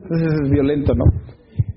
Entonces 0.03 0.33
es 0.43 0.49
violento, 0.49 0.95
¿no? 0.95 1.03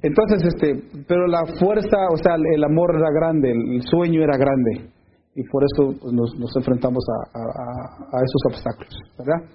Entonces, 0.03 0.44
este, 0.44 1.03
pero 1.09 1.26
la 1.26 1.44
fuerza, 1.59 1.96
o 2.12 2.16
sea, 2.16 2.34
el 2.36 2.62
amor 2.62 2.94
era 2.94 3.11
grande, 3.11 3.51
el 3.51 3.82
sueño 3.82 4.22
era 4.22 4.36
grande, 4.36 4.90
y 5.34 5.42
por 5.44 5.62
eso 5.62 5.94
pues, 6.01 6.12
nos, 6.12 6.57
enfrentamos 6.57 7.05
a, 7.32 8.18
esos 8.18 8.42
obstáculos, 8.51 8.94
¿verdad? 9.18 9.46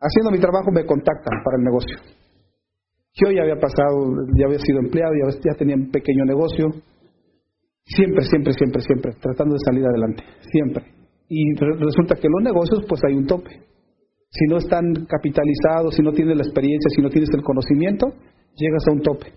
Haciendo 0.00 0.30
mi 0.30 0.38
trabajo 0.38 0.70
me 0.72 0.84
contactan 0.84 1.42
para 1.44 1.58
el 1.58 1.64
negocio. 1.64 1.96
Yo 3.14 3.30
ya 3.30 3.42
había 3.42 3.56
pasado, 3.56 4.14
ya 4.36 4.46
había 4.46 4.58
sido 4.58 4.78
empleado, 4.78 5.12
ya, 5.14 5.38
ya 5.50 5.58
tenía 5.58 5.74
un 5.74 5.90
pequeño 5.90 6.24
negocio, 6.24 6.70
siempre, 7.84 8.22
siempre, 8.22 8.52
siempre, 8.52 8.80
siempre, 8.82 9.12
tratando 9.20 9.54
de 9.54 9.60
salir 9.64 9.84
adelante, 9.86 10.22
siempre. 10.50 10.84
Y 11.28 11.54
resulta 11.54 12.16
que 12.16 12.28
los 12.28 12.42
negocios, 12.42 12.84
pues 12.88 13.00
hay 13.04 13.14
un 13.14 13.26
tope. 13.26 13.50
Si 14.30 14.46
no 14.46 14.58
están 14.58 15.06
capitalizados, 15.06 15.94
si 15.94 16.02
no 16.02 16.12
tienes 16.12 16.36
la 16.36 16.42
experiencia, 16.42 16.90
si 16.94 17.02
no 17.02 17.10
tienes 17.10 17.30
el 17.34 17.42
conocimiento, 17.42 18.06
llegas 18.58 18.84
a 18.88 18.92
un 18.92 19.00
tope. 19.00 19.32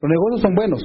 Los 0.00 0.10
negocios 0.10 0.42
son 0.42 0.54
buenos 0.54 0.82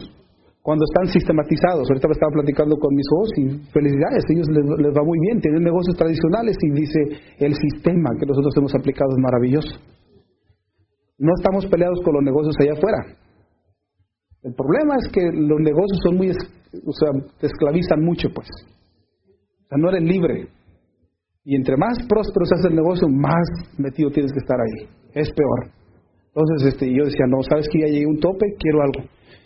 cuando 0.62 0.86
están 0.86 1.12
sistematizados. 1.12 1.90
Ahorita 1.90 2.08
me 2.08 2.14
estaba 2.14 2.32
platicando 2.32 2.78
con 2.78 2.96
mis 2.96 3.06
socios 3.10 3.38
y 3.38 3.44
felicidades, 3.72 4.24
ellos 4.30 4.48
les, 4.50 4.94
va 4.94 5.04
muy 5.04 5.20
bien, 5.20 5.42
tienen 5.42 5.64
negocios 5.64 5.98
tradicionales 5.98 6.56
y 6.62 6.70
dice 6.72 7.00
el 7.40 7.54
sistema 7.56 8.10
que 8.20 8.26
nosotros 8.26 8.54
hemos 8.58 8.74
aplicado 8.76 9.12
es 9.12 9.22
maravilloso. 9.22 9.76
No 11.18 11.34
estamos 11.38 11.66
peleados 11.68 12.00
con 12.04 12.16
los 12.16 12.24
negocios 12.24 12.56
allá 12.60 12.74
afuera. 12.74 12.98
El 14.42 14.56
problema 14.56 14.96
es 14.98 15.08
que 15.14 15.22
los 15.32 15.60
negocios 15.60 16.00
son 16.04 16.18
muy, 16.18 16.30
o 16.32 16.94
sea, 16.94 17.12
te 17.40 17.46
esclavizan 17.46 18.02
mucho, 18.02 18.30
pues. 18.34 18.48
O 19.28 19.68
sea, 19.70 19.78
no 19.78 19.90
eres 19.90 20.02
libre. 20.02 20.48
Y 21.44 21.56
entre 21.56 21.78
más 21.78 21.98
próspero 22.08 22.46
seas 22.46 22.66
el 22.66 22.76
negocio, 22.76 23.08
más 23.08 23.46
metido 23.78 24.10
tienes 24.10 24.32
que 24.32 24.40
estar 24.40 24.58
ahí. 24.60 24.90
Es 25.14 25.32
peor. 25.32 25.81
Entonces 26.34 26.74
este, 26.74 26.88
yo 26.88 27.04
decía, 27.04 27.26
no, 27.28 27.44
sabes 27.44 27.68
que 27.72 27.80
ya 27.80 27.88
llegué 27.88 28.06
un 28.06 28.20
tope, 28.20 28.56
quiero 28.58 28.82
algo, 28.82 29.04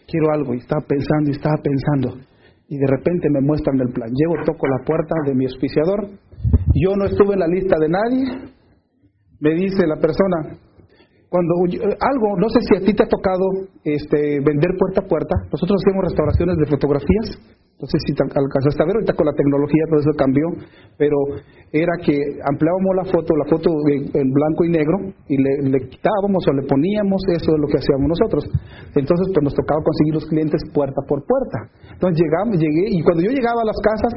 quiero 0.08 0.32
algo. 0.32 0.54
Y 0.54 0.58
estaba 0.60 0.82
pensando 0.86 1.30
y 1.30 1.34
estaba 1.34 1.58
pensando. 1.62 2.22
Y 2.68 2.78
de 2.78 2.88
repente 2.88 3.30
me 3.30 3.42
muestran 3.42 3.80
el 3.80 3.92
plan. 3.94 4.10
Llego, 4.14 4.44
toco 4.46 4.68
la 4.68 4.86
puerta 4.86 5.16
de 5.26 5.34
mi 5.34 5.46
auspiciador. 5.46 6.10
Yo 6.74 6.96
no 6.96 7.06
estuve 7.06 7.34
en 7.34 7.40
la 7.40 7.48
lista 7.48 7.78
de 7.80 7.90
nadie. 7.90 8.26
Me 9.40 9.54
dice 9.56 9.86
la 9.88 9.98
persona, 9.98 10.58
cuando 11.30 11.54
algo, 12.00 12.38
no 12.38 12.50
sé 12.50 12.60
si 12.62 12.76
a 12.76 12.86
ti 12.86 12.94
te 12.94 13.04
ha 13.04 13.08
tocado 13.08 13.46
este, 13.84 14.40
vender 14.40 14.72
puerta 14.78 15.02
a 15.02 15.08
puerta. 15.08 15.36
Nosotros 15.52 15.82
hacemos 15.84 16.06
restauraciones 16.06 16.58
de 16.58 16.66
fotografías 16.66 17.40
no 17.76 17.88
sé 17.92 18.00
si 18.08 18.16
alcanzaste 18.16 18.80
a 18.80 18.88
ver, 18.88 18.96
ahorita 18.96 19.20
con 19.20 19.28
la 19.28 19.36
tecnología 19.36 19.84
todo 19.92 20.00
eso 20.00 20.16
cambió, 20.16 20.48
pero 20.96 21.18
era 21.76 21.92
que 22.00 22.16
ampliábamos 22.48 22.92
la 22.96 23.06
foto, 23.12 23.36
la 23.36 23.44
foto 23.52 23.68
en 23.92 24.32
blanco 24.32 24.64
y 24.64 24.70
negro, 24.72 24.96
y 25.28 25.36
le, 25.36 25.84
quitábamos 25.92 26.40
o 26.48 26.54
le 26.56 26.64
poníamos, 26.64 27.20
eso 27.28 27.52
es 27.52 27.60
lo 27.60 27.68
que 27.68 27.76
hacíamos 27.76 28.08
nosotros. 28.16 28.48
Entonces, 28.96 29.28
pues 29.28 29.44
nos 29.44 29.56
tocaba 29.60 29.84
conseguir 29.84 30.14
los 30.16 30.26
clientes 30.32 30.62
puerta 30.72 31.04
por 31.04 31.20
puerta. 31.28 31.68
Entonces 31.92 32.16
llegamos, 32.16 32.56
llegué, 32.56 32.96
y 32.96 33.04
cuando 33.04 33.28
yo 33.28 33.32
llegaba 33.36 33.60
a 33.60 33.68
las 33.68 33.80
casas, 33.84 34.14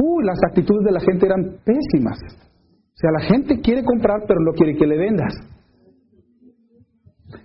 uh, 0.00 0.20
las 0.24 0.40
actitudes 0.48 0.80
de 0.80 0.92
la 0.96 1.00
gente 1.04 1.26
eran 1.26 1.60
pésimas. 1.68 2.16
O 2.16 2.96
sea, 2.96 3.10
la 3.12 3.24
gente 3.28 3.60
quiere 3.60 3.84
comprar, 3.84 4.24
pero 4.26 4.40
no 4.40 4.52
quiere 4.56 4.72
que 4.72 4.86
le 4.86 4.96
vendas. 4.96 5.51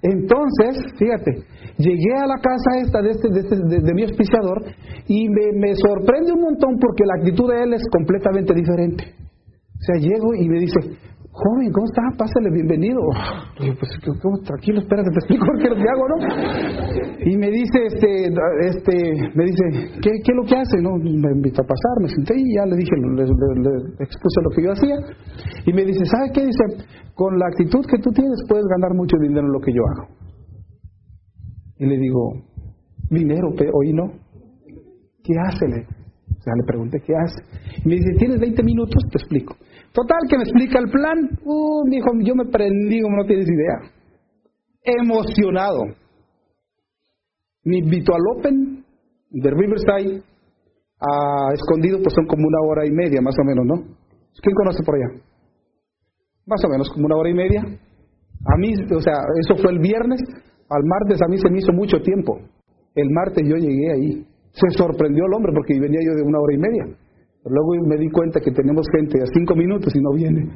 Entonces, 0.01 0.83
fíjate, 0.97 1.43
llegué 1.77 2.13
a 2.15 2.27
la 2.27 2.39
casa 2.41 2.81
esta 2.81 3.01
de, 3.01 3.11
este, 3.11 3.29
de, 3.29 3.39
este, 3.39 3.55
de, 3.55 3.93
mi 3.93 4.03
auspiciador 4.03 4.63
y 5.07 5.29
me, 5.29 5.51
me, 5.59 5.75
sorprende 5.75 6.33
un 6.33 6.41
montón 6.41 6.77
porque 6.79 7.03
la 7.05 7.15
actitud 7.19 7.49
de 7.49 7.63
él 7.63 7.73
es 7.73 7.83
completamente 7.91 8.53
diferente. 8.53 9.15
O 9.77 9.83
sea, 9.83 9.95
llego 9.99 10.33
y 10.33 10.47
me 10.47 10.59
dice, 10.59 10.79
joven, 11.37 11.71
¿cómo 11.71 11.85
está? 11.85 12.01
Pásale, 12.17 12.49
bienvenido. 12.49 13.01
Le 13.61 13.73
pues, 13.77 13.91
¿cómo? 14.21 14.37
tranquilo, 14.41 14.81
espérate, 14.81 15.09
te 15.13 15.19
explico 15.21 15.45
qué 15.61 15.65
es 15.65 15.69
lo 15.69 15.77
que 15.77 15.89
hago, 15.89 16.05
¿no? 16.09 16.17
Y 17.29 17.37
me 17.37 17.49
dice, 17.51 17.77
este, 17.85 18.33
este, 18.65 18.93
me 19.35 19.43
dice, 19.45 19.63
¿qué, 20.01 20.11
qué 20.25 20.31
es 20.33 20.37
lo 20.37 20.45
que 20.49 20.57
hace? 20.57 20.81
No, 20.81 20.97
me 20.97 21.29
invitó 21.37 21.61
a 21.61 21.67
pasar, 21.67 21.93
me 22.01 22.09
senté 22.09 22.33
y 22.37 22.55
ya 22.57 22.65
le 22.65 22.75
dije, 22.77 22.93
le, 22.97 23.25
le, 23.25 23.71
expuse 24.01 24.37
lo 24.41 24.49
que 24.49 24.63
yo 24.63 24.71
hacía. 24.73 24.97
Y 25.65 25.73
me 25.73 25.85
dice, 25.85 26.01
¿sabe 26.05 26.31
qué? 26.33 26.41
Dice, 26.45 26.63
con 27.13 27.37
la 27.37 27.47
actitud 27.47 27.85
que 27.85 28.01
tú 28.01 28.09
tienes 28.11 28.41
puedes 28.49 28.65
ganar 28.65 28.93
mucho 28.95 29.17
dinero 29.21 29.45
en 29.45 29.53
lo 29.53 29.59
que 29.59 29.73
yo 29.73 29.81
hago. 29.93 30.07
Y 31.77 31.85
le 31.85 31.97
digo, 31.97 32.33
dinero, 33.09 33.49
hoy 33.73 33.93
no. 33.93 34.11
¿Qué 35.23 35.33
hace? 35.45 35.65
O 35.65 36.41
sea, 36.41 36.53
le 36.55 36.63
pregunté, 36.65 36.99
¿qué 37.05 37.13
hace? 37.13 37.41
Y 37.83 37.87
me 37.87 37.95
dice, 37.95 38.13
¿tienes 38.17 38.39
20 38.39 38.63
minutos? 38.63 39.03
Te 39.11 39.17
explico. 39.17 39.55
Total, 39.97 40.19
que 40.29 40.37
me 40.37 40.43
explica 40.43 40.77
el 40.77 40.91
plan. 40.91 41.17
Uh, 41.43 41.89
dijo, 41.89 42.05
yo 42.21 42.35
me 42.35 42.45
prendí 42.45 43.01
como 43.01 43.17
no 43.17 43.25
tienes 43.25 43.47
idea. 43.49 43.89
Emocionado. 44.83 45.81
Me 47.63 47.79
invitó 47.79 48.13
al 48.13 48.21
Open 48.37 48.85
de 49.31 49.49
Riverside 49.49 50.21
a 51.01 51.53
escondido, 51.53 51.97
pues 51.97 52.13
son 52.13 52.27
como 52.27 52.45
una 52.45 52.61
hora 52.69 52.85
y 52.85 52.91
media 52.91 53.21
más 53.21 53.33
o 53.41 53.43
menos, 53.43 53.65
¿no? 53.65 53.75
¿Quién 54.39 54.55
conoce 54.55 54.83
por 54.85 54.95
allá? 54.95 55.19
Más 56.45 56.63
o 56.63 56.69
menos, 56.69 56.89
como 56.91 57.07
una 57.07 57.17
hora 57.17 57.29
y 57.31 57.33
media. 57.33 57.61
A 57.63 58.57
mí, 58.57 58.73
o 58.95 59.01
sea, 59.01 59.17
eso 59.41 59.55
fue 59.59 59.71
el 59.71 59.79
viernes. 59.79 60.21
Al 60.69 60.83
martes 60.85 61.19
a 61.23 61.27
mí 61.27 61.39
se 61.39 61.49
me 61.49 61.57
hizo 61.57 61.73
mucho 61.73 61.97
tiempo. 62.03 62.37
El 62.93 63.09
martes 63.09 63.43
yo 63.49 63.55
llegué 63.55 63.91
ahí. 63.93 64.27
Se 64.51 64.77
sorprendió 64.77 65.25
el 65.25 65.33
hombre 65.33 65.53
porque 65.55 65.79
venía 65.79 66.01
yo 66.05 66.13
de 66.13 66.21
una 66.21 66.39
hora 66.39 66.53
y 66.53 66.57
media. 66.59 66.85
Luego 67.49 67.87
me 67.87 67.97
di 67.97 68.09
cuenta 68.09 68.39
que 68.39 68.51
tenemos 68.51 68.85
gente 68.91 69.21
a 69.21 69.25
cinco 69.33 69.55
minutos 69.55 69.93
y 69.95 70.01
no 70.01 70.11
viene. 70.13 70.49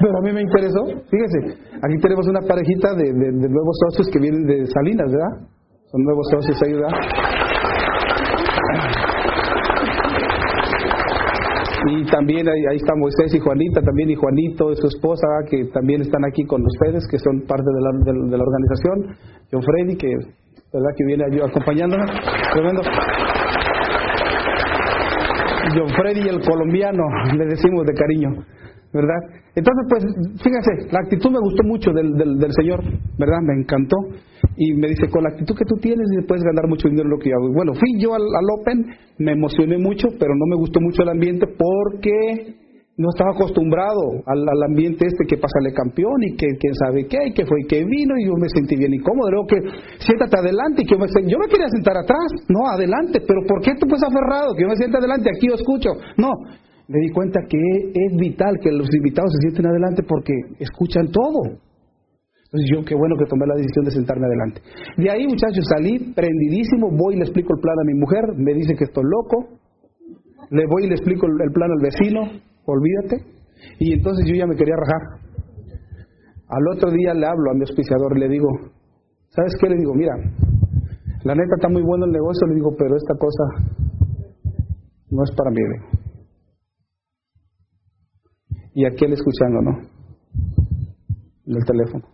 Pero 0.00 0.16
a 0.16 0.22
mí 0.22 0.32
me 0.32 0.40
interesó. 0.42 0.84
Fíjese, 0.86 1.60
aquí 1.82 1.98
tenemos 2.00 2.26
una 2.26 2.40
parejita 2.40 2.94
de, 2.94 3.12
nuevos 3.12 3.76
socios 3.88 4.08
que 4.12 4.18
vienen 4.18 4.46
de 4.46 4.66
Salinas, 4.66 5.10
¿verdad? 5.10 5.48
Son 5.90 6.02
nuevos 6.02 6.26
socios 6.30 6.56
ahí, 6.62 6.72
¿verdad? 6.72 6.90
Y 11.92 12.04
también 12.10 12.48
ahí, 12.48 12.62
ahí 12.70 12.76
está 12.76 12.94
Moisés 12.94 13.34
y 13.34 13.40
Juanita, 13.40 13.80
también 13.82 14.10
y 14.10 14.14
Juanito 14.14 14.70
y 14.72 14.76
su 14.76 14.86
esposa, 14.86 15.26
que 15.50 15.64
también 15.72 16.02
están 16.02 16.24
aquí 16.24 16.44
con 16.44 16.62
ustedes, 16.62 17.06
que 17.10 17.18
son 17.18 17.40
parte 17.46 17.64
de 17.64 17.80
la, 17.80 17.90
de, 18.30 18.36
la 18.36 18.44
organización. 18.44 19.16
John 19.50 19.62
Freddy, 19.62 19.96
que, 19.96 20.08
¿verdad? 20.72 20.90
que 20.96 21.04
viene 21.04 21.24
acompañándonos. 21.42 22.10
Tremendo. 22.52 22.82
John 25.74 25.88
Freddy 25.88 26.28
el 26.28 26.40
colombiano, 26.40 27.02
le 27.36 27.46
decimos 27.46 27.86
de 27.86 27.94
cariño, 27.94 28.30
¿verdad? 28.92 29.40
Entonces, 29.54 29.84
pues, 29.88 30.04
fíjense, 30.42 30.92
la 30.92 31.00
actitud 31.00 31.30
me 31.30 31.40
gustó 31.40 31.62
mucho 31.64 31.90
del, 31.92 32.14
del, 32.16 32.52
Señor, 32.52 32.82
¿verdad? 33.18 33.40
Me 33.42 33.60
encantó. 33.60 33.96
Y 34.56 34.74
me 34.74 34.88
dice, 34.88 35.08
con 35.10 35.24
la 35.24 35.30
actitud 35.30 35.56
que 35.56 35.64
tú 35.64 35.76
tienes, 35.80 36.06
puedes 36.26 36.44
ganar 36.44 36.68
mucho 36.68 36.88
dinero 36.88 37.06
en 37.06 37.10
lo 37.10 37.18
que 37.18 37.30
yo 37.30 37.36
hago. 37.36 37.52
bueno, 37.52 37.72
fui 37.74 38.00
yo 38.00 38.14
al, 38.14 38.22
al 38.22 38.60
Open, 38.60 38.86
me 39.18 39.32
emocioné 39.32 39.78
mucho, 39.78 40.08
pero 40.18 40.34
no 40.34 40.46
me 40.46 40.56
gustó 40.56 40.80
mucho 40.80 41.02
el 41.02 41.08
ambiente 41.08 41.46
porque 41.46 42.59
no 43.00 43.08
estaba 43.08 43.32
acostumbrado 43.32 44.20
al, 44.28 44.44
ambiente 44.68 45.08
este 45.08 45.24
que 45.24 45.40
pásale 45.40 45.72
campeón 45.72 46.20
y 46.20 46.36
que 46.36 46.46
quién 46.60 46.74
sabe 46.84 47.08
qué, 47.08 47.16
y 47.28 47.32
que 47.32 47.46
fue 47.46 47.64
y 47.64 47.66
que 47.66 47.80
vino, 47.80 48.12
y 48.20 48.26
yo 48.28 48.36
me 48.36 48.48
sentí 48.52 48.76
bien 48.76 48.92
incómodo. 48.92 49.30
Luego 49.30 49.46
que 49.48 49.58
siéntate 50.04 50.36
adelante 50.36 50.82
y 50.82 50.84
que 50.84 50.94
yo 50.94 51.00
me, 51.00 51.08
yo 51.24 51.38
me 51.40 51.48
quería 51.48 51.68
sentar 51.72 51.96
atrás, 51.96 52.28
no 52.52 52.68
adelante, 52.68 53.24
pero 53.24 53.40
¿por 53.48 53.64
qué 53.64 53.72
tú 53.80 53.88
pues 53.88 54.04
aferrado? 54.04 54.52
Que 54.52 54.62
yo 54.62 54.68
me 54.68 54.76
sienta 54.76 54.98
adelante, 54.98 55.32
aquí 55.32 55.48
yo 55.48 55.56
escucho. 55.56 55.96
No, 56.20 56.28
me 56.92 56.98
di 57.00 57.08
cuenta 57.08 57.40
que 57.48 57.56
es 57.56 58.12
vital 58.20 58.60
que 58.60 58.70
los 58.70 58.92
invitados 58.92 59.32
se 59.32 59.48
sienten 59.48 59.72
adelante 59.72 60.02
porque 60.04 60.34
escuchan 60.60 61.08
todo. 61.08 61.56
Entonces 62.52 62.68
yo 62.68 62.84
qué 62.84 62.94
bueno 62.94 63.16
que 63.16 63.24
tomé 63.24 63.46
la 63.46 63.56
decisión 63.56 63.84
de 63.86 63.92
sentarme 63.96 64.26
adelante. 64.26 64.60
De 65.00 65.08
ahí 65.08 65.24
muchachos 65.24 65.64
salí 65.72 66.12
prendidísimo, 66.12 66.90
voy 66.92 67.14
y 67.14 67.18
le 67.18 67.24
explico 67.24 67.54
el 67.56 67.62
plan 67.62 67.78
a 67.80 67.86
mi 67.88 67.94
mujer, 67.96 68.24
me 68.36 68.52
dice 68.52 68.74
que 68.76 68.84
estoy 68.84 69.04
loco, 69.08 69.59
le 70.50 70.66
voy 70.66 70.84
y 70.84 70.88
le 70.88 70.94
explico 70.94 71.26
el 71.26 71.52
plan 71.52 71.70
al 71.70 71.80
vecino, 71.80 72.20
olvídate. 72.66 73.24
Y 73.78 73.94
entonces 73.94 74.26
yo 74.26 74.34
ya 74.34 74.46
me 74.46 74.56
quería 74.56 74.74
rajar. 74.76 75.20
Al 76.48 76.76
otro 76.76 76.90
día 76.90 77.14
le 77.14 77.26
hablo 77.26 77.50
a 77.50 77.54
mi 77.54 77.60
auspiciador 77.60 78.18
le 78.18 78.28
digo, 78.28 78.48
¿sabes 79.28 79.54
qué? 79.60 79.68
Le 79.68 79.76
digo, 79.76 79.94
mira, 79.94 80.12
la 81.22 81.34
neta 81.34 81.54
está 81.54 81.68
muy 81.68 81.82
bueno 81.82 82.06
el 82.06 82.12
negocio, 82.12 82.48
le 82.48 82.54
digo, 82.56 82.74
pero 82.76 82.96
esta 82.96 83.14
cosa 83.14 83.44
no 85.10 85.22
es 85.22 85.30
para 85.36 85.50
mí. 85.50 85.60
Y 88.74 88.86
aquel 88.86 89.12
escuchando, 89.12 89.60
¿no? 89.62 89.78
En 91.46 91.56
el 91.56 91.64
teléfono. 91.64 92.04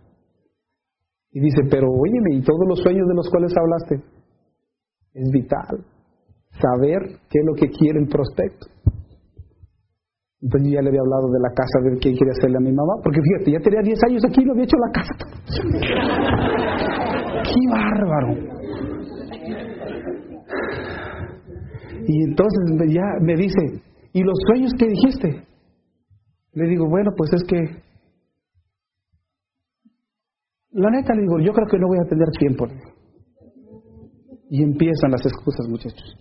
Y 1.31 1.39
dice, 1.39 1.61
pero 1.69 1.87
óyeme, 1.89 2.35
¿y 2.35 2.41
todos 2.41 2.67
los 2.67 2.79
sueños 2.79 3.07
de 3.07 3.15
los 3.15 3.29
cuales 3.29 3.53
hablaste? 3.57 3.95
Es 5.13 5.29
vital 5.31 5.96
saber 6.59 7.19
qué 7.29 7.39
es 7.39 7.45
lo 7.45 7.53
que 7.53 7.69
quiere 7.69 7.99
el 7.99 8.07
prospecto. 8.07 8.65
Entonces 10.41 10.69
yo 10.69 10.75
ya 10.75 10.81
le 10.81 10.89
había 10.89 11.01
hablado 11.01 11.29
de 11.31 11.39
la 11.39 11.49
casa, 11.49 11.79
de 11.83 11.97
qué 11.99 12.13
quiere 12.13 12.31
hacerle 12.37 12.57
a 12.57 12.61
mi 12.61 12.71
mamá, 12.71 12.93
porque 13.03 13.19
fíjate, 13.21 13.51
ya 13.51 13.59
tenía 13.59 13.81
10 13.81 13.99
años 14.07 14.23
aquí 14.25 14.41
y 14.41 14.45
no 14.45 14.53
había 14.53 14.65
hecho 14.65 14.77
la 14.77 14.91
casa. 14.93 15.13
¡Qué 17.43 17.59
bárbaro! 17.71 18.33
Y 22.07 22.23
entonces 22.23 22.63
ya 22.93 23.03
me 23.21 23.35
dice, 23.35 23.83
¿y 24.13 24.23
los 24.23 24.37
sueños 24.47 24.71
que 24.77 24.87
dijiste? 24.87 25.45
Le 26.53 26.69
digo, 26.69 26.87
bueno, 26.87 27.11
pues 27.17 27.33
es 27.33 27.43
que, 27.43 27.57
la 30.71 30.89
neta 30.91 31.13
le 31.13 31.21
digo, 31.21 31.39
yo 31.39 31.51
creo 31.51 31.67
que 31.67 31.79
no 31.79 31.87
voy 31.87 31.99
a 31.99 32.07
tener 32.07 32.29
tiempo. 32.39 32.65
Y 34.49 34.63
empiezan 34.63 35.11
las 35.11 35.25
excusas, 35.25 35.67
muchachos. 35.67 36.17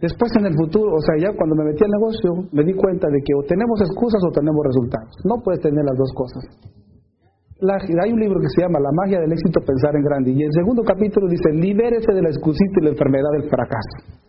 Después 0.00 0.30
en 0.38 0.46
el 0.46 0.54
futuro, 0.54 0.94
o 0.94 1.02
sea, 1.02 1.18
ya 1.18 1.34
cuando 1.34 1.56
me 1.58 1.74
metí 1.74 1.82
al 1.82 1.90
negocio, 1.90 2.46
me 2.54 2.62
di 2.62 2.72
cuenta 2.74 3.10
de 3.10 3.18
que 3.18 3.34
o 3.34 3.42
tenemos 3.42 3.82
excusas 3.82 4.22
o 4.22 4.30
tenemos 4.30 4.62
resultados. 4.62 5.10
No 5.26 5.42
puedes 5.42 5.58
tener 5.60 5.82
las 5.82 5.98
dos 5.98 6.12
cosas. 6.14 6.42
hay 7.66 8.12
un 8.12 8.20
libro 8.20 8.38
que 8.38 8.46
se 8.54 8.62
llama 8.62 8.78
La 8.78 8.94
magia 8.94 9.18
del 9.18 9.32
éxito, 9.32 9.58
pensar 9.58 9.90
en 9.98 10.04
grande. 10.06 10.30
Y 10.30 10.42
el 10.42 10.52
segundo 10.54 10.86
capítulo 10.86 11.26
dice, 11.26 11.50
libérese 11.50 12.14
de 12.14 12.22
la 12.22 12.30
excusita 12.30 12.78
y 12.78 12.84
la 12.84 12.90
enfermedad 12.94 13.30
del 13.42 13.50
fracaso. 13.50 14.22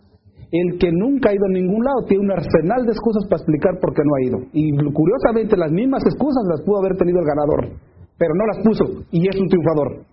El 0.50 0.80
que 0.82 0.90
nunca 0.90 1.30
ha 1.30 1.38
ido 1.38 1.46
a 1.46 1.54
ningún 1.54 1.86
lado 1.86 2.02
tiene 2.10 2.26
un 2.26 2.32
arsenal 2.32 2.82
de 2.82 2.90
excusas 2.90 3.30
para 3.30 3.38
explicar 3.38 3.78
por 3.78 3.94
qué 3.94 4.02
no 4.02 4.14
ha 4.18 4.26
ido. 4.26 4.38
Y 4.54 4.74
curiosamente 4.74 5.54
las 5.56 5.72
mismas 5.72 6.02
excusas 6.02 6.42
las 6.50 6.66
pudo 6.66 6.82
haber 6.82 6.98
tenido 6.98 7.20
el 7.22 7.30
ganador, 7.30 7.78
pero 8.18 8.34
no 8.34 8.46
las 8.50 8.58
puso 8.66 9.06
y 9.12 9.30
es 9.30 9.38
un 9.38 9.48
triunfador. 9.48 10.10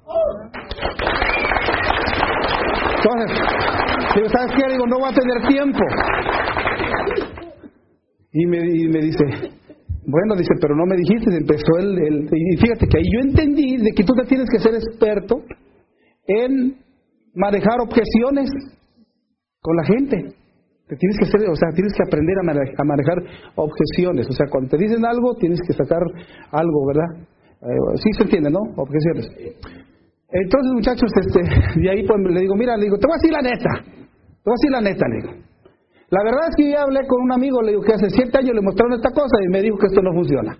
Entonces, 3.00 3.75
Digo, 4.16 4.86
no 4.86 5.00
va 5.00 5.10
a 5.10 5.14
tener 5.14 5.48
tiempo. 5.48 5.80
Y 8.32 8.46
me, 8.46 8.58
me 8.60 9.00
dice, 9.00 9.24
bueno, 10.06 10.36
dice, 10.36 10.54
pero 10.60 10.74
no 10.76 10.86
me 10.86 10.96
dijiste, 10.96 11.36
empezó 11.36 11.78
el, 11.78 12.28
Y 12.30 12.56
fíjate 12.56 12.86
que 12.86 12.98
ahí 12.98 13.04
yo 13.12 13.20
entendí 13.20 13.76
de 13.78 13.92
que 13.92 14.04
tú 14.04 14.12
te 14.14 14.26
tienes 14.26 14.48
que 14.50 14.58
ser 14.58 14.74
experto 14.74 15.42
en 16.26 16.76
manejar 17.34 17.80
objeciones 17.80 18.48
con 19.60 19.76
la 19.76 19.84
gente. 19.84 20.16
Te 20.88 20.96
tienes 20.96 21.18
que 21.18 21.24
ser, 21.26 21.40
o 21.50 21.56
sea, 21.56 21.70
tienes 21.74 21.92
que 21.92 22.04
aprender 22.06 22.36
a 22.38 22.44
manejar, 22.44 22.74
a 22.78 22.84
manejar 22.84 23.18
objeciones. 23.56 24.26
O 24.28 24.32
sea, 24.32 24.46
cuando 24.48 24.70
te 24.70 24.78
dicen 24.78 25.04
algo, 25.04 25.34
tienes 25.34 25.58
que 25.66 25.72
sacar 25.74 26.02
algo, 26.52 26.86
¿verdad? 26.86 27.26
Eh, 27.62 27.96
sí 27.96 28.10
se 28.16 28.22
entiende, 28.22 28.50
¿no? 28.50 28.60
Objeciones. 28.76 29.26
Entonces, 30.30 30.72
muchachos, 30.72 31.10
este, 31.26 31.80
de 31.80 31.90
ahí 31.90 32.06
pues 32.06 32.20
le 32.30 32.40
digo, 32.40 32.54
mira, 32.54 32.76
le 32.76 32.84
digo, 32.84 32.98
te 32.98 33.06
voy 33.06 33.14
a 33.14 33.20
decir 33.20 33.32
la 33.32 33.42
neta. 33.42 34.05
Te 34.46 34.50
voy 34.50 34.54
a 34.54 34.62
decir 34.62 34.70
la 34.70 34.80
neta, 34.80 35.08
le 35.08 35.16
digo. 35.16 35.32
La 36.08 36.22
verdad 36.22 36.46
es 36.50 36.54
que 36.54 36.70
yo 36.70 36.78
hablé 36.78 37.04
con 37.08 37.20
un 37.20 37.32
amigo, 37.32 37.60
le 37.62 37.72
digo 37.72 37.82
que 37.82 37.94
hace 37.94 38.10
siete 38.10 38.38
años 38.38 38.54
le 38.54 38.62
mostraron 38.62 38.94
esta 38.94 39.10
cosa 39.10 39.42
y 39.42 39.50
me 39.50 39.60
dijo 39.60 39.76
que 39.76 39.88
esto 39.88 40.00
no 40.00 40.12
funciona. 40.14 40.56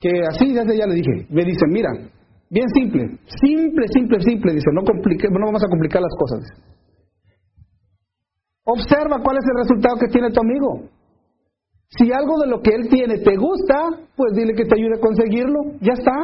Que 0.00 0.24
así, 0.24 0.54
desde 0.54 0.78
ya 0.78 0.86
le 0.86 0.94
dije. 0.94 1.26
Me 1.28 1.44
dice, 1.44 1.66
mira, 1.68 1.90
bien 2.48 2.66
simple, 2.72 3.20
simple, 3.28 3.88
simple, 3.92 4.20
simple, 4.22 4.54
dice, 4.54 4.72
no 4.72 4.80
vamos 5.44 5.62
a 5.62 5.68
complicar 5.68 6.00
las 6.00 6.16
cosas. 6.16 6.48
Observa 8.64 9.20
cuál 9.22 9.36
es 9.36 9.44
el 9.52 9.58
resultado 9.60 9.98
que 10.00 10.08
tiene 10.08 10.30
tu 10.30 10.40
amigo. 10.40 10.88
Si 11.90 12.10
algo 12.10 12.40
de 12.40 12.46
lo 12.46 12.62
que 12.62 12.74
él 12.74 12.88
tiene 12.88 13.18
te 13.18 13.36
gusta, 13.36 14.08
pues 14.16 14.32
dile 14.32 14.54
que 14.54 14.64
te 14.64 14.80
ayude 14.80 14.96
a 14.96 15.00
conseguirlo. 15.00 15.76
Ya 15.82 15.92
está. 15.92 16.16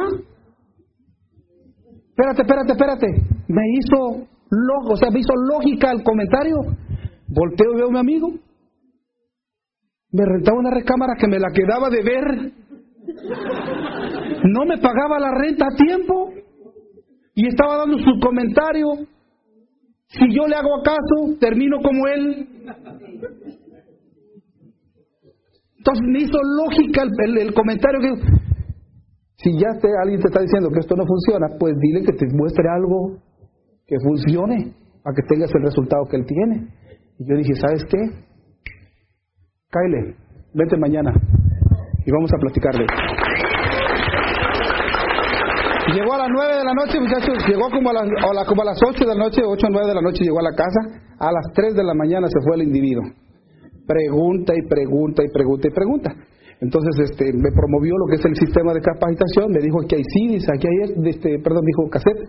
Espérate, 2.09 2.41
espérate, 2.41 2.71
espérate. 2.71 3.07
Me 3.47 3.61
hizo 3.77 4.25
o 4.51 4.95
sea, 4.95 5.11
me 5.11 5.19
hizo 5.19 5.33
lógica 5.35 5.91
el 5.91 6.03
comentario. 6.03 6.57
Volteo 7.27 7.73
y 7.73 7.75
veo 7.75 7.87
a 7.87 7.91
mi 7.91 7.99
amigo. 7.99 8.29
Me 10.11 10.25
rentaba 10.25 10.57
una 10.57 10.71
recámara 10.71 11.13
que 11.19 11.27
me 11.27 11.39
la 11.39 11.49
quedaba 11.53 11.89
de 11.89 12.03
ver. 12.03 12.53
No 14.45 14.65
me 14.65 14.77
pagaba 14.79 15.19
la 15.19 15.31
renta 15.31 15.65
a 15.65 15.75
tiempo. 15.75 16.33
Y 17.35 17.47
estaba 17.47 17.77
dando 17.77 17.97
su 17.99 18.19
comentario. 18.19 18.87
Si 20.07 20.25
yo 20.33 20.47
le 20.47 20.55
hago 20.55 20.81
caso, 20.83 21.37
termino 21.39 21.77
como 21.83 22.07
él. 22.07 22.47
Entonces 25.77 26.05
me 26.07 26.19
hizo 26.19 26.37
lógica 26.65 27.03
el, 27.03 27.53
comentario 27.53 27.99
que... 28.01 28.21
Si 29.37 29.53
ya 29.53 29.79
te, 29.79 29.87
alguien 30.01 30.19
te 30.19 30.27
está 30.27 30.41
diciendo 30.41 30.69
que 30.73 30.79
esto 30.79 30.95
no 30.95 31.05
funciona, 31.05 31.47
pues 31.57 31.73
dile 31.79 32.03
que 32.03 32.11
te 32.11 32.25
muestre 32.33 32.67
algo 32.67 33.21
que 33.89 33.97
funcione 34.05 34.71
para 35.03 35.15
que 35.15 35.23
tengas 35.27 35.49
el 35.55 35.63
resultado 35.63 36.05
que 36.05 36.17
él 36.17 36.25
tiene. 36.25 36.67
Y 37.17 37.27
yo 37.27 37.35
dije, 37.35 37.55
¿sabes 37.55 37.83
qué? 37.85 37.97
Kyle, 39.71 40.15
vete 40.53 40.77
mañana 40.77 41.11
y 42.05 42.11
vamos 42.11 42.31
a 42.31 42.37
platicarle. 42.37 42.85
Llegó 45.93 46.13
a 46.13 46.17
las 46.19 46.29
nueve 46.29 46.53
de 46.55 46.63
la 46.63 46.73
noche, 46.73 46.99
muchachos, 46.99 47.43
llegó 47.47 47.69
como 47.71 47.89
a, 47.89 47.93
las, 47.93 48.47
como 48.47 48.61
a 48.61 48.65
las 48.65 48.79
8 48.79 49.05
de 49.05 49.15
la 49.15 49.23
noche, 49.23 49.41
ocho 49.43 49.65
o 49.65 49.69
9 49.71 49.87
de 49.87 49.95
la 49.95 50.01
noche 50.01 50.23
llegó 50.23 50.39
a 50.39 50.43
la 50.43 50.51
casa, 50.51 51.01
a 51.17 51.31
las 51.31 51.51
3 51.55 51.73
de 51.73 51.83
la 51.83 51.95
mañana 51.95 52.27
se 52.27 52.39
fue 52.45 52.57
el 52.57 52.67
individuo. 52.67 53.03
Pregunta 53.87 54.53
y 54.55 54.67
pregunta 54.67 55.23
y 55.23 55.33
pregunta 55.33 55.67
y 55.67 55.71
pregunta. 55.71 56.11
Entonces 56.61 56.91
este, 57.09 57.31
me 57.31 57.51
promovió 57.55 57.95
lo 57.95 58.05
que 58.11 58.19
es 58.19 58.25
el 58.25 58.35
sistema 58.35 58.73
de 58.73 58.81
capacitación, 58.81 59.51
me 59.51 59.63
dijo 59.63 59.79
que 59.87 59.95
hay 59.95 60.03
CDs, 60.03 60.43
aquí 60.51 60.67
hay, 60.67 60.91
este, 61.07 61.39
perdón, 61.39 61.63
dijo 61.63 61.89
cassette. 61.89 62.27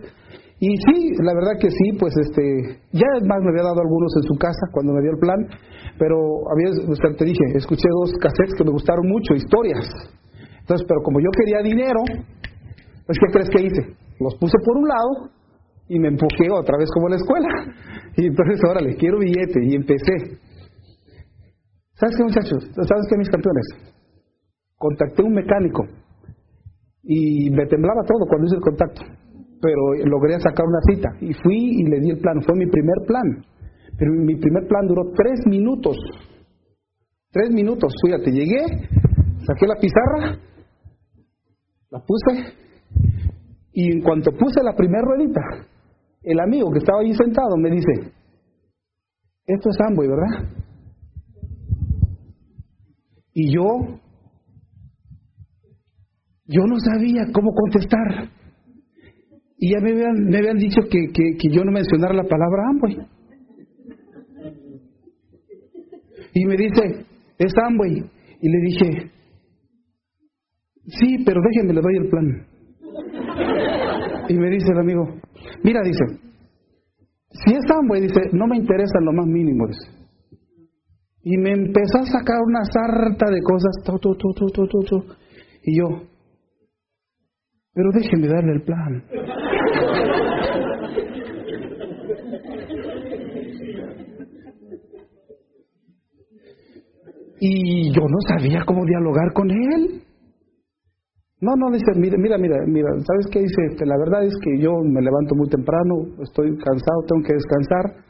Y 0.61 0.77
sí, 0.77 1.11
la 1.19 1.33
verdad 1.33 1.59
que 1.59 1.69
sí, 1.69 1.97
pues 1.99 2.13
este, 2.15 2.79
ya 2.93 3.09
más 3.27 3.41
me 3.41 3.49
había 3.49 3.65
dado 3.65 3.81
algunos 3.81 4.13
en 4.15 4.23
su 4.29 4.35
casa 4.37 4.69
cuando 4.71 4.93
me 4.93 5.01
dio 5.01 5.11
el 5.11 5.19
plan, 5.19 5.39
pero 5.97 6.15
había, 6.53 6.69
te 6.71 7.25
dije, 7.25 7.43
escuché 7.55 7.89
dos 7.89 8.13
cassettes 8.21 8.55
que 8.55 8.63
me 8.63 8.71
gustaron 8.71 9.03
mucho, 9.09 9.33
historias. 9.33 9.89
Entonces, 10.61 10.85
pero 10.87 11.01
como 11.03 11.19
yo 11.19 11.31
quería 11.35 11.59
dinero, 11.65 11.99
pues 13.05 13.17
¿qué 13.19 13.27
crees 13.33 13.49
que 13.49 13.65
hice? 13.65 13.81
Los 14.21 14.35
puse 14.35 14.55
por 14.63 14.77
un 14.77 14.87
lado 14.87 15.33
y 15.89 15.99
me 15.99 16.07
empujé 16.07 16.47
otra 16.53 16.77
vez 16.77 16.87
como 16.93 17.07
en 17.07 17.11
la 17.11 17.17
escuela. 17.17 17.49
Y 18.17 18.27
entonces, 18.27 18.59
órale, 18.69 18.93
quiero 18.97 19.19
billete 19.19 19.59
y 19.63 19.73
empecé. 19.73 20.37
¿Sabes 21.93 22.13
qué, 22.17 22.23
muchachos? 22.23 22.61
¿Sabes 22.75 23.07
qué, 23.09 23.17
mis 23.17 23.29
campeones? 23.29 23.91
Contacté 24.81 25.21
un 25.21 25.33
mecánico 25.33 25.85
y 27.03 27.51
me 27.51 27.67
temblaba 27.67 28.01
todo 28.07 28.25
cuando 28.27 28.47
hice 28.47 28.55
el 28.55 28.61
contacto, 28.61 29.01
pero 29.61 30.09
logré 30.09 30.39
sacar 30.39 30.65
una 30.65 30.81
cita 30.89 31.09
y 31.21 31.33
fui 31.33 31.81
y 31.81 31.83
le 31.83 31.99
di 31.99 32.09
el 32.09 32.19
plan. 32.19 32.41
Fue 32.41 32.55
mi 32.57 32.65
primer 32.65 32.97
plan. 33.05 33.45
Pero 33.95 34.11
mi 34.13 34.35
primer 34.37 34.67
plan 34.67 34.87
duró 34.87 35.11
tres 35.15 35.45
minutos. 35.45 35.95
Tres 37.29 37.51
minutos, 37.51 37.93
fíjate, 38.03 38.31
llegué, 38.31 38.65
saqué 39.45 39.67
la 39.67 39.75
pizarra, 39.79 40.39
la 41.91 41.99
puse, 41.99 42.53
y 43.73 43.91
en 43.91 44.01
cuanto 44.01 44.31
puse 44.31 44.63
la 44.63 44.75
primera 44.75 45.03
ruedita, 45.05 45.41
el 46.23 46.39
amigo 46.39 46.71
que 46.71 46.79
estaba 46.79 47.01
allí 47.01 47.13
sentado 47.13 47.55
me 47.57 47.69
dice, 47.69 48.11
esto 49.45 49.69
es 49.69 49.77
Amway, 49.79 50.09
¿verdad? 50.09 50.49
Y 53.33 53.53
yo, 53.55 53.99
yo 56.51 56.67
no 56.67 56.75
sabía 56.79 57.23
cómo 57.33 57.51
contestar. 57.53 58.29
Y 59.57 59.73
ya 59.73 59.79
me 59.79 59.91
habían, 59.91 60.25
me 60.25 60.37
habían 60.37 60.57
dicho 60.57 60.81
que, 60.89 61.07
que, 61.13 61.37
que 61.39 61.49
yo 61.49 61.63
no 61.63 61.71
mencionara 61.71 62.13
la 62.13 62.23
palabra 62.23 62.63
Amway. 62.69 62.97
Y 66.33 66.45
me 66.45 66.55
dice, 66.57 67.05
es 67.37 67.53
Amway. 67.67 68.03
Y 68.41 68.49
le 68.49 68.57
dije, 68.65 69.11
sí, 70.87 71.23
pero 71.25 71.39
déjenme, 71.41 71.73
le 71.73 71.81
doy 71.81 71.97
el 71.97 72.09
plan. 72.09 72.47
Y 74.29 74.35
me 74.35 74.49
dice 74.49 74.67
el 74.71 74.79
amigo, 74.79 75.03
mira, 75.63 75.81
dice, 75.83 76.05
si 77.29 77.53
es 77.53 77.65
Amway, 77.79 78.01
dice, 78.01 78.21
no 78.33 78.47
me 78.47 78.57
interesa 78.57 78.99
lo 79.01 79.13
más 79.13 79.27
mínimo. 79.27 79.67
Y 81.23 81.37
me 81.37 81.51
empezó 81.51 81.99
a 81.99 82.05
sacar 82.05 82.39
una 82.45 82.65
sarta 82.65 83.29
de 83.29 83.41
cosas, 83.41 83.71
y 85.63 85.77
yo, 85.77 86.10
pero 87.73 87.89
déjenme 87.93 88.27
darle 88.27 88.53
el 88.53 88.61
plan. 88.63 89.03
Y 97.43 97.91
yo 97.91 98.01
no 98.01 98.17
sabía 98.27 98.63
cómo 98.65 98.85
dialogar 98.85 99.33
con 99.33 99.49
él. 99.49 100.03
No, 101.39 101.55
no, 101.55 101.71
dice, 101.71 101.91
mira, 101.95 102.15
mira, 102.19 102.37
mira, 102.37 102.55
mira, 102.67 102.89
¿sabes 102.99 103.25
qué? 103.31 103.39
Dice, 103.39 103.61
este, 103.71 103.85
la 103.87 103.97
verdad 103.97 104.23
es 104.23 104.33
que 104.43 104.61
yo 104.61 104.73
me 104.83 105.01
levanto 105.01 105.33
muy 105.35 105.49
temprano, 105.49 106.05
estoy 106.21 106.55
cansado, 106.57 107.01
tengo 107.07 107.23
que 107.25 107.33
descansar. 107.33 108.05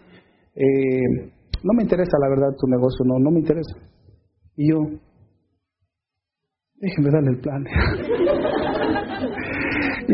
Eh, 0.53 1.31
no 1.63 1.73
me 1.77 1.83
interesa, 1.83 2.17
la 2.19 2.27
verdad, 2.27 2.57
tu 2.59 2.67
negocio, 2.67 3.05
no, 3.05 3.19
no 3.19 3.31
me 3.31 3.39
interesa. 3.39 3.73
Y 4.57 4.69
yo, 4.69 4.79
déjeme 6.75 7.09
darle 7.09 7.29
el 7.29 7.39
plan. 7.39 7.63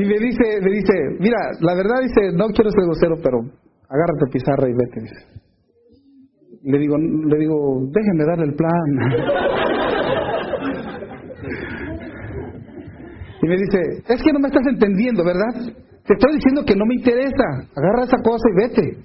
me 0.08 0.18
dice, 0.20 0.62
me 0.62 0.72
dice, 0.72 0.94
mira, 1.20 1.38
la 1.62 1.76
verdad 1.76 2.02
dice, 2.02 2.32
no 2.34 2.48
quiero 2.48 2.72
ser 2.72 2.86
grosero, 2.86 3.18
pero 3.22 3.40
agárrate 3.90 4.26
pizarra 4.32 4.68
y 4.70 4.74
vete. 4.74 5.02
Le 6.64 6.80
digo, 6.80 6.98
le 6.98 7.38
digo, 7.38 7.82
déjenme 7.92 8.26
darle 8.26 8.46
el 8.46 8.56
plan. 8.56 8.98
y 13.42 13.48
me 13.48 13.58
dice, 13.58 14.04
es 14.08 14.24
que 14.24 14.34
no 14.34 14.40
me 14.40 14.48
estás 14.48 14.66
entendiendo, 14.68 15.24
¿verdad? 15.24 15.54
Te 16.06 16.14
estoy 16.14 16.36
diciendo 16.36 16.64
que 16.66 16.76
no 16.76 16.86
me 16.86 16.96
interesa. 16.96 17.70
Agarra 17.76 18.06
esa 18.06 18.18
cosa 18.24 18.50
y 18.50 18.54
vete. 18.56 18.98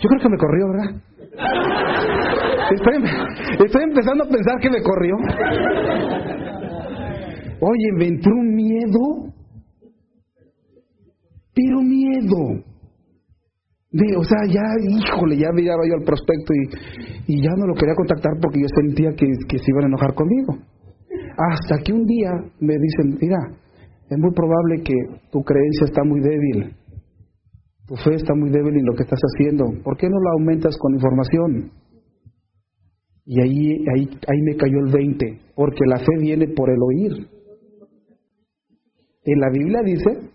Yo 0.00 0.08
creo 0.08 0.22
que 0.22 0.28
me 0.28 0.38
corrió, 0.38 0.68
¿verdad? 0.68 1.00
Estoy, 2.70 3.02
estoy 3.64 3.82
empezando 3.82 4.24
a 4.24 4.28
pensar 4.28 4.60
que 4.60 4.70
me 4.70 4.80
corrió. 4.80 5.16
Oye, 7.60 7.92
me 7.96 8.06
entró 8.06 8.32
un 8.32 8.54
miedo. 8.54 9.29
Pero 11.54 11.82
miedo 11.82 12.64
o 13.92 14.22
sea, 14.22 14.38
ya, 14.46 14.62
híjole, 14.88 15.36
ya 15.36 15.50
miraba 15.52 15.82
yo 15.84 15.94
el 15.98 16.04
prospecto 16.04 16.54
y, 16.54 17.34
y 17.34 17.42
ya 17.42 17.50
no 17.56 17.66
lo 17.66 17.74
quería 17.74 17.94
contactar 17.96 18.32
porque 18.40 18.60
yo 18.60 18.68
sentía 18.68 19.10
que, 19.16 19.26
que 19.48 19.58
se 19.58 19.70
iban 19.70 19.84
a 19.84 19.88
enojar 19.88 20.14
conmigo. 20.14 20.54
Hasta 21.36 21.82
que 21.82 21.92
un 21.92 22.06
día 22.06 22.30
me 22.60 22.74
dicen, 22.78 23.18
mira, 23.20 23.38
es 24.08 24.18
muy 24.18 24.32
probable 24.32 24.82
que 24.84 24.94
tu 25.32 25.42
creencia 25.42 25.86
está 25.86 26.04
muy 26.04 26.20
débil, 26.20 26.76
tu 27.86 27.96
fe 27.96 28.14
está 28.14 28.34
muy 28.34 28.50
débil 28.50 28.76
en 28.76 28.86
lo 28.86 28.94
que 28.94 29.02
estás 29.02 29.20
haciendo, 29.20 29.64
¿por 29.82 29.96
qué 29.96 30.08
no 30.08 30.18
la 30.20 30.30
aumentas 30.38 30.76
con 30.78 30.94
información? 30.94 31.72
Y 33.26 33.40
ahí, 33.40 33.84
ahí, 33.94 34.08
ahí 34.28 34.40
me 34.44 34.56
cayó 34.56 34.78
el 34.86 34.92
20, 34.92 35.40
porque 35.56 35.84
la 35.86 35.98
fe 35.98 36.12
viene 36.20 36.48
por 36.48 36.70
el 36.70 36.78
oír. 36.80 37.28
En 39.24 39.40
la 39.40 39.50
Biblia 39.50 39.82
dice 39.84 40.30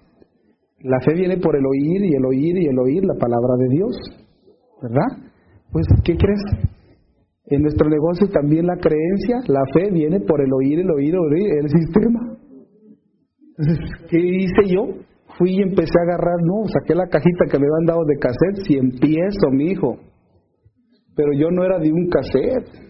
la 0.85 0.99
fe 1.01 1.15
viene 1.15 1.37
por 1.37 1.55
el 1.55 1.65
oír 1.65 2.05
y 2.05 2.13
el 2.13 2.25
oír 2.25 2.57
y 2.57 2.67
el 2.67 2.77
oír 2.77 3.03
la 3.03 3.15
palabra 3.15 3.55
de 3.57 3.67
Dios, 3.69 3.95
¿verdad? 4.83 5.33
Pues, 5.71 5.85
¿qué 6.03 6.15
crees? 6.15 6.41
En 7.47 7.63
nuestro 7.63 7.89
negocio 7.89 8.27
también 8.29 8.67
la 8.67 8.77
creencia, 8.77 9.37
la 9.47 9.61
fe 9.73 9.89
viene 9.91 10.19
por 10.21 10.41
el 10.41 10.53
oír, 10.53 10.79
el 10.79 10.91
oír, 10.91 11.13
el 11.15 11.33
oír, 11.33 11.53
el 11.59 11.69
sistema. 11.69 12.37
Entonces, 13.57 13.79
¿qué 14.09 14.19
hice 14.19 14.73
yo? 14.73 14.83
Fui 15.39 15.57
y 15.57 15.61
empecé 15.61 15.93
a 15.99 16.13
agarrar, 16.13 16.37
no, 16.43 16.67
saqué 16.69 16.93
la 16.93 17.07
cajita 17.07 17.45
que 17.49 17.57
me 17.57 17.65
habían 17.65 17.87
dado 17.87 18.05
de 18.05 18.17
cassette 18.19 18.69
y 18.69 18.77
empiezo, 18.77 19.49
mi 19.51 19.71
hijo. 19.71 19.97
Pero 21.15 21.33
yo 21.33 21.49
no 21.49 21.63
era 21.65 21.79
de 21.79 21.91
un 21.91 22.07
cassette. 22.09 22.85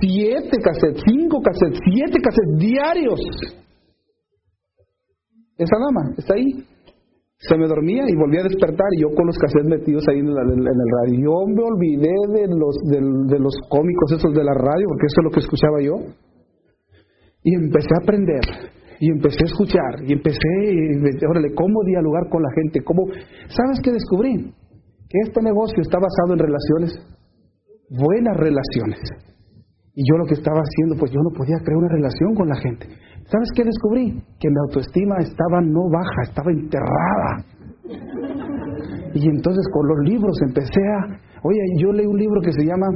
Siete 0.00 0.58
cassettes, 0.62 1.02
cinco 1.06 1.40
cassettes, 1.40 1.80
siete 1.90 2.18
cassettes 2.22 2.58
diarios. 2.58 3.20
Esa 5.56 5.76
dama 5.78 6.14
está 6.16 6.34
ahí 6.34 6.64
se 7.40 7.56
me 7.56 7.66
dormía 7.66 8.04
y 8.06 8.14
volvía 8.16 8.40
a 8.40 8.48
despertar 8.52 8.86
y 8.92 9.00
yo 9.00 9.08
con 9.16 9.26
los 9.26 9.38
cassettes 9.38 9.64
metidos 9.64 10.04
ahí 10.08 10.18
en, 10.20 10.28
el 10.28 10.88
radio. 11.00 11.16
Yo 11.24 11.36
me 11.48 11.64
olvidé 11.64 12.12
de 12.36 12.46
los, 12.52 12.76
de, 12.84 13.38
los 13.40 13.56
cómicos 13.70 14.12
esos 14.12 14.34
de 14.34 14.44
la 14.44 14.52
radio, 14.52 14.84
porque 14.88 15.06
eso 15.08 15.20
es 15.20 15.24
lo 15.24 15.30
que 15.30 15.40
escuchaba 15.40 15.80
yo. 15.80 15.94
Y 17.42 17.54
empecé 17.54 17.88
a 17.96 18.02
aprender, 18.04 18.44
y 19.00 19.08
empecé 19.08 19.40
a 19.40 19.48
escuchar, 19.48 20.04
y 20.04 20.12
empecé, 20.12 20.52
y, 20.68 21.24
órale, 21.24 21.54
cómo 21.54 21.82
dialogar 21.86 22.28
con 22.28 22.42
la 22.42 22.50
gente, 22.54 22.84
cómo... 22.84 23.08
¿Sabes 23.48 23.80
qué 23.82 23.90
descubrí? 23.90 24.52
Que 25.08 25.18
este 25.24 25.40
negocio 25.40 25.80
está 25.80 25.96
basado 25.96 26.34
en 26.34 26.44
relaciones, 26.44 26.92
buenas 27.88 28.36
relaciones. 28.36 29.00
Y 29.94 30.02
yo 30.08 30.18
lo 30.18 30.26
que 30.26 30.34
estaba 30.34 30.60
haciendo, 30.60 30.96
pues 30.98 31.10
yo 31.10 31.20
no 31.20 31.30
podía 31.36 31.58
crear 31.64 31.76
una 31.76 31.88
relación 31.88 32.34
con 32.34 32.48
la 32.48 32.56
gente. 32.56 32.86
¿Sabes 33.30 33.48
qué 33.54 33.64
descubrí? 33.64 34.22
Que 34.38 34.48
mi 34.48 34.56
autoestima 34.66 35.16
estaba 35.18 35.60
no 35.60 35.88
baja, 35.90 36.22
estaba 36.22 36.50
enterrada. 36.50 37.44
Y 39.14 39.28
entonces 39.28 39.66
con 39.72 39.86
los 39.86 40.08
libros 40.08 40.36
empecé 40.46 40.80
a... 40.80 41.20
Oye, 41.42 41.58
yo 41.78 41.92
leí 41.92 42.06
un 42.06 42.18
libro 42.18 42.40
que 42.40 42.52
se 42.52 42.64
llama 42.64 42.86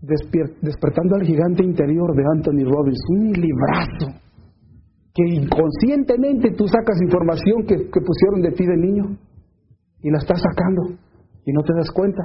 Despertando 0.00 1.16
al 1.16 1.26
gigante 1.26 1.64
interior 1.64 2.14
de 2.14 2.22
Anthony 2.34 2.64
Robbins, 2.64 3.00
un 3.10 3.32
librazo, 3.32 4.20
que 5.14 5.24
inconscientemente 5.34 6.50
tú 6.52 6.66
sacas 6.68 7.00
información 7.02 7.64
que, 7.66 7.76
pusieron 8.00 8.42
de 8.42 8.50
ti 8.52 8.66
de 8.66 8.76
niño 8.76 9.04
y 10.02 10.10
la 10.10 10.18
estás 10.18 10.40
sacando 10.40 10.96
y 11.44 11.52
no 11.52 11.62
te 11.62 11.74
das 11.74 11.90
cuenta. 11.90 12.22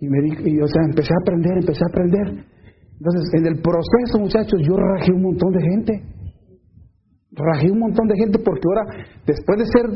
Y 0.00 0.08
me 0.08 0.18
y, 0.48 0.60
o 0.60 0.66
sea, 0.68 0.82
empecé 0.88 1.12
a 1.12 1.20
aprender, 1.20 1.58
empecé 1.58 1.80
a 1.84 1.90
aprender. 1.90 2.44
Entonces, 2.98 3.30
en 3.34 3.46
el 3.46 3.62
proceso, 3.62 4.18
muchachos, 4.18 4.60
yo 4.66 4.76
rajé 4.76 5.12
un 5.12 5.22
montón 5.22 5.52
de 5.52 5.62
gente. 5.62 6.02
Rajé 7.30 7.70
un 7.70 7.78
montón 7.78 8.08
de 8.08 8.16
gente 8.16 8.38
porque 8.40 8.62
ahora, 8.66 9.06
después 9.24 9.58
de 9.58 9.66
ser 9.66 9.86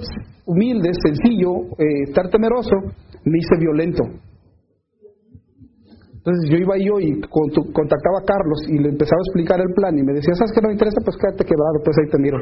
humilde, 0.46 0.90
sencillo, 1.03 1.74
eh, 1.78 2.07
estar 2.07 2.30
temeroso, 2.30 2.76
me 3.24 3.38
hice 3.38 3.59
violento. 3.59 4.05
Entonces 6.14 6.50
yo 6.50 6.57
iba 6.57 6.78
yo 6.78 7.00
y 7.00 7.20
contactaba 7.74 8.22
a 8.22 8.24
Carlos 8.24 8.62
y 8.68 8.78
le 8.78 8.90
empezaba 8.90 9.18
a 9.18 9.26
explicar 9.26 9.59
el 9.59 9.74
plan 9.74 9.98
y 9.98 10.05
me 10.05 10.12
decía, 10.12 10.34
¿sabes 10.38 10.53
qué 10.55 10.61
no 10.62 10.68
me 10.68 10.74
interesa? 10.74 11.03
Pues 11.05 11.16
quédate 11.18 11.42
quebrado, 11.42 11.82
pues 11.82 11.96
ahí 11.98 12.09
te 12.14 12.18
miro. 12.22 12.38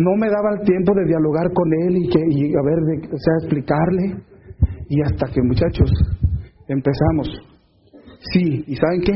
No 0.00 0.16
me 0.16 0.30
daba 0.30 0.56
el 0.56 0.64
tiempo 0.64 0.94
de 0.94 1.04
dialogar 1.04 1.52
con 1.52 1.68
él 1.84 1.96
y, 1.98 2.08
que, 2.08 2.20
y 2.24 2.56
a 2.56 2.62
ver, 2.64 2.80
de, 2.88 3.06
o 3.12 3.18
sea, 3.20 3.34
explicarle. 3.42 4.16
Y 4.88 5.02
hasta 5.02 5.26
que 5.28 5.42
muchachos, 5.42 5.92
empezamos. 6.68 7.57
Sí, 8.20 8.64
¿y 8.66 8.76
saben 8.76 9.00
qué? 9.02 9.12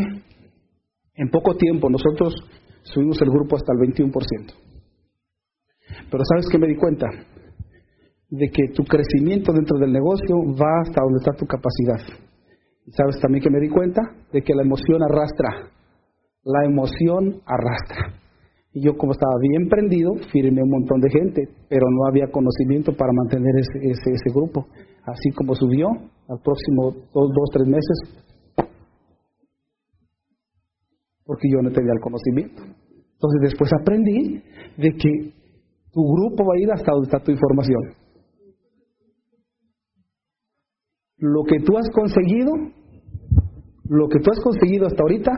En 1.14 1.28
poco 1.30 1.56
tiempo 1.56 1.90
nosotros 1.90 2.34
subimos 2.82 3.20
el 3.20 3.30
grupo 3.30 3.56
hasta 3.56 3.72
el 3.72 3.78
21%. 3.78 4.12
Pero 6.10 6.24
¿sabes 6.24 6.46
qué 6.50 6.58
me 6.58 6.68
di 6.68 6.76
cuenta? 6.76 7.06
De 8.30 8.48
que 8.48 8.72
tu 8.74 8.84
crecimiento 8.84 9.52
dentro 9.52 9.78
del 9.78 9.92
negocio 9.92 10.36
va 10.58 10.80
hasta 10.82 11.02
donde 11.02 11.18
está 11.18 11.32
tu 11.32 11.46
capacidad. 11.46 12.00
¿Sabes 12.96 13.20
también 13.20 13.42
que 13.42 13.50
me 13.50 13.60
di 13.60 13.68
cuenta? 13.68 14.00
De 14.32 14.42
que 14.42 14.54
la 14.54 14.62
emoción 14.62 15.02
arrastra. 15.02 15.70
La 16.44 16.64
emoción 16.64 17.42
arrastra. 17.46 18.18
Y 18.72 18.84
yo 18.84 18.96
como 18.96 19.12
estaba 19.12 19.34
bien 19.40 19.68
prendido, 19.68 20.14
firmé 20.32 20.62
un 20.62 20.70
montón 20.70 21.00
de 21.00 21.10
gente, 21.10 21.42
pero 21.68 21.84
no 21.90 22.08
había 22.08 22.30
conocimiento 22.32 22.92
para 22.96 23.12
mantener 23.12 23.54
ese, 23.58 23.90
ese, 23.90 24.10
ese 24.12 24.30
grupo. 24.34 24.66
Así 25.04 25.30
como 25.36 25.54
subió, 25.54 25.88
al 25.88 26.40
próximo 26.42 26.92
dos, 27.12 27.28
dos, 27.34 27.50
tres 27.52 27.68
meses, 27.68 28.22
porque 31.24 31.48
yo 31.50 31.62
no 31.62 31.70
tenía 31.70 31.92
el 31.92 32.00
conocimiento. 32.00 32.62
Entonces 32.62 33.40
después 33.42 33.70
aprendí 33.80 34.42
de 34.76 34.90
que 34.92 35.32
tu 35.92 36.02
grupo 36.02 36.44
va 36.44 36.54
a 36.56 36.60
ir 36.60 36.72
hasta 36.72 36.92
donde 36.92 37.06
está 37.06 37.20
tu 37.20 37.30
información. 37.30 38.02
lo 41.22 41.44
que 41.44 41.60
tú 41.64 41.78
has 41.78 41.88
conseguido, 41.94 42.50
lo 43.88 44.08
que 44.08 44.18
tú 44.18 44.30
has 44.32 44.40
conseguido 44.42 44.86
hasta 44.86 45.02
ahorita 45.02 45.30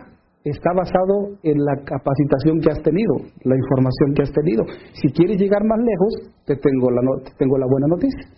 está 0.43 0.70
basado 0.74 1.37
en 1.43 1.59
la 1.61 1.76
capacitación 1.85 2.61
que 2.61 2.70
has 2.70 2.82
tenido, 2.82 3.16
la 3.45 3.55
información 3.55 4.14
que 4.16 4.22
has 4.22 4.32
tenido. 4.32 4.64
Si 4.95 5.12
quieres 5.12 5.39
llegar 5.39 5.62
más 5.64 5.78
lejos, 5.78 6.32
te 6.47 6.57
tengo 6.57 6.91
la, 6.91 7.03
tengo 7.37 7.59
la 7.59 7.66
buena 7.68 7.87
noticia. 7.87 8.32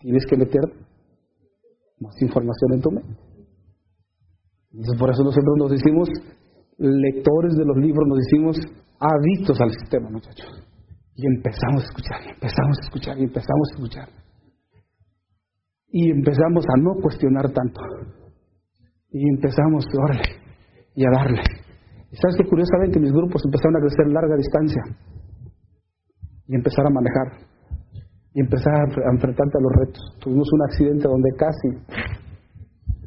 Tienes 0.00 0.24
que 0.28 0.36
meter 0.36 0.60
más 1.98 2.14
información 2.20 2.72
en 2.74 2.80
tu 2.80 2.90
mente. 2.90 3.16
Entonces, 4.72 5.00
por 5.00 5.10
eso 5.10 5.24
nosotros 5.24 5.56
nos 5.56 5.70
decimos 5.70 6.08
lectores 6.80 7.54
de 7.56 7.64
los 7.64 7.76
libros, 7.76 8.08
nos 8.08 8.18
decimos 8.18 8.56
adictos 8.98 9.60
al 9.60 9.70
sistema, 9.70 10.10
muchachos. 10.10 10.48
Y 11.14 11.26
empezamos 11.26 11.82
a 11.82 11.86
escuchar, 11.86 12.20
y 12.26 12.30
empezamos 12.30 12.78
a 12.78 12.84
escuchar, 12.84 13.18
y 13.18 13.24
empezamos 13.24 13.68
a 13.68 13.74
escuchar 13.74 14.20
y 15.90 16.10
empezamos 16.10 16.64
a 16.68 16.80
no 16.80 16.94
cuestionar 17.02 17.50
tanto. 17.50 17.80
Y 19.10 19.28
empezamos, 19.28 19.84
órale, 19.98 20.22
y 20.94 21.04
a 21.04 21.10
darle. 21.10 21.42
Y 22.12 22.16
sabes 22.16 22.36
que 22.38 22.48
curiosamente 22.48 23.00
mis 23.00 23.12
grupos 23.12 23.42
empezaron 23.44 23.76
a 23.76 23.80
crecer 23.80 24.06
larga 24.08 24.36
distancia 24.36 24.82
y 26.46 26.54
empezar 26.54 26.86
a 26.86 26.90
manejar 26.90 27.46
y 28.34 28.40
empezar 28.40 28.72
a 28.74 29.12
enfrentarte 29.12 29.58
a 29.58 29.62
los 29.62 29.72
retos. 29.86 30.02
Tuvimos 30.20 30.48
un 30.52 30.62
accidente 30.62 31.08
donde 31.08 31.30
casi... 31.36 31.68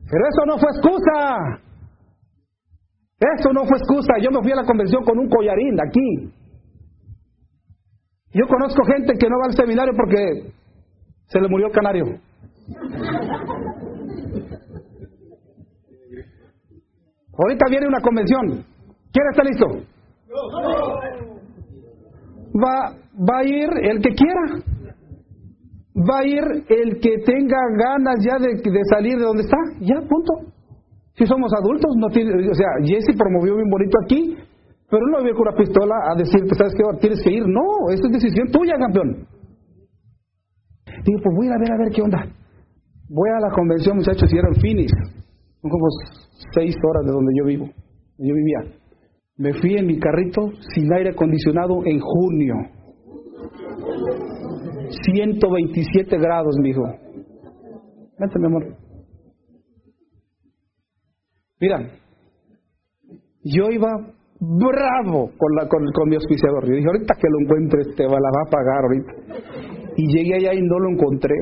Pero 0.09 0.27
eso 0.27 0.45
no 0.45 0.57
fue 0.59 0.69
excusa. 0.69 1.62
Eso 3.23 3.53
no 3.53 3.65
fue 3.65 3.77
excusa. 3.77 4.13
Yo 4.21 4.31
me 4.31 4.41
fui 4.41 4.51
a 4.51 4.57
la 4.57 4.65
convención 4.65 5.03
con 5.03 5.17
un 5.17 5.29
collarín 5.29 5.77
aquí. 5.79 6.33
Yo 8.33 8.47
conozco 8.47 8.83
gente 8.85 9.13
que 9.17 9.29
no 9.29 9.37
va 9.39 9.45
al 9.45 9.55
seminario 9.55 9.93
porque 9.95 10.51
se 11.27 11.39
le 11.39 11.47
murió 11.47 11.67
el 11.67 11.73
canario. 11.73 12.05
Ahorita 17.37 17.65
viene 17.69 17.87
una 17.87 18.01
convención. 18.01 18.65
¿Quién 19.11 19.27
está 19.31 19.43
listo? 19.43 19.67
Va, 22.55 22.95
va 23.17 23.37
a 23.39 23.43
ir 23.43 23.69
el 23.83 24.01
que 24.01 24.09
quiera. 24.09 24.73
Va 25.95 26.19
a 26.19 26.25
ir 26.25 26.43
el 26.69 26.99
que 26.99 27.19
tenga 27.19 27.57
ganas 27.77 28.15
ya 28.25 28.37
de, 28.39 28.59
salir 28.89 29.17
de 29.17 29.23
donde 29.23 29.43
está. 29.43 29.57
Ya, 29.79 30.01
punto. 30.01 30.52
Si 31.15 31.25
somos 31.25 31.51
adultos, 31.53 31.91
no 31.97 32.07
tiene, 32.09 32.33
o 32.33 32.55
sea, 32.55 32.67
Jesse 32.83 33.15
promovió 33.17 33.55
bien 33.55 33.69
bonito 33.69 33.97
aquí, 34.03 34.35
pero 34.89 35.05
no 35.07 35.19
había 35.19 35.33
con 35.33 35.47
una 35.47 35.57
pistola 35.57 35.95
a 36.11 36.15
decirte, 36.17 36.55
¿sabes 36.55 36.73
qué? 36.73 36.83
Tienes 36.99 37.21
que 37.23 37.31
ir. 37.31 37.43
No, 37.47 37.89
esa 37.89 38.07
es 38.07 38.13
decisión 38.13 38.47
tuya, 38.51 38.73
campeón. 38.77 39.27
Digo, 41.05 41.19
pues 41.21 41.35
voy 41.35 41.47
a 41.47 41.57
ver 41.59 41.71
a 41.71 41.77
ver 41.77 41.91
qué 41.93 42.01
onda. 42.01 42.25
Voy 43.09 43.29
a 43.29 43.39
la 43.39 43.53
convención, 43.53 43.97
muchachos, 43.97 44.31
y 44.31 44.37
era 44.37 44.47
en 44.47 44.61
Phoenix. 44.61 44.91
Son 45.61 45.69
como 45.69 45.85
seis 46.53 46.75
horas 46.83 47.05
de 47.05 47.11
donde 47.11 47.31
yo 47.37 47.45
vivo. 47.45 47.65
Yo 48.17 48.33
vivía. 48.33 48.77
Me 49.37 49.53
fui 49.53 49.75
en 49.75 49.87
mi 49.87 49.99
carrito 49.99 50.51
sin 50.73 50.91
aire 50.93 51.11
acondicionado 51.11 51.81
en 51.85 51.99
junio. 51.99 52.55
127 55.05 56.17
grados, 56.17 56.55
mi 56.61 56.69
hijo. 56.69 56.83
Vente, 58.19 58.39
mi 58.39 58.45
amor. 58.45 58.82
Mira, 61.63 61.79
yo 63.41 63.69
iba 63.71 63.87
bravo 64.37 65.31
con, 65.37 65.55
la, 65.55 65.69
con, 65.69 65.79
con 65.93 66.09
mi 66.09 66.15
auspiciador. 66.15 66.67
Yo 66.67 66.75
dije, 66.75 66.87
ahorita 66.87 67.13
que 67.15 67.27
lo 67.31 67.39
encuentre, 67.39 67.95
te 67.95 68.03
la 68.03 68.09
va 68.35 68.41
a 68.45 68.51
pagar 68.51 68.83
ahorita. 68.83 69.13
Y 69.95 70.13
llegué 70.13 70.35
allá 70.35 70.53
y 70.55 70.61
no 70.61 70.77
lo 70.77 70.89
encontré. 70.89 71.35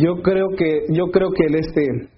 Yo 0.00 0.22
creo 0.22 0.48
que, 0.56 0.86
yo 0.94 1.10
creo 1.12 1.28
que 1.30 1.44
él 1.44 1.56
este, 1.56 2.08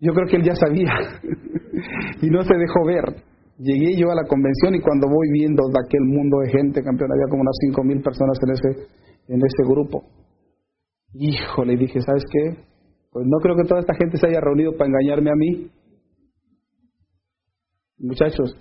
yo 0.00 0.12
creo 0.12 0.26
que 0.26 0.36
él 0.38 0.42
ya 0.42 0.56
sabía 0.56 0.90
y 2.20 2.26
no 2.28 2.42
se 2.42 2.56
dejó 2.56 2.84
ver. 2.84 3.22
Llegué 3.58 3.94
yo 3.96 4.10
a 4.10 4.16
la 4.16 4.26
convención 4.26 4.74
y 4.74 4.80
cuando 4.80 5.06
voy 5.06 5.28
viendo 5.30 5.62
de 5.68 5.78
aquel 5.86 6.02
mundo 6.02 6.38
de 6.40 6.50
gente, 6.50 6.82
campeón, 6.82 7.12
había 7.12 7.30
como 7.30 7.42
unas 7.42 7.56
cinco 7.60 7.84
mil 7.84 8.02
personas 8.02 8.36
en 8.42 8.50
ese, 8.50 8.88
en 9.28 9.38
ese 9.38 9.62
grupo. 9.70 10.02
Híjole, 11.14 11.76
dije, 11.76 12.00
¿sabes 12.00 12.24
qué? 12.28 12.71
Pues 13.12 13.26
no 13.28 13.38
creo 13.40 13.56
que 13.56 13.68
toda 13.68 13.80
esta 13.80 13.94
gente 13.94 14.16
se 14.16 14.26
haya 14.26 14.40
reunido 14.40 14.72
para 14.72 14.88
engañarme 14.88 15.30
a 15.30 15.36
mí. 15.36 15.70
Muchachos, 17.98 18.56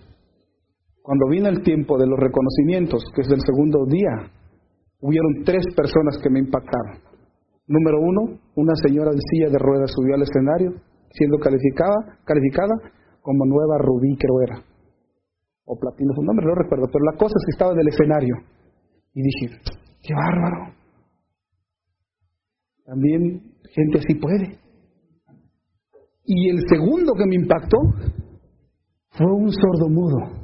cuando 1.01 1.29
vino 1.29 1.47
el 1.47 1.63
tiempo 1.63 1.97
de 1.97 2.05
los 2.05 2.19
reconocimientos, 2.19 3.01
que 3.15 3.21
es 3.21 3.31
el 3.31 3.39
segundo 3.47 3.85
día, 3.87 4.29
hubieron 4.99 5.43
tres 5.45 5.63
personas 5.73 6.19
que 6.21 6.29
me 6.29 6.39
impactaron. 6.39 6.99
Número 7.65 7.97
uno, 8.01 8.39
una 8.55 8.75
señora 8.75 9.11
de 9.11 9.21
silla 9.31 9.49
de 9.49 9.57
ruedas 9.57 9.89
subió 9.95 10.15
al 10.15 10.23
escenario, 10.23 10.73
siendo 11.11 11.37
calificada, 11.39 12.19
calificada 12.25 12.75
como 13.21 13.45
nueva 13.45 13.77
rubí, 13.79 14.17
creo 14.17 14.41
era. 14.41 14.65
O 15.63 15.79
platino, 15.79 16.11
su 16.13 16.23
nombre 16.23 16.45
no 16.45 16.55
recuerdo, 16.55 16.87
pero 16.91 17.05
la 17.05 17.17
cosa 17.17 17.33
es 17.37 17.45
que 17.45 17.51
estaba 17.51 17.71
en 17.71 17.79
el 17.79 17.87
escenario. 17.87 18.35
Y 19.13 19.21
dije, 19.21 19.61
qué 20.03 20.13
bárbaro. 20.13 20.75
También 22.83 23.50
gente 23.73 23.99
así 23.99 24.15
puede. 24.15 24.59
Y 26.25 26.49
el 26.49 26.59
segundo 26.67 27.13
que 27.13 27.25
me 27.25 27.35
impactó 27.35 27.77
fue 29.09 29.31
un 29.33 29.51
sordo 29.51 29.89
mudo 29.89 30.41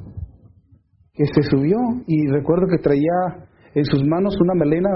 que 1.14 1.26
se 1.26 1.42
subió 1.50 1.78
y 2.06 2.28
recuerdo 2.28 2.68
que 2.68 2.78
traía 2.78 3.48
en 3.74 3.86
sus 3.86 4.04
manos 4.06 4.36
una 4.40 4.54
melena, 4.54 4.90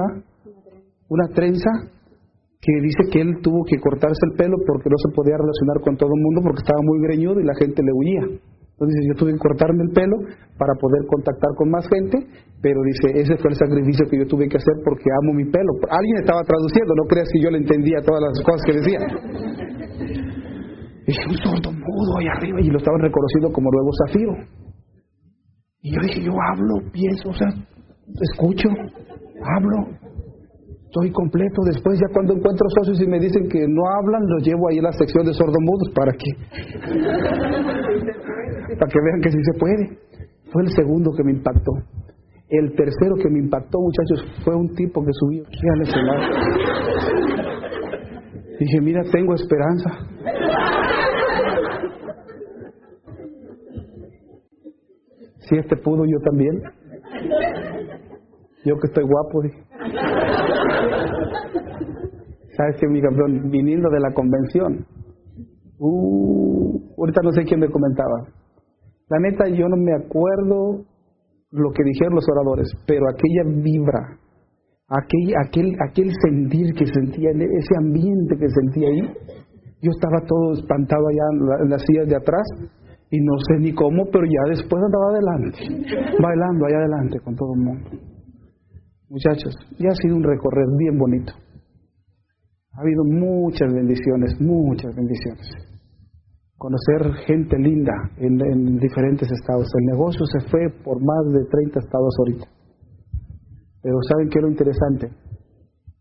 una 1.10 1.28
trenza, 1.34 1.70
que 2.62 2.74
dice 2.80 3.10
que 3.12 3.22
él 3.22 3.42
tuvo 3.42 3.66
que 3.66 3.80
cortarse 3.80 4.22
el 4.30 4.38
pelo 4.38 4.56
porque 4.68 4.90
no 4.90 4.98
se 4.98 5.16
podía 5.16 5.36
relacionar 5.36 5.82
con 5.84 5.98
todo 5.98 6.10
el 6.14 6.22
mundo 6.22 6.42
porque 6.44 6.62
estaba 6.62 6.80
muy 6.84 7.02
greñudo 7.02 7.40
y 7.40 7.44
la 7.44 7.56
gente 7.56 7.82
le 7.82 7.92
huía. 7.92 8.40
Entonces 8.82 9.06
yo 9.06 9.14
tuve 9.14 9.34
que 9.34 9.38
cortarme 9.38 9.84
el 9.86 9.94
pelo 9.94 10.18
para 10.58 10.74
poder 10.74 11.06
contactar 11.06 11.54
con 11.54 11.70
más 11.70 11.86
gente, 11.86 12.18
pero 12.66 12.82
dice, 12.82 13.14
ese 13.14 13.38
fue 13.38 13.54
el 13.54 13.58
sacrificio 13.62 14.10
que 14.10 14.18
yo 14.18 14.26
tuve 14.26 14.50
que 14.50 14.58
hacer 14.58 14.74
porque 14.84 15.06
amo 15.22 15.38
mi 15.38 15.46
pelo. 15.46 15.78
Alguien 15.86 16.18
estaba 16.18 16.42
traduciendo, 16.42 16.90
no 16.98 17.06
creas 17.06 17.30
que 17.30 17.46
yo 17.46 17.52
le 17.54 17.60
entendía 17.62 18.02
todas 18.02 18.26
las 18.26 18.42
cosas 18.42 18.62
que 18.66 18.74
decía. 18.82 18.98
Dije, 21.06 21.22
un 21.30 21.38
sordo 21.46 21.70
mudo 21.70 22.12
ahí 22.18 22.26
arriba 22.26 22.58
y 22.58 22.74
lo 22.74 22.82
estaban 22.82 23.02
reconociendo 23.06 23.54
como 23.54 23.70
nuevo 23.70 23.92
zafiro. 24.02 24.34
Y 25.86 25.94
yo 25.94 26.02
dije, 26.02 26.26
yo 26.26 26.34
hablo, 26.34 26.82
pienso, 26.90 27.30
o 27.30 27.38
sea, 27.38 27.54
escucho, 28.34 28.66
hablo, 29.46 29.94
estoy 30.90 31.12
completo. 31.12 31.62
Después 31.70 32.00
ya 32.02 32.10
cuando 32.14 32.34
encuentro 32.34 32.66
socios 32.82 33.00
y 33.00 33.06
me 33.06 33.20
dicen 33.20 33.48
que 33.48 33.62
no 33.70 33.86
hablan, 33.86 34.26
los 34.26 34.42
llevo 34.42 34.70
ahí 34.70 34.80
a 34.80 34.90
la 34.90 34.94
sección 34.94 35.26
de 35.26 35.34
sordomudos 35.38 35.94
para 35.94 36.12
que 36.14 36.34
para 38.82 38.92
que 38.92 39.00
vean 39.00 39.22
que 39.22 39.30
sí 39.30 39.38
se 39.44 39.60
puede. 39.60 40.00
Fue 40.52 40.64
el 40.64 40.70
segundo 40.70 41.12
que 41.16 41.24
me 41.24 41.34
impactó. 41.34 41.72
El 42.50 42.76
tercero 42.76 43.14
que 43.22 43.30
me 43.30 43.38
impactó, 43.38 43.78
muchachos, 43.80 44.42
fue 44.44 44.56
un 44.56 44.74
tipo 44.74 45.06
que 45.06 45.12
subió 45.14 45.44
aquí 45.46 45.70
al 45.72 45.82
escenario. 45.84 46.28
Dije, 48.60 48.82
mira, 48.82 49.04
tengo 49.12 49.36
esperanza. 49.36 49.92
Si 55.38 55.58
este 55.58 55.78
pudo, 55.78 56.04
yo 56.06 56.20
también. 56.26 56.64
Yo 58.66 58.76
que 58.80 58.88
estoy 58.88 59.04
guapo, 59.04 59.44
¿Sabes 62.58 62.78
qué, 62.80 62.88
mi 62.88 63.00
campeón? 63.00 63.52
Viniendo 63.52 63.90
de 63.92 64.00
la 64.00 64.12
convención. 64.12 64.88
Uh, 65.78 66.80
ahorita 66.98 67.22
no 67.24 67.32
sé 67.32 67.44
quién 67.44 67.60
me 67.60 67.70
comentaba 67.70 68.41
la 69.12 69.20
neta, 69.20 69.44
yo 69.50 69.68
no 69.68 69.76
me 69.76 69.92
acuerdo 69.94 70.86
lo 71.52 71.72
que 71.76 71.84
dijeron 71.84 72.16
los 72.16 72.26
oradores, 72.32 72.72
pero 72.88 73.04
aquella 73.10 73.62
vibra, 73.62 74.18
aquel, 74.88 75.36
aquel, 75.46 75.76
aquel 75.86 76.10
sentir 76.24 76.74
que 76.74 76.86
sentía, 76.86 77.32
ese 77.32 77.76
ambiente 77.78 78.38
que 78.40 78.48
sentía 78.48 78.88
ahí, 78.88 79.02
yo 79.82 79.92
estaba 79.92 80.26
todo 80.26 80.54
espantado 80.54 81.04
allá 81.10 81.60
en, 81.60 81.70
las 81.70 81.82
sillas 81.84 82.08
de 82.08 82.16
atrás 82.16 82.48
y 83.10 83.20
no 83.20 83.34
sé 83.50 83.60
ni 83.60 83.74
cómo, 83.74 84.06
pero 84.14 84.24
ya 84.24 84.56
después 84.56 84.82
andaba 84.82 85.12
adelante, 85.12 85.60
bailando 86.22 86.66
allá 86.68 86.78
adelante 86.78 87.20
con 87.20 87.36
todo 87.36 87.54
el 87.56 87.66
mundo. 87.66 87.90
Muchachos, 89.10 89.54
ya 89.78 89.90
ha 89.90 89.96
sido 89.96 90.16
un 90.16 90.24
recorrer 90.24 90.68
bien 90.80 90.98
bonito. 90.98 91.34
Ha 92.78 92.80
habido 92.80 93.04
muchas 93.04 93.74
bendiciones, 93.74 94.40
muchas 94.40 94.96
bendiciones. 94.96 95.71
Conocer 96.62 97.26
gente 97.26 97.58
linda 97.58 97.92
en, 98.18 98.40
en 98.40 98.78
diferentes 98.78 99.28
estados. 99.32 99.66
El 99.82 99.98
negocio 99.98 100.22
se 100.28 100.48
fue 100.48 100.70
por 100.84 101.02
más 101.02 101.34
de 101.34 101.44
30 101.50 101.80
estados 101.80 102.14
ahorita. 102.20 102.46
Pero 103.82 103.98
¿saben 104.08 104.30
qué 104.30 104.38
es 104.38 104.44
lo 104.44 104.52
interesante? 104.52 105.10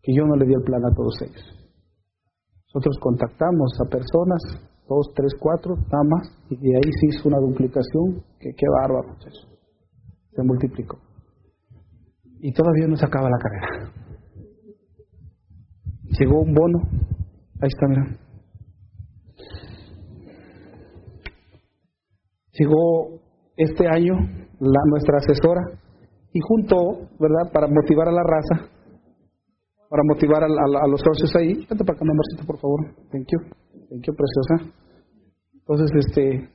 Que 0.03 0.13
yo 0.13 0.23
no 0.23 0.35
le 0.35 0.45
di 0.45 0.53
el 0.53 0.61
plan 0.61 0.85
a 0.85 0.93
todos 0.93 1.17
ellos. 1.23 1.41
Nosotros 2.67 2.95
contactamos 3.01 3.73
a 3.81 3.89
personas, 3.89 4.41
dos, 4.87 5.09
tres, 5.15 5.33
cuatro, 5.39 5.73
nada 5.73 6.05
más, 6.07 6.29
y 6.51 6.55
de 6.55 6.77
ahí 6.77 6.91
se 6.93 7.07
hizo 7.09 7.29
una 7.29 7.39
duplicación, 7.39 8.21
que 8.39 8.51
qué 8.55 8.65
bárbaro, 8.81 9.17
Se 9.17 10.43
multiplicó. 10.43 10.99
Y 12.37 12.53
todavía 12.53 12.85
no 12.85 12.95
se 12.97 13.05
acaba 13.07 13.27
la 13.31 13.37
carrera. 13.39 13.93
Llegó 16.19 16.41
un 16.41 16.53
bono, 16.53 16.79
ahí 17.61 17.67
está, 17.67 17.87
mira. 17.87 18.20
Llegó 22.61 23.17
este 23.57 23.87
año 23.87 24.13
la, 24.59 24.81
nuestra 24.85 25.17
asesora 25.17 25.61
y 26.31 26.39
junto, 26.41 27.09
¿verdad?, 27.19 27.51
para 27.51 27.67
motivar 27.67 28.07
a 28.07 28.11
la 28.11 28.21
raza, 28.21 28.69
para 29.89 30.03
motivar 30.05 30.43
a, 30.43 30.87
los 30.87 31.01
socios 31.01 31.35
ahí. 31.35 31.55
Vente 31.55 31.83
para 31.83 31.97
acá, 31.97 32.05
amorcito, 32.05 32.45
por 32.45 32.59
favor. 32.59 32.93
Thank 33.11 33.25
you. 33.31 33.39
Thank 33.89 34.05
you, 34.05 34.13
preciosa. 34.13 34.73
Entonces, 35.55 35.89
este, 36.05 36.49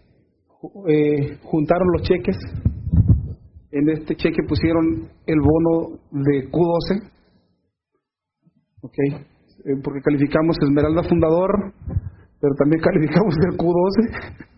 eh, 0.86 1.38
juntaron 1.42 1.88
los 1.92 2.02
cheques. 2.02 2.36
En 3.72 3.88
este 3.90 4.14
cheque 4.14 4.44
pusieron 4.48 5.10
el 5.26 5.40
bono 5.40 5.98
de 6.12 6.48
Q12. 6.52 7.02
Ok. 8.82 8.94
Eh, 8.98 9.80
porque 9.82 10.00
calificamos 10.02 10.56
Esmeralda 10.62 11.02
Fundador, 11.02 11.50
pero 12.40 12.54
también 12.54 12.80
calificamos 12.84 13.34
el 13.50 13.58
Q12. 13.58 14.55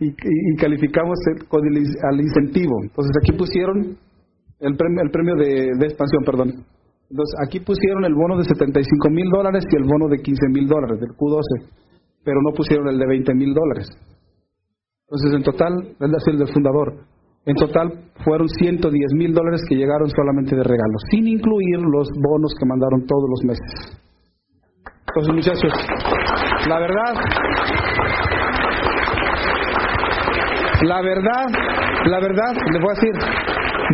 Y, 0.00 0.56
calificamos 0.56 1.18
con 1.48 1.60
el, 1.66 1.84
al 2.10 2.20
incentivo. 2.20 2.82
Entonces, 2.82 3.12
aquí 3.22 3.32
pusieron 3.36 3.96
el 4.60 4.76
premio, 4.76 5.02
el 5.02 5.10
premio 5.10 5.36
de, 5.36 5.86
expansión, 5.86 6.24
perdón. 6.24 6.48
Entonces, 7.10 7.34
aquí 7.44 7.60
pusieron 7.60 8.04
el 8.04 8.14
bono 8.14 8.38
de 8.38 8.44
75 8.44 9.10
mil 9.10 9.28
dólares 9.30 9.64
y 9.70 9.76
el 9.76 9.84
bono 9.84 10.08
de 10.08 10.18
15 10.18 10.40
mil 10.52 10.66
dólares 10.66 11.00
del 11.00 11.10
Q12, 11.10 11.68
pero 12.24 12.40
no 12.42 12.54
pusieron 12.54 12.88
el 12.88 12.98
de 12.98 13.06
20 13.06 13.34
mil 13.34 13.52
dólares. 13.52 13.88
Entonces, 15.06 15.34
en 15.34 15.42
total, 15.42 15.72
es 15.98 16.28
el 16.28 16.38
del 16.38 16.48
fundador, 16.48 17.04
en 17.46 17.56
total 17.56 18.04
fueron 18.24 18.48
110 18.48 18.92
mil 19.16 19.32
dólares 19.32 19.62
que 19.68 19.74
llegaron 19.74 20.08
solamente 20.08 20.54
de 20.54 20.62
regalo, 20.62 20.96
sin 21.10 21.26
incluir 21.26 21.80
los 21.80 22.08
bonos 22.14 22.52
que 22.58 22.66
mandaron 22.66 23.06
todos 23.06 23.28
los 23.28 23.44
meses. 23.44 24.00
Entonces, 25.08 25.34
muchachos, 25.34 25.72
la 26.68 26.78
verdad, 26.78 27.14
la 30.82 31.02
verdad, 31.02 31.46
la 32.06 32.20
verdad, 32.20 32.52
les 32.72 32.82
voy 32.82 32.90
a 32.90 33.00
decir, 33.00 33.12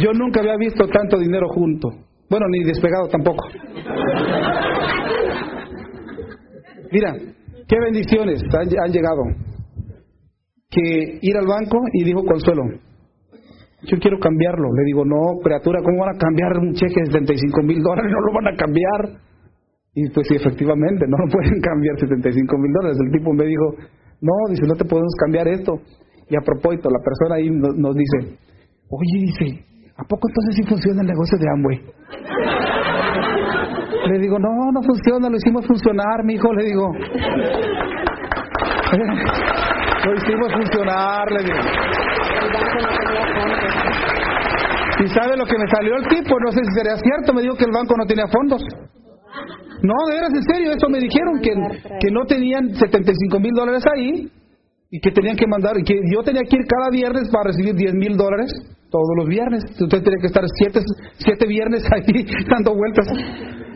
yo 0.02 0.12
nunca 0.12 0.40
había 0.40 0.56
visto 0.56 0.86
tanto 0.88 1.18
dinero 1.18 1.48
junto. 1.48 1.88
Bueno, 2.28 2.46
ni 2.48 2.64
despegado 2.64 3.08
tampoco. 3.08 3.44
Mira, 6.90 7.14
qué 7.68 7.76
bendiciones 7.80 8.42
han, 8.52 8.92
llegado. 8.92 9.22
Que 10.68 11.18
ir 11.22 11.36
al 11.36 11.46
banco 11.46 11.78
y 11.92 12.04
dijo 12.04 12.24
Consuelo, 12.24 12.62
yo 13.82 13.98
quiero 13.98 14.18
cambiarlo. 14.18 14.68
Le 14.74 14.84
digo, 14.84 15.04
no, 15.04 15.38
criatura, 15.42 15.80
¿cómo 15.82 16.04
van 16.04 16.16
a 16.16 16.18
cambiar 16.18 16.58
un 16.58 16.72
cheque 16.74 17.00
de 17.00 17.06
75 17.06 17.62
mil 17.62 17.82
dólares? 17.82 18.10
No 18.10 18.20
lo 18.20 18.32
van 18.32 18.48
a 18.48 18.56
cambiar. 18.56 19.20
Y 19.94 20.10
pues 20.10 20.26
sí, 20.28 20.34
efectivamente, 20.34 21.06
no 21.08 21.16
lo 21.16 21.30
pueden 21.30 21.60
cambiar 21.62 21.98
75 21.98 22.58
mil 22.58 22.72
dólares. 22.72 22.98
El 23.00 23.12
tipo 23.12 23.32
me 23.32 23.46
dijo, 23.46 23.74
no, 24.20 24.32
dice, 24.50 24.66
no 24.66 24.74
te 24.74 24.84
podemos 24.84 25.14
cambiar 25.18 25.48
esto. 25.48 25.80
Y 26.28 26.36
a 26.36 26.40
propósito, 26.40 26.90
la 26.90 27.02
persona 27.02 27.36
ahí 27.36 27.48
nos 27.50 27.94
dice, 27.94 28.36
oye, 28.90 29.20
dice, 29.20 29.64
¿A 29.98 30.04
poco 30.04 30.28
entonces 30.28 30.56
sí 30.56 30.62
funciona 30.68 31.00
el 31.00 31.08
negocio 31.08 31.38
de 31.38 31.48
Amway? 31.48 31.80
Le 34.12 34.18
digo, 34.20 34.38
no, 34.38 34.70
no 34.72 34.82
funciona, 34.82 35.30
lo 35.30 35.36
hicimos 35.36 35.66
funcionar, 35.66 36.22
mi 36.22 36.34
hijo, 36.34 36.52
le 36.52 36.64
digo. 36.64 36.86
lo 40.04 40.14
hicimos 40.14 40.52
funcionar, 40.52 41.32
le 41.32 41.42
digo. 41.42 41.58
¿Y 45.00 45.08
sabe 45.08 45.36
lo 45.36 45.44
que 45.44 45.58
me 45.58 45.66
salió 45.68 45.96
el 45.96 46.06
tipo? 46.06 46.38
No 46.38 46.52
sé 46.52 46.62
si 46.62 46.70
sería 46.72 46.94
cierto, 46.96 47.34
me 47.34 47.42
dijo 47.42 47.56
que 47.56 47.64
el 47.64 47.72
banco 47.72 47.96
no 47.96 48.06
tenía 48.06 48.28
fondos. 48.28 48.62
No, 49.82 49.94
de 50.08 50.14
veras, 50.14 50.32
en 50.34 50.44
serio, 50.44 50.70
eso 50.72 50.88
me 50.88 51.00
dijeron, 51.00 51.40
que, 51.42 51.50
que 51.98 52.12
no 52.12 52.24
tenían 52.26 52.76
75 52.76 53.40
mil 53.40 53.54
dólares 53.54 53.84
ahí 53.92 54.30
y 54.90 55.00
que 55.00 55.10
tenían 55.10 55.36
que 55.36 55.46
mandar, 55.46 55.76
y 55.78 55.84
que 55.84 55.94
yo 56.12 56.22
tenía 56.22 56.42
que 56.42 56.56
ir 56.56 56.66
cada 56.66 56.90
viernes 56.90 57.28
para 57.32 57.50
recibir 57.50 57.74
10 57.74 57.94
mil 57.94 58.16
dólares 58.16 58.52
todos 58.90 59.16
los 59.18 59.28
viernes. 59.28 59.64
Usted 59.80 60.02
tiene 60.02 60.18
que 60.20 60.26
estar 60.28 60.44
siete, 60.58 60.80
siete 61.18 61.46
viernes 61.46 61.82
ahí 61.92 62.24
dando 62.48 62.74
vueltas. 62.74 63.06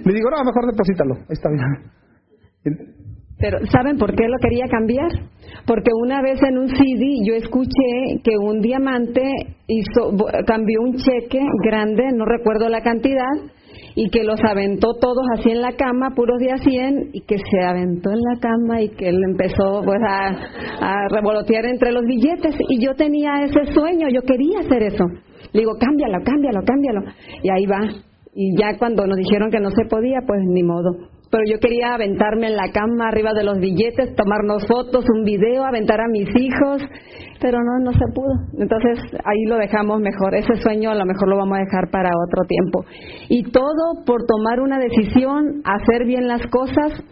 Le 0.05 0.15
digo, 0.15 0.31
no, 0.31 0.45
mejor 0.45 0.67
deposítalo. 0.71 1.15
Está 1.29 1.51
bien. 1.51 3.01
Pero 3.39 3.59
¿saben 3.73 3.97
por 3.97 4.15
qué 4.15 4.29
lo 4.29 4.37
quería 4.39 4.67
cambiar? 4.71 5.09
Porque 5.67 5.91
una 6.03 6.21
vez 6.23 6.43
en 6.43 6.59
un 6.59 6.69
CD 6.69 7.25
yo 7.27 7.35
escuché 7.35 8.21
que 8.23 8.37
un 8.39 8.61
diamante 8.61 9.23
hizo, 9.67 10.15
cambió 10.47 10.83
un 10.83 10.97
cheque 10.97 11.41
grande, 11.65 12.05
no 12.15 12.27
recuerdo 12.27 12.69
la 12.69 12.83
cantidad, 12.83 13.33
y 13.95 14.11
que 14.11 14.23
los 14.23 14.41
aventó 14.45 14.95
todos 15.01 15.25
así 15.39 15.51
en 15.51 15.61
la 15.61 15.73
cama, 15.73 16.11
puros 16.15 16.39
de 16.39 16.53
a 16.53 16.59
100, 16.59 17.11
y 17.13 17.21
que 17.23 17.37
se 17.39 17.61
aventó 17.65 18.11
en 18.11 18.21
la 18.21 18.41
cama 18.41 18.83
y 18.83 18.89
que 18.91 19.09
él 19.09 19.19
empezó 19.25 19.83
pues 19.85 20.01
a, 20.07 20.29
a 20.81 21.09
revolotear 21.11 21.67
entre 21.67 21.93
los 21.93 22.05
billetes. 22.05 22.55
Y 22.69 22.85
yo 22.85 22.95
tenía 22.95 23.43
ese 23.45 23.73
sueño, 23.73 24.09
yo 24.09 24.23
quería 24.23 24.61
hacer 24.61 24.83
eso. 24.83 25.05
Le 25.53 25.61
digo, 25.61 25.73
cámbialo, 25.79 26.19
cámbialo, 26.25 26.61
cámbialo. 26.65 27.01
Y 27.43 27.51
ahí 27.51 27.67
va. 27.67 27.81
Y 28.35 28.57
ya 28.57 28.79
cuando 28.79 29.07
nos 29.07 29.17
dijeron 29.17 29.51
que 29.51 29.61
no 29.61 29.71
se 29.71 29.85
podía, 29.89 30.21
pues 30.27 30.41
ni 30.47 30.63
modo 30.63 31.20
pero 31.31 31.45
yo 31.49 31.59
quería 31.61 31.95
aventarme 31.95 32.49
en 32.49 32.57
la 32.57 32.73
cama 32.73 33.09
arriba 33.09 33.33
de 33.33 33.45
los 33.45 33.59
billetes, 33.59 34.17
tomarnos 34.17 34.67
fotos, 34.67 35.05
un 35.15 35.23
video, 35.23 35.65
aventar 35.65 36.01
a 36.01 36.09
mis 36.11 36.29
hijos, 36.37 36.83
pero 37.41 37.59
no, 37.59 37.85
no 37.85 37.93
se 37.93 38.13
pudo. 38.13 38.35
Entonces 38.59 38.99
ahí 39.25 39.45
lo 39.47 39.57
dejamos 39.57 40.01
mejor. 40.01 40.35
Ese 40.35 40.57
sueño 40.61 40.91
a 40.91 40.97
lo 40.97 41.07
mejor 41.07 41.29
lo 41.29 41.37
vamos 41.37 41.57
a 41.57 41.61
dejar 41.61 41.89
para 41.91 42.11
otro 42.27 42.43
tiempo. 42.49 42.85
Y 43.29 43.45
todo 43.45 44.05
por 44.05 44.25
tomar 44.27 44.61
una 44.61 44.81
decisión, 44.81 45.63
hacer 45.65 46.05
bien 46.05 46.27
las 46.27 46.45
cosas. 46.49 47.05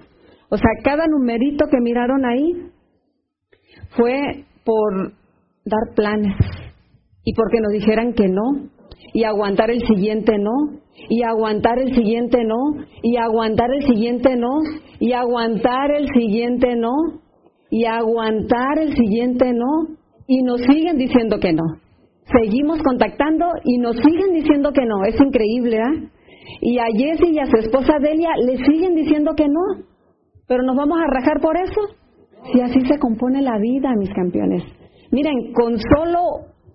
O 0.51 0.57
sea, 0.57 0.71
cada 0.83 1.07
numerito 1.07 1.67
que 1.71 1.81
miraron 1.81 2.25
ahí 2.27 2.71
fue 3.97 4.45
por 4.65 5.13
dar 5.65 5.95
planes 5.95 6.35
y 7.23 7.35
porque 7.35 7.61
nos 7.61 7.73
dijeran 7.73 8.15
que 8.15 8.29
no 8.29 8.69
y 9.13 9.25
aguantar 9.25 9.71
el 9.71 9.87
siguiente 9.87 10.39
no 10.39 10.81
y 11.09 11.23
aguantar 11.23 11.79
el 11.79 11.95
siguiente 11.95 12.45
no, 12.45 12.85
y 13.03 13.17
aguantar 13.17 13.71
el 13.73 13.87
siguiente 13.87 14.37
no, 14.37 14.61
y 15.01 15.13
aguantar 15.13 15.91
el 15.93 16.07
siguiente 16.09 16.77
no, 16.77 16.93
y 17.71 17.85
aguantar 17.85 18.79
el 18.79 18.95
siguiente 18.95 19.53
no, 19.53 19.97
y 20.27 20.43
nos 20.43 20.61
siguen 20.61 20.97
diciendo 20.97 21.39
que 21.41 21.53
no. 21.53 21.65
Seguimos 22.31 22.83
contactando 22.83 23.47
y 23.65 23.79
nos 23.79 23.97
siguen 23.97 24.35
diciendo 24.35 24.73
que 24.73 24.85
no. 24.85 25.03
Es 25.07 25.19
increíble, 25.19 25.79
¿eh? 25.79 26.09
Y 26.61 26.79
a 26.79 26.85
Jessie 26.85 27.33
y 27.33 27.39
a 27.39 27.47
su 27.47 27.57
esposa 27.57 27.99
Delia 28.01 28.31
le 28.45 28.57
siguen 28.65 28.95
diciendo 28.95 29.33
que 29.35 29.49
no. 29.49 29.85
Pero 30.47 30.63
nos 30.63 30.77
vamos 30.77 30.99
a 30.99 31.07
rajar 31.07 31.41
por 31.41 31.57
eso. 31.57 31.81
Si 32.53 32.61
así 32.61 32.81
se 32.87 32.99
compone 32.99 33.41
la 33.41 33.59
vida, 33.59 33.95
mis 33.97 34.13
campeones. 34.13 34.63
Miren, 35.11 35.53
con 35.53 35.79
solo 35.79 36.21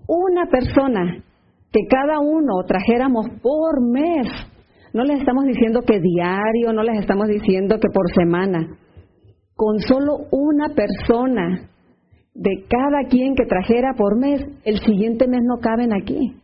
una 0.08 0.48
persona 0.48 1.24
que 1.74 1.88
cada 1.90 2.20
uno 2.20 2.64
trajéramos 2.68 3.26
por 3.42 3.82
mes. 3.82 4.28
No 4.94 5.04
les 5.04 5.20
estamos 5.20 5.44
diciendo 5.46 5.82
que 5.82 6.00
diario, 6.00 6.72
no 6.72 6.84
les 6.84 7.00
estamos 7.00 7.28
diciendo 7.28 7.80
que 7.80 7.90
por 7.92 8.14
semana. 8.14 8.78
Con 9.56 9.80
solo 9.80 10.28
una 10.32 10.70
persona 10.76 11.70
de 12.36 12.52
cada 12.70 13.10
quien 13.10 13.34
que 13.34 13.46
trajera 13.46 13.94
por 13.98 14.20
mes, 14.20 14.46
el 14.66 14.80
siguiente 14.82 15.28
mes 15.28 15.42
no 15.44 15.58
caben 15.60 15.94
aquí. 15.94 16.36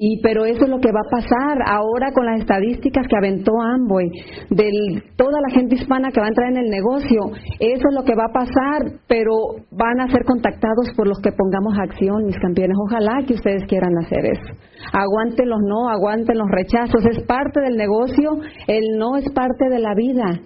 Y 0.00 0.22
pero 0.22 0.44
eso 0.44 0.62
es 0.62 0.70
lo 0.70 0.78
que 0.78 0.92
va 0.92 1.00
a 1.04 1.10
pasar 1.10 1.58
ahora 1.66 2.12
con 2.14 2.24
las 2.24 2.38
estadísticas 2.38 3.04
que 3.08 3.16
aventó 3.16 3.50
Amboy 3.60 4.08
de 4.48 5.02
toda 5.16 5.40
la 5.40 5.50
gente 5.52 5.74
hispana 5.74 6.12
que 6.12 6.20
va 6.20 6.26
a 6.26 6.28
entrar 6.28 6.52
en 6.52 6.58
el 6.58 6.70
negocio. 6.70 7.18
Eso 7.58 7.82
es 7.90 7.94
lo 7.96 8.04
que 8.04 8.14
va 8.14 8.26
a 8.30 8.32
pasar, 8.32 9.00
pero 9.08 9.32
van 9.72 10.00
a 10.00 10.06
ser 10.06 10.24
contactados 10.24 10.90
por 10.96 11.08
los 11.08 11.18
que 11.18 11.32
pongamos 11.32 11.76
acción, 11.80 12.26
mis 12.26 12.38
campeones. 12.38 12.76
Ojalá 12.86 13.26
que 13.26 13.34
ustedes 13.34 13.64
quieran 13.66 13.90
hacer 13.98 14.24
eso. 14.24 14.54
Aguanten 14.92 15.48
los 15.48 15.62
no, 15.66 15.88
aguanten 15.88 16.38
los 16.38 16.48
rechazos. 16.48 17.04
Es 17.04 17.26
parte 17.26 17.60
del 17.60 17.76
negocio, 17.76 18.38
el 18.68 18.98
no 18.98 19.16
es 19.16 19.28
parte 19.32 19.68
de 19.68 19.80
la 19.80 19.94
vida. 19.96 20.42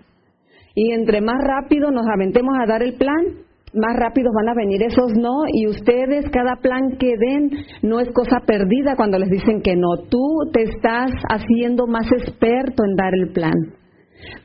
Y 0.75 0.93
entre 0.93 1.21
más 1.21 1.37
rápido 1.45 1.91
nos 1.91 2.07
aventemos 2.09 2.55
a 2.59 2.67
dar 2.67 2.83
el 2.83 2.95
plan, 2.95 3.21
más 3.75 3.97
rápido 3.97 4.31
van 4.35 4.49
a 4.49 4.55
venir 4.55 4.83
esos 4.83 5.13
no 5.17 5.45
y 5.53 5.67
ustedes 5.67 6.29
cada 6.31 6.57
plan 6.57 6.97
que 6.99 7.15
den 7.19 7.51
no 7.83 8.01
es 8.01 8.09
cosa 8.13 8.41
perdida 8.47 8.97
cuando 8.97 9.19
les 9.19 9.31
dicen 9.31 9.63
que 9.63 9.77
no. 9.77 9.89
Tú 10.09 10.51
te 10.53 10.63
estás 10.63 11.11
haciendo 11.29 11.87
más 11.87 12.07
experto 12.13 12.85
en 12.85 12.97
dar 12.97 13.15
el 13.15 13.33
plan. 13.33 13.55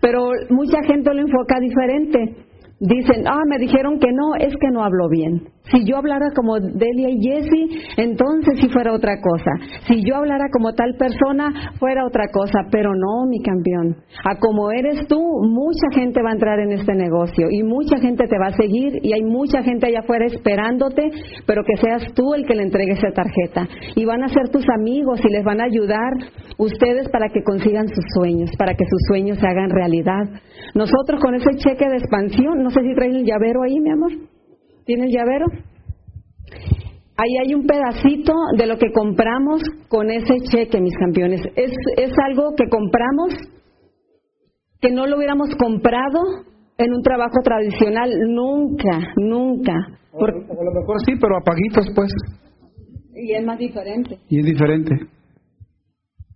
Pero 0.01 0.29
mucha 0.49 0.81
gente 0.83 1.13
lo 1.13 1.21
enfoca 1.21 1.59
diferente. 1.59 2.45
Dicen, 2.79 3.27
ah, 3.27 3.41
me 3.47 3.57
dijeron 3.57 3.99
que 3.99 4.11
no, 4.11 4.35
es 4.35 4.53
que 4.59 4.69
no 4.71 4.83
hablo 4.83 5.09
bien. 5.09 5.49
Si 5.71 5.83
yo 5.85 5.97
hablara 5.97 6.27
como 6.35 6.59
Delia 6.59 7.09
y 7.09 7.19
Jesse, 7.21 7.97
entonces 7.97 8.59
sí 8.59 8.69
fuera 8.69 8.93
otra 8.93 9.19
cosa. 9.21 9.51
Si 9.87 10.03
yo 10.03 10.15
hablara 10.15 10.45
como 10.51 10.73
tal 10.73 10.95
persona, 10.95 11.73
fuera 11.79 12.05
otra 12.05 12.27
cosa. 12.31 12.59
Pero 12.71 12.91
no, 12.95 13.27
mi 13.29 13.41
campeón. 13.41 13.97
A 14.23 14.37
como 14.39 14.71
eres 14.71 15.07
tú, 15.07 15.19
mucha 15.19 15.87
gente 15.93 16.21
va 16.23 16.29
a 16.29 16.33
entrar 16.33 16.59
en 16.59 16.71
este 16.71 16.93
negocio 16.93 17.47
y 17.49 17.63
mucha 17.63 17.97
gente 17.97 18.27
te 18.27 18.37
va 18.39 18.47
a 18.47 18.57
seguir 18.57 18.93
y 19.01 19.13
hay 19.13 19.23
mucha 19.23 19.63
gente 19.63 19.87
allá 19.87 19.99
afuera 19.99 20.25
esperándote, 20.25 21.09
pero 21.45 21.63
que 21.63 21.77
seas 21.77 22.13
tú 22.13 22.33
el 22.33 22.45
que 22.45 22.55
le 22.55 22.63
entregue 22.63 22.93
esa 22.93 23.11
tarjeta. 23.11 23.67
Y 23.95 24.05
van 24.05 24.23
a 24.23 24.29
ser 24.29 24.49
tus 24.49 24.65
amigos 24.69 25.19
y 25.23 25.31
les 25.31 25.43
van 25.43 25.61
a 25.61 25.65
ayudar 25.65 26.13
ustedes 26.57 27.09
para 27.09 27.29
que 27.29 27.43
consigan 27.43 27.87
sus 27.87 28.05
sueños, 28.15 28.51
para 28.57 28.73
que 28.73 28.85
sus 28.85 29.01
sueños 29.07 29.37
se 29.39 29.47
hagan 29.47 29.69
realidad. 29.69 30.23
Nosotros 30.75 31.21
con 31.21 31.35
ese 31.35 31.55
cheque 31.57 31.89
de 31.89 31.97
expansión, 31.97 32.63
no 32.63 32.69
sé 32.69 32.81
si 32.81 32.95
traen 32.95 33.15
el 33.15 33.25
llavero 33.25 33.63
ahí, 33.63 33.79
mi 33.79 33.91
amor. 33.91 34.36
¿Tiene 34.87 35.07
el 35.07 35.11
llavero? 35.11 35.45
Ahí 37.17 37.37
hay 37.43 37.53
un 37.53 37.67
pedacito 37.67 38.33
de 38.57 38.67
lo 38.67 38.77
que 38.77 38.89
compramos 38.93 39.61
con 39.89 40.09
ese 40.09 40.35
cheque, 40.49 40.79
mis 40.79 40.97
campeones. 40.97 41.41
Es, 41.57 41.71
es 41.97 42.11
algo 42.25 42.55
que 42.55 42.69
compramos 42.69 43.33
que 44.79 44.91
no 44.91 45.05
lo 45.07 45.17
hubiéramos 45.17 45.49
comprado 45.55 46.19
en 46.77 46.93
un 46.93 47.01
trabajo 47.01 47.41
tradicional, 47.43 48.09
nunca, 48.29 49.13
nunca. 49.17 49.73
A 50.13 50.63
lo 50.63 50.71
mejor 50.73 51.01
sí, 51.05 51.15
pero 51.19 51.35
apaguitos, 51.35 51.91
pues. 51.93 52.09
Y 53.13 53.33
es 53.33 53.43
más 53.45 53.59
diferente. 53.59 54.19
Y 54.29 54.39
es 54.39 54.45
diferente. 54.45 54.95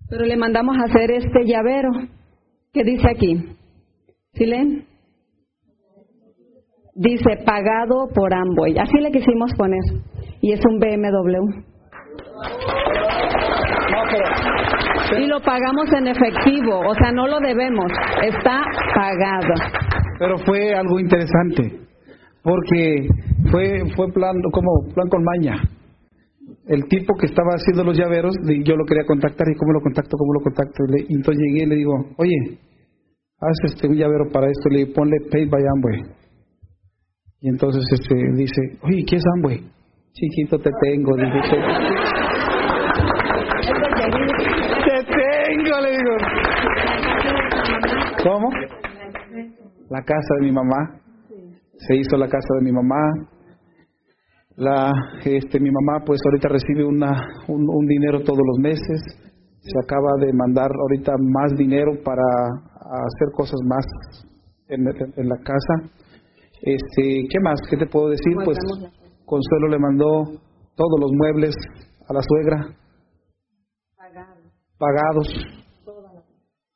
Pero 0.09 0.25
le 0.25 0.35
mandamos 0.35 0.75
a 0.77 0.89
hacer 0.89 1.09
este 1.11 1.45
llavero. 1.45 1.89
¿Qué 2.73 2.83
dice 2.83 3.07
aquí? 3.09 3.55
¿Sí 4.33 4.45
leen? 4.45 4.90
Dice 7.01 7.43
pagado 7.45 8.07
por 8.13 8.33
Amboy. 8.33 8.77
Así 8.77 8.97
le 8.99 9.11
quisimos 9.11 9.51
poner. 9.57 9.81
Y 10.41 10.53
es 10.53 10.59
un 10.65 10.79
BMW. 10.79 11.71
Y 15.19 15.27
lo 15.27 15.41
pagamos 15.41 15.91
en 15.93 16.07
efectivo, 16.07 16.79
o 16.79 16.93
sea, 16.95 17.11
no 17.11 17.27
lo 17.27 17.39
debemos, 17.39 17.91
está 18.23 18.61
pagado. 18.95 19.53
Pero 20.19 20.37
fue 20.45 20.73
algo 20.73 20.99
interesante, 20.99 21.79
porque 22.43 23.07
fue 23.51 23.83
fue 23.95 24.11
plan 24.13 24.35
como 24.51 24.93
plan 24.93 25.09
con 25.09 25.23
maña. 25.23 25.61
El 26.67 26.85
tipo 26.87 27.13
que 27.19 27.25
estaba 27.25 27.55
haciendo 27.55 27.83
los 27.83 27.97
llaveros, 27.97 28.35
yo 28.63 28.75
lo 28.75 28.85
quería 28.85 29.03
contactar 29.05 29.47
y 29.49 29.57
cómo 29.57 29.73
lo 29.73 29.81
contacto, 29.81 30.15
cómo 30.17 30.33
lo 30.33 30.39
contacto. 30.41 30.83
Y 31.09 31.15
entonces 31.15 31.43
llegué 31.43 31.63
y 31.63 31.69
le 31.69 31.75
digo, 31.75 31.93
oye, 32.17 32.59
haz 33.39 33.57
este 33.65 33.87
un 33.87 33.95
llavero 33.95 34.29
para 34.31 34.47
esto, 34.47 34.69
le 34.69 34.87
ponle 34.87 35.17
paid 35.29 35.49
by 35.49 35.61
Amway. 35.75 36.20
Y 37.43 37.49
entonces 37.49 37.83
este 37.91 38.15
dice, 38.35 38.61
oye, 38.83 39.03
¿qué 39.09 39.15
es 39.15 39.23
Amway? 39.37 39.65
Chiquito 40.13 40.59
te 40.59 40.69
tengo, 40.83 41.15
dice. 41.15 41.57
te 44.85 45.03
tengo, 45.09 45.81
le 45.81 45.89
digo. 45.89 46.15
¿Cómo? 48.23 48.47
La 49.89 50.03
casa 50.03 50.35
de 50.39 50.45
mi 50.45 50.51
mamá. 50.51 51.01
Se 51.77 51.95
hizo 51.95 52.15
la 52.15 52.27
casa 52.27 52.53
de 52.59 52.65
mi 52.65 52.71
mamá. 52.71 53.11
La, 54.57 54.91
este, 55.25 55.59
mi 55.59 55.71
mamá 55.71 56.03
pues 56.05 56.21
ahorita 56.23 56.47
recibe 56.47 56.85
una, 56.85 57.09
un, 57.47 57.87
dinero 57.87 58.21
todos 58.21 58.37
los 58.45 58.59
meses. 58.59 59.01
Se 59.61 59.79
acaba 59.83 60.11
de 60.19 60.31
mandar 60.31 60.69
ahorita 60.79 61.13
más 61.17 61.57
dinero 61.57 61.93
para 62.03 62.21
hacer 62.21 63.29
cosas 63.33 63.59
más 63.65 63.83
en, 64.67 64.85
en 64.87 65.27
la 65.27 65.37
casa 65.37 66.00
este, 66.63 67.27
¿Qué 67.29 67.39
más? 67.41 67.59
¿Qué 67.69 67.77
te 67.77 67.87
puedo 67.87 68.09
decir? 68.09 68.33
Pues 68.45 68.57
Consuelo 69.25 69.67
le 69.69 69.79
mandó 69.79 70.23
todos 70.75 70.99
los 70.99 71.11
muebles 71.13 71.55
a 72.07 72.13
la 72.13 72.21
suegra. 72.21 72.77
Pagados. 74.77 75.27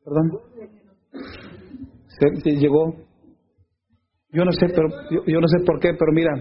¿Perdón? 0.04 0.32
Se, 2.08 2.52
llegó. 2.52 2.94
Yo 4.32 4.46
no 4.46 4.52
sé, 4.52 4.68
pero 4.68 4.88
yo, 5.28 5.40
no 5.40 5.48
sé 5.48 5.64
por 5.66 5.80
qué, 5.80 5.94
pero 5.98 6.12
mira. 6.14 6.32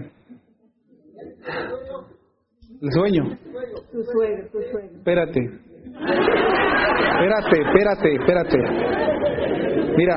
El 2.81 2.91
sueño. 2.91 3.23
Tu 3.91 4.03
suegro, 4.03 4.49
tu 4.51 4.61
suegro. 4.71 4.97
Espérate. 4.97 5.39
Espérate, 7.13 7.61
espérate, 7.61 8.15
espérate. 8.15 8.57
Mira, 9.97 10.15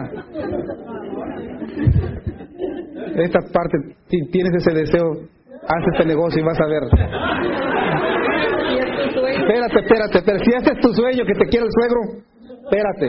esta 3.20 3.40
parte, 3.52 3.78
si 4.08 4.30
tienes 4.30 4.52
ese 4.54 4.74
deseo, 4.74 5.28
haz 5.62 5.84
este 5.92 6.06
negocio 6.06 6.40
y 6.40 6.44
vas 6.44 6.60
a 6.60 6.66
ver. 6.66 6.82
Espérate, 9.18 9.78
espérate, 9.80 10.18
pero 10.24 10.38
si 10.38 10.50
ese 10.50 10.72
es 10.72 10.80
tu 10.80 10.92
sueño, 10.92 11.24
que 11.24 11.34
te 11.34 11.46
quiera 11.46 11.66
el 11.66 11.72
suegro, 11.72 12.00
espérate. 12.64 13.08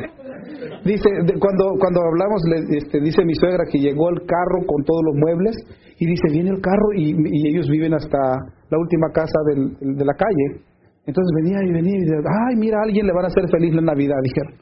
Dice, 0.85 1.09
cuando, 1.39 1.75
cuando 1.79 1.99
hablamos, 2.01 2.41
este, 2.71 2.99
dice 3.01 3.25
mi 3.25 3.35
suegra 3.35 3.63
que 3.69 3.79
llegó 3.79 4.09
el 4.09 4.19
carro 4.25 4.65
con 4.65 4.83
todos 4.83 5.01
los 5.11 5.15
muebles 5.15 5.55
y 5.99 6.05
dice, 6.05 6.31
viene 6.31 6.49
el 6.51 6.61
carro 6.61 6.93
y, 6.95 7.13
ellos 7.49 7.69
viven 7.69 7.93
hasta 7.93 8.17
la 8.17 8.77
última 8.77 9.07
casa 9.13 9.39
del, 9.47 9.97
de 9.97 10.05
la 10.05 10.13
calle. 10.13 10.63
Entonces 11.05 11.31
venía 11.43 11.59
y 11.63 11.71
venía 11.73 11.95
y 11.97 12.01
decía, 12.01 12.17
ay, 12.47 12.55
mira, 12.55 12.77
a 12.79 12.83
alguien 12.83 13.05
le 13.05 13.13
van 13.13 13.25
a 13.25 13.27
hacer 13.27 13.43
feliz 13.51 13.73
la 13.73 13.81
Navidad, 13.81 14.15
dijeron. 14.23 14.53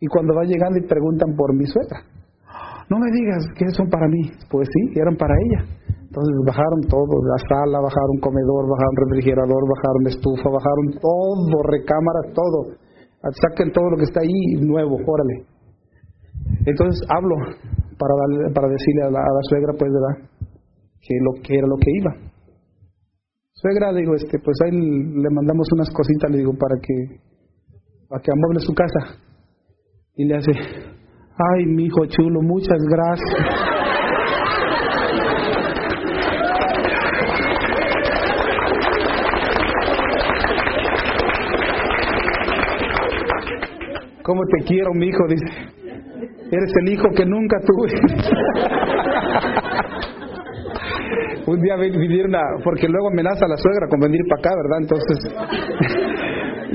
Y 0.00 0.06
cuando 0.06 0.34
va 0.34 0.44
llegando 0.44 0.78
y 0.78 0.88
preguntan 0.88 1.36
por 1.36 1.54
mi 1.54 1.66
suegra 1.66 2.02
no 2.92 3.00
me 3.00 3.08
digas 3.08 3.48
que 3.56 3.64
son 3.72 3.88
para 3.88 4.06
mí. 4.06 4.20
Pues 4.52 4.68
sí, 4.68 5.00
eran 5.00 5.16
para 5.16 5.32
ella. 5.32 5.60
Entonces 5.88 6.36
bajaron 6.44 6.84
todo, 6.92 7.24
la 7.24 7.40
sala, 7.48 7.80
bajaron 7.80 8.20
comedor, 8.20 8.68
bajaron 8.68 8.96
refrigerador, 9.08 9.62
bajaron 9.64 10.04
estufa, 10.12 10.52
bajaron 10.52 11.00
todo, 11.00 11.56
recámaras, 11.72 12.36
todo. 12.36 12.76
Saquen 13.40 13.72
todo 13.72 13.88
lo 13.88 13.96
que 13.96 14.04
está 14.04 14.20
ahí 14.20 14.60
nuevo, 14.60 15.00
órale. 15.00 15.48
Entonces 16.68 17.00
hablo 17.08 17.32
para 17.96 18.12
darle, 18.12 18.52
para 18.52 18.68
decirle 18.68 19.08
a 19.08 19.10
la, 19.10 19.24
suegra, 19.48 19.72
pues, 19.72 19.88
¿verdad? 19.88 20.28
Que 21.00 21.16
lo 21.16 21.40
que 21.40 21.56
era 21.56 21.66
lo 21.66 21.76
que 21.80 21.90
iba. 21.96 22.12
Suegra, 23.52 23.94
digo, 23.94 24.14
este, 24.14 24.38
pues 24.38 24.58
ahí 24.64 24.72
le 24.72 25.30
mandamos 25.32 25.66
unas 25.72 25.88
cositas, 25.96 26.30
le 26.30 26.38
digo, 26.38 26.52
para 26.58 26.76
que, 26.76 27.24
para 28.08 28.20
que 28.20 28.32
amueble 28.32 28.60
su 28.60 28.74
casa. 28.74 29.16
Y 30.14 30.26
le 30.26 30.36
hace, 30.36 30.52
Ay, 31.38 31.64
mi 31.64 31.86
hijo 31.86 32.04
chulo, 32.06 32.42
muchas 32.42 32.78
gracias. 32.90 33.38
¿Cómo 44.22 44.42
te 44.44 44.64
quiero, 44.66 44.92
mi 44.94 45.08
hijo? 45.08 45.26
Dice, 45.28 45.46
eres 46.50 46.72
el 46.82 46.88
hijo 46.92 47.08
que 47.16 47.24
nunca 47.24 47.56
tuve. 47.66 47.92
Un 51.46 51.60
día 51.60 51.76
vinieron 51.76 52.34
a, 52.36 52.40
porque 52.62 52.88
luego 52.88 53.08
amenaza 53.08 53.46
a 53.46 53.48
la 53.48 53.56
suegra 53.56 53.88
con 53.88 54.00
venir 54.00 54.20
para 54.28 54.40
acá, 54.40 54.50
¿verdad? 54.54 54.78
Entonces, 54.82 55.18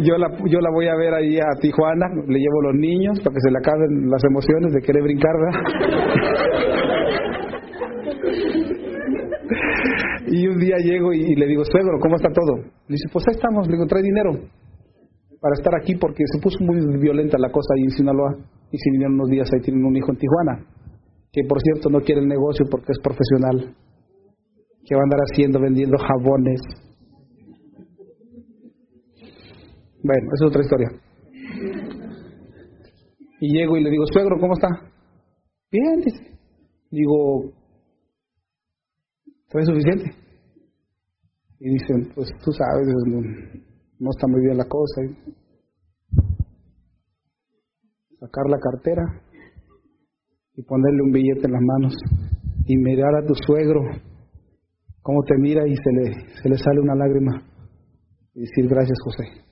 yo 0.03 0.17
la, 0.17 0.27
yo 0.45 0.59
la 0.59 0.69
voy 0.73 0.87
a 0.87 0.95
ver 0.95 1.13
ahí 1.13 1.39
a 1.39 1.45
Tijuana, 1.59 2.07
le 2.27 2.39
llevo 2.39 2.61
los 2.63 2.73
niños 2.75 3.19
para 3.19 3.33
que 3.33 3.41
se 3.41 3.51
le 3.51 3.57
acaben 3.57 4.09
las 4.09 4.23
emociones 4.23 4.71
de 4.73 4.81
querer 4.81 5.03
brincar, 5.03 5.33
y 10.27 10.47
un 10.47 10.57
día 10.59 10.77
llego 10.77 11.11
y, 11.13 11.35
le 11.35 11.47
digo, 11.47 11.65
suegro, 11.65 11.99
¿cómo 11.99 12.15
está 12.15 12.29
todo? 12.33 12.55
Le 12.57 12.95
dice, 12.95 13.09
pues 13.11 13.27
ahí 13.27 13.35
estamos, 13.35 13.67
le 13.67 13.73
digo, 13.73 13.85
trae 13.87 14.03
dinero 14.03 14.31
para 15.39 15.53
estar 15.53 15.75
aquí 15.79 15.95
porque 15.95 16.23
se 16.25 16.39
puso 16.41 16.57
muy 16.63 16.79
violenta 16.99 17.37
la 17.37 17.49
cosa 17.49 17.75
ahí 17.75 17.83
en 17.83 17.91
Sinaloa 17.91 18.33
y 18.71 18.77
si 18.77 18.89
vinieron 18.91 19.13
unos 19.15 19.29
días 19.29 19.47
ahí 19.53 19.61
tienen 19.61 19.85
un 19.85 19.95
hijo 19.95 20.11
en 20.11 20.17
Tijuana, 20.17 20.65
que 21.31 21.43
por 21.47 21.61
cierto 21.61 21.89
no 21.89 22.01
quiere 22.01 22.19
el 22.21 22.27
negocio 22.27 22.65
porque 22.69 22.91
es 22.91 22.99
profesional 22.99 23.73
¿Qué 24.87 24.95
va 24.95 25.01
a 25.01 25.03
andar 25.03 25.19
haciendo 25.19 25.59
vendiendo 25.59 25.97
jabones? 25.97 26.61
Bueno, 30.07 30.29
esa 30.33 30.45
es 30.45 30.49
otra 30.49 30.61
historia. 30.61 30.89
Y 33.41 33.57
llego 33.57 33.75
y 33.75 33.83
le 33.83 33.89
digo, 33.89 34.05
suegro, 34.13 34.39
¿cómo 34.39 34.53
está? 34.53 34.69
Bien, 35.69 35.99
dice. 35.99 36.39
Digo, 36.89 37.51
¿trae 39.49 39.65
suficiente? 39.65 40.05
Y 41.59 41.73
dicen, 41.73 42.13
pues 42.15 42.29
tú 42.41 42.51
sabes, 42.53 42.87
no, 43.99 44.09
está 44.09 44.27
muy 44.27 44.41
bien 44.45 44.57
la 44.57 44.65
cosa. 44.65 45.01
sacar 48.19 48.45
la 48.49 48.57
cartera 48.59 49.03
y 50.55 50.63
ponerle 50.63 51.01
un 51.03 51.11
billete 51.11 51.45
en 51.45 51.51
las 51.51 51.61
manos 51.61 51.93
y 52.65 52.77
mirar 52.77 53.13
a 53.15 53.25
tu 53.27 53.35
suegro 53.35 53.81
cómo 55.01 55.21
te 55.23 55.35
mira 55.37 55.67
y 55.67 55.75
se 55.75 55.91
le, 55.91 56.41
se 56.41 56.49
le 56.49 56.57
sale 56.57 56.79
una 56.79 56.95
lágrima 56.95 57.43
y 58.33 58.39
decir 58.39 58.67
gracias 58.67 58.97
José. 59.03 59.47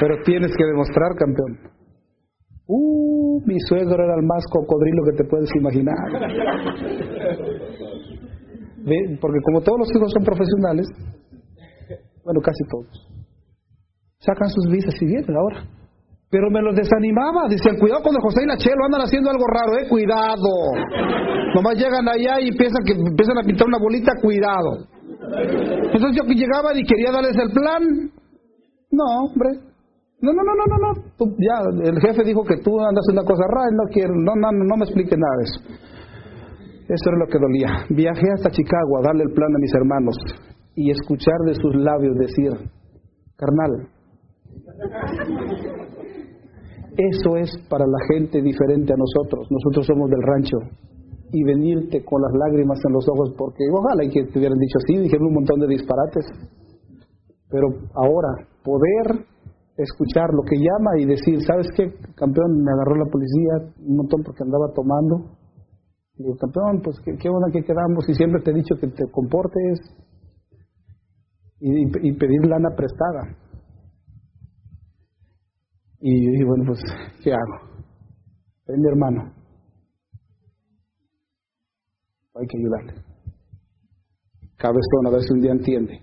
Pero 0.00 0.14
tienes 0.28 0.52
que 0.54 0.64
demostrar, 0.64 1.16
campeón. 1.16 1.56
Uh, 2.66 3.40
mi 3.46 3.58
suegro 3.66 4.04
era 4.04 4.14
el 4.20 4.26
más 4.26 4.44
cocodrilo 4.52 5.02
que 5.08 5.16
te 5.16 5.24
puedes 5.24 5.48
imaginar. 5.56 5.96
Porque 9.20 9.40
como 9.44 9.62
todos 9.62 9.78
los 9.78 9.88
hijos 9.96 10.12
son 10.12 10.24
profesionales, 10.24 10.86
bueno, 12.24 12.40
casi 12.44 12.62
todos, 12.68 13.08
sacan 14.18 14.50
sus 14.50 14.70
visas 14.70 14.94
y 15.00 15.06
vienen 15.06 15.34
ahora. 15.34 15.64
Pero 16.30 16.50
me 16.50 16.60
los 16.60 16.76
desanimaba, 16.76 17.48
decían, 17.48 17.78
cuidado 17.80 18.02
cuando 18.02 18.20
José 18.20 18.42
y 18.44 18.48
la 18.48 18.58
Chelo 18.58 18.84
andan 18.84 19.00
haciendo 19.00 19.30
algo 19.30 19.46
raro, 19.48 19.72
eh, 19.80 19.88
cuidado. 19.88 20.52
Nomás 21.54 21.76
llegan 21.76 22.06
allá 22.06 22.38
y 22.44 22.52
piensan 22.52 22.84
que 22.84 22.92
empiezan 22.92 23.38
a 23.38 23.46
pintar 23.46 23.66
una 23.66 23.78
bolita, 23.78 24.12
cuidado. 24.20 24.84
Entonces 25.88 26.12
yo 26.12 26.24
que 26.28 26.34
llegaba 26.34 26.76
y 26.76 26.84
quería 26.84 27.12
darles 27.12 27.36
el 27.40 27.50
plan. 27.50 28.12
No, 28.92 29.04
hombre, 29.24 29.68
no, 30.20 30.32
no, 30.32 30.42
no, 30.42 30.54
no, 30.54 30.64
no, 30.66 30.78
no. 30.78 30.92
ya, 31.38 31.88
el 31.90 32.00
jefe 32.00 32.24
dijo 32.24 32.42
que 32.44 32.58
tú 32.58 32.78
andas 32.80 33.04
una 33.12 33.22
cosa 33.22 33.44
rara, 33.48 33.70
no 33.72 33.84
quiero, 33.92 34.14
no, 34.14 34.34
no, 34.34 34.50
no 34.52 34.76
me 34.76 34.84
explique 34.84 35.16
nada 35.16 35.42
eso. 35.42 35.60
Eso 36.88 37.10
era 37.10 37.18
lo 37.18 37.26
que 37.26 37.38
dolía. 37.38 37.84
Viajé 37.90 38.32
hasta 38.34 38.50
Chicago 38.50 38.98
a 38.98 39.02
darle 39.06 39.24
el 39.24 39.32
plan 39.32 39.54
a 39.54 39.58
mis 39.60 39.74
hermanos 39.74 40.16
y 40.74 40.90
escuchar 40.90 41.38
de 41.44 41.54
sus 41.54 41.74
labios 41.76 42.16
decir, 42.16 42.50
carnal, 43.36 43.88
eso 46.96 47.36
es 47.36 47.50
para 47.68 47.86
la 47.86 47.98
gente 48.12 48.42
diferente 48.42 48.92
a 48.92 48.96
nosotros. 48.96 49.46
Nosotros 49.50 49.86
somos 49.86 50.10
del 50.10 50.22
rancho. 50.22 50.58
Y 51.30 51.44
venirte 51.44 52.02
con 52.04 52.22
las 52.22 52.32
lágrimas 52.32 52.80
en 52.86 52.92
los 52.92 53.06
ojos, 53.08 53.34
porque 53.36 53.62
ojalá 53.70 54.02
y 54.02 54.08
que 54.08 54.24
te 54.24 54.38
hubieran 54.38 54.58
dicho 54.58 54.78
así, 54.82 54.96
dijeron 54.96 55.26
un 55.26 55.34
montón 55.34 55.60
de 55.60 55.68
disparates. 55.68 56.26
Pero 57.50 57.68
ahora, 57.94 58.48
poder 58.64 59.26
escuchar 59.82 60.28
lo 60.34 60.42
que 60.42 60.56
llama 60.56 60.90
y 60.98 61.06
decir, 61.06 61.40
¿sabes 61.46 61.68
qué, 61.76 61.84
campeón? 62.14 62.62
Me 62.62 62.72
agarró 62.72 62.96
la 62.96 63.10
policía 63.10 63.74
un 63.86 63.96
montón 63.96 64.22
porque 64.24 64.42
andaba 64.42 64.72
tomando. 64.74 65.38
Digo, 66.16 66.36
campeón, 66.36 66.82
pues 66.82 66.96
qué, 67.04 67.12
qué 67.16 67.28
onda 67.28 67.48
que 67.52 67.62
quedamos 67.62 68.08
y 68.08 68.14
siempre 68.14 68.42
te 68.42 68.50
he 68.50 68.54
dicho 68.54 68.74
que 68.80 68.88
te 68.88 69.08
comportes 69.10 69.78
y, 71.60 72.08
y, 72.08 72.12
pedir 72.12 72.46
lana 72.46 72.70
prestada. 72.76 73.36
Y 76.00 76.24
yo 76.24 76.30
dije, 76.32 76.44
bueno, 76.44 76.64
pues, 76.66 76.80
¿qué 77.22 77.32
hago? 77.32 77.84
Es 78.66 78.76
mi 78.76 78.88
hermano. 78.88 79.32
Hay 82.34 82.46
que 82.46 82.58
ayudarle. 82.58 83.04
Cabezón, 84.56 85.06
a 85.06 85.10
ver 85.10 85.22
si 85.22 85.32
un 85.32 85.40
día 85.40 85.52
entiende. 85.52 86.00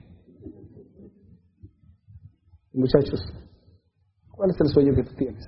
Muchachos, 2.74 3.22
¿Cuál 4.36 4.50
es 4.50 4.58
el 4.60 4.68
sueño 4.68 4.94
que 4.94 5.04
tú 5.04 5.16
tienes? 5.16 5.44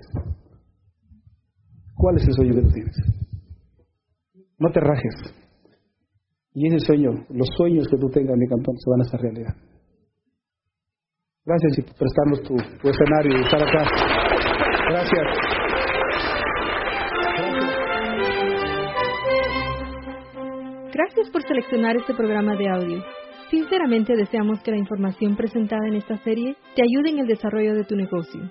¿Cuál 1.95 2.17
es 2.17 2.27
el 2.27 2.33
sueño 2.33 2.55
que 2.55 2.61
tú 2.61 2.69
tienes? 2.73 2.95
No 4.59 4.71
te 4.71 4.79
rajes. 4.79 5.13
Y 6.53 6.67
ese 6.67 6.79
sueño, 6.85 7.11
los 7.29 7.47
sueños 7.57 7.87
que 7.89 7.97
tú 7.97 8.07
tengas, 8.09 8.37
mi 8.37 8.47
campeón, 8.47 8.77
se 8.77 8.89
van 8.89 9.01
a 9.01 9.03
hacer 9.03 9.19
realidad. 9.19 9.55
Gracias 11.45 11.85
por 11.85 11.95
prestarnos 11.97 12.41
tu, 12.43 12.55
tu 12.81 12.89
escenario 12.89 13.37
y 13.37 13.41
estar 13.41 13.61
acá. 13.61 13.85
Gracias. 14.89 15.57
Gracias 20.93 21.29
por 21.31 21.41
seleccionar 21.43 21.95
este 21.97 22.13
programa 22.13 22.55
de 22.55 22.69
audio. 22.69 23.03
Sinceramente 23.51 24.15
deseamos 24.15 24.61
que 24.63 24.71
la 24.71 24.77
información 24.77 25.35
presentada 25.35 25.87
en 25.87 25.95
esta 25.95 26.17
serie 26.23 26.55
te 26.75 26.81
ayude 26.81 27.11
en 27.11 27.19
el 27.19 27.27
desarrollo 27.27 27.75
de 27.75 27.83
tu 27.83 27.95
negocio. 27.95 28.41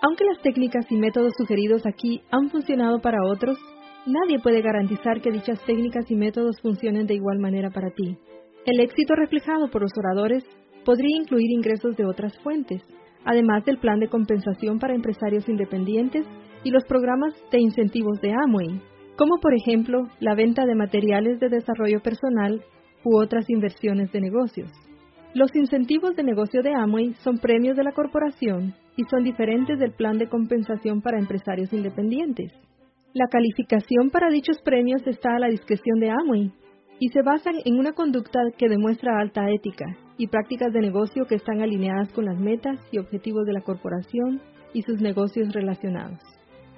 Aunque 0.00 0.24
las 0.24 0.40
técnicas 0.42 0.86
y 0.90 0.96
métodos 0.96 1.32
sugeridos 1.36 1.84
aquí 1.84 2.22
han 2.30 2.50
funcionado 2.50 3.00
para 3.00 3.24
otros, 3.26 3.58
nadie 4.06 4.38
puede 4.38 4.62
garantizar 4.62 5.20
que 5.20 5.32
dichas 5.32 5.60
técnicas 5.66 6.08
y 6.10 6.14
métodos 6.14 6.60
funcionen 6.62 7.06
de 7.06 7.14
igual 7.14 7.38
manera 7.38 7.70
para 7.70 7.90
ti. 7.90 8.16
El 8.64 8.80
éxito 8.80 9.14
reflejado 9.16 9.68
por 9.70 9.82
los 9.82 9.90
oradores 9.96 10.44
podría 10.84 11.16
incluir 11.16 11.50
ingresos 11.50 11.96
de 11.96 12.04
otras 12.04 12.32
fuentes, 12.42 12.82
además 13.24 13.64
del 13.64 13.78
plan 13.78 13.98
de 13.98 14.08
compensación 14.08 14.78
para 14.78 14.94
empresarios 14.94 15.48
independientes 15.48 16.26
y 16.62 16.70
los 16.70 16.84
programas 16.84 17.34
de 17.50 17.60
incentivos 17.60 18.20
de 18.20 18.32
Amway, 18.32 18.80
como 19.16 19.38
por 19.40 19.52
ejemplo 19.52 20.06
la 20.20 20.34
venta 20.34 20.64
de 20.64 20.76
materiales 20.76 21.40
de 21.40 21.48
desarrollo 21.48 22.00
personal 22.00 22.62
u 23.04 23.18
otras 23.18 23.50
inversiones 23.50 24.12
de 24.12 24.20
negocios. 24.20 24.70
Los 25.34 25.54
incentivos 25.54 26.16
de 26.16 26.22
negocio 26.22 26.62
de 26.62 26.72
Amway 26.74 27.12
son 27.22 27.38
premios 27.38 27.76
de 27.76 27.84
la 27.84 27.92
corporación 27.92 28.74
y 28.96 29.04
son 29.10 29.24
diferentes 29.24 29.78
del 29.78 29.92
plan 29.92 30.16
de 30.16 30.28
compensación 30.28 31.02
para 31.02 31.18
empresarios 31.18 31.70
independientes. 31.72 32.52
La 33.12 33.26
calificación 33.28 34.10
para 34.10 34.30
dichos 34.30 34.58
premios 34.64 35.06
está 35.06 35.36
a 35.36 35.38
la 35.38 35.48
discreción 35.48 36.00
de 36.00 36.10
Amway 36.10 36.52
y 36.98 37.08
se 37.10 37.22
basan 37.22 37.56
en 37.64 37.78
una 37.78 37.92
conducta 37.92 38.40
que 38.56 38.68
demuestra 38.68 39.20
alta 39.20 39.50
ética 39.50 39.84
y 40.16 40.28
prácticas 40.28 40.72
de 40.72 40.80
negocio 40.80 41.26
que 41.26 41.36
están 41.36 41.60
alineadas 41.60 42.10
con 42.12 42.24
las 42.24 42.38
metas 42.40 42.78
y 42.90 42.98
objetivos 42.98 43.44
de 43.44 43.52
la 43.52 43.60
corporación 43.60 44.40
y 44.72 44.82
sus 44.82 45.00
negocios 45.00 45.52
relacionados. 45.52 46.18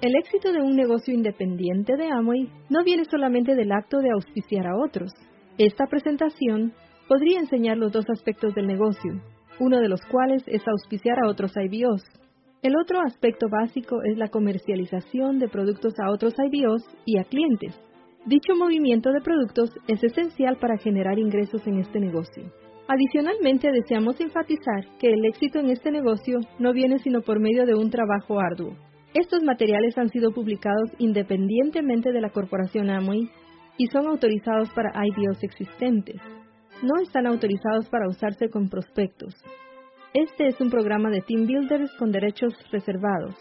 El 0.01 0.15
éxito 0.15 0.51
de 0.51 0.61
un 0.61 0.75
negocio 0.75 1.13
independiente 1.13 1.95
de 1.95 2.09
Amway 2.11 2.49
no 2.69 2.83
viene 2.83 3.05
solamente 3.05 3.55
del 3.55 3.71
acto 3.71 3.99
de 3.99 4.09
auspiciar 4.11 4.67
a 4.67 4.75
otros. 4.75 5.11
Esta 5.57 5.85
presentación 5.87 6.73
podría 7.11 7.41
enseñar 7.41 7.77
los 7.77 7.91
dos 7.91 8.05
aspectos 8.09 8.55
del 8.55 8.67
negocio, 8.67 9.21
uno 9.59 9.81
de 9.81 9.89
los 9.89 9.99
cuales 10.05 10.43
es 10.47 10.65
auspiciar 10.65 11.17
a 11.19 11.27
otros 11.29 11.51
IBOs. 11.57 12.01
El 12.61 12.73
otro 12.81 13.01
aspecto 13.01 13.47
básico 13.51 13.97
es 14.09 14.17
la 14.17 14.29
comercialización 14.29 15.37
de 15.37 15.49
productos 15.49 15.93
a 15.99 16.09
otros 16.09 16.33
IBOs 16.39 16.81
y 17.05 17.19
a 17.19 17.25
clientes. 17.25 17.77
Dicho 18.25 18.55
movimiento 18.55 19.11
de 19.11 19.19
productos 19.19 19.71
es 19.89 20.01
esencial 20.01 20.55
para 20.55 20.77
generar 20.77 21.19
ingresos 21.19 21.67
en 21.67 21.79
este 21.79 21.99
negocio. 21.99 22.45
Adicionalmente, 22.87 23.69
deseamos 23.73 24.17
enfatizar 24.21 24.85
que 24.97 25.11
el 25.11 25.25
éxito 25.25 25.59
en 25.59 25.69
este 25.69 25.91
negocio 25.91 26.39
no 26.59 26.71
viene 26.71 26.97
sino 26.99 27.23
por 27.23 27.41
medio 27.41 27.65
de 27.65 27.75
un 27.75 27.89
trabajo 27.89 28.39
arduo. 28.39 28.77
Estos 29.13 29.43
materiales 29.43 29.97
han 29.97 30.07
sido 30.07 30.31
publicados 30.31 30.91
independientemente 30.97 32.13
de 32.13 32.21
la 32.21 32.29
corporación 32.29 32.89
Amway 32.89 33.29
y 33.77 33.87
son 33.87 34.07
autorizados 34.07 34.69
para 34.69 34.93
IBOs 35.05 35.43
existentes 35.43 36.21
no 36.81 36.99
están 37.01 37.27
autorizados 37.27 37.87
para 37.89 38.07
usarse 38.07 38.49
con 38.49 38.69
prospectos. 38.69 39.33
Este 40.13 40.47
es 40.47 40.59
un 40.59 40.69
programa 40.69 41.09
de 41.09 41.21
Team 41.21 41.45
Builders 41.45 41.91
con 41.97 42.11
derechos 42.11 42.53
reservados. 42.71 43.35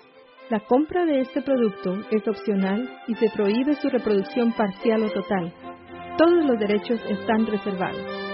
La 0.50 0.60
compra 0.60 1.04
de 1.04 1.20
este 1.20 1.42
producto 1.42 1.96
es 2.10 2.26
opcional 2.26 2.88
y 3.06 3.14
se 3.14 3.30
prohíbe 3.30 3.74
su 3.76 3.88
reproducción 3.88 4.52
parcial 4.52 5.02
o 5.04 5.10
total. 5.10 5.52
Todos 6.18 6.44
los 6.44 6.58
derechos 6.58 7.00
están 7.08 7.46
reservados. 7.46 8.29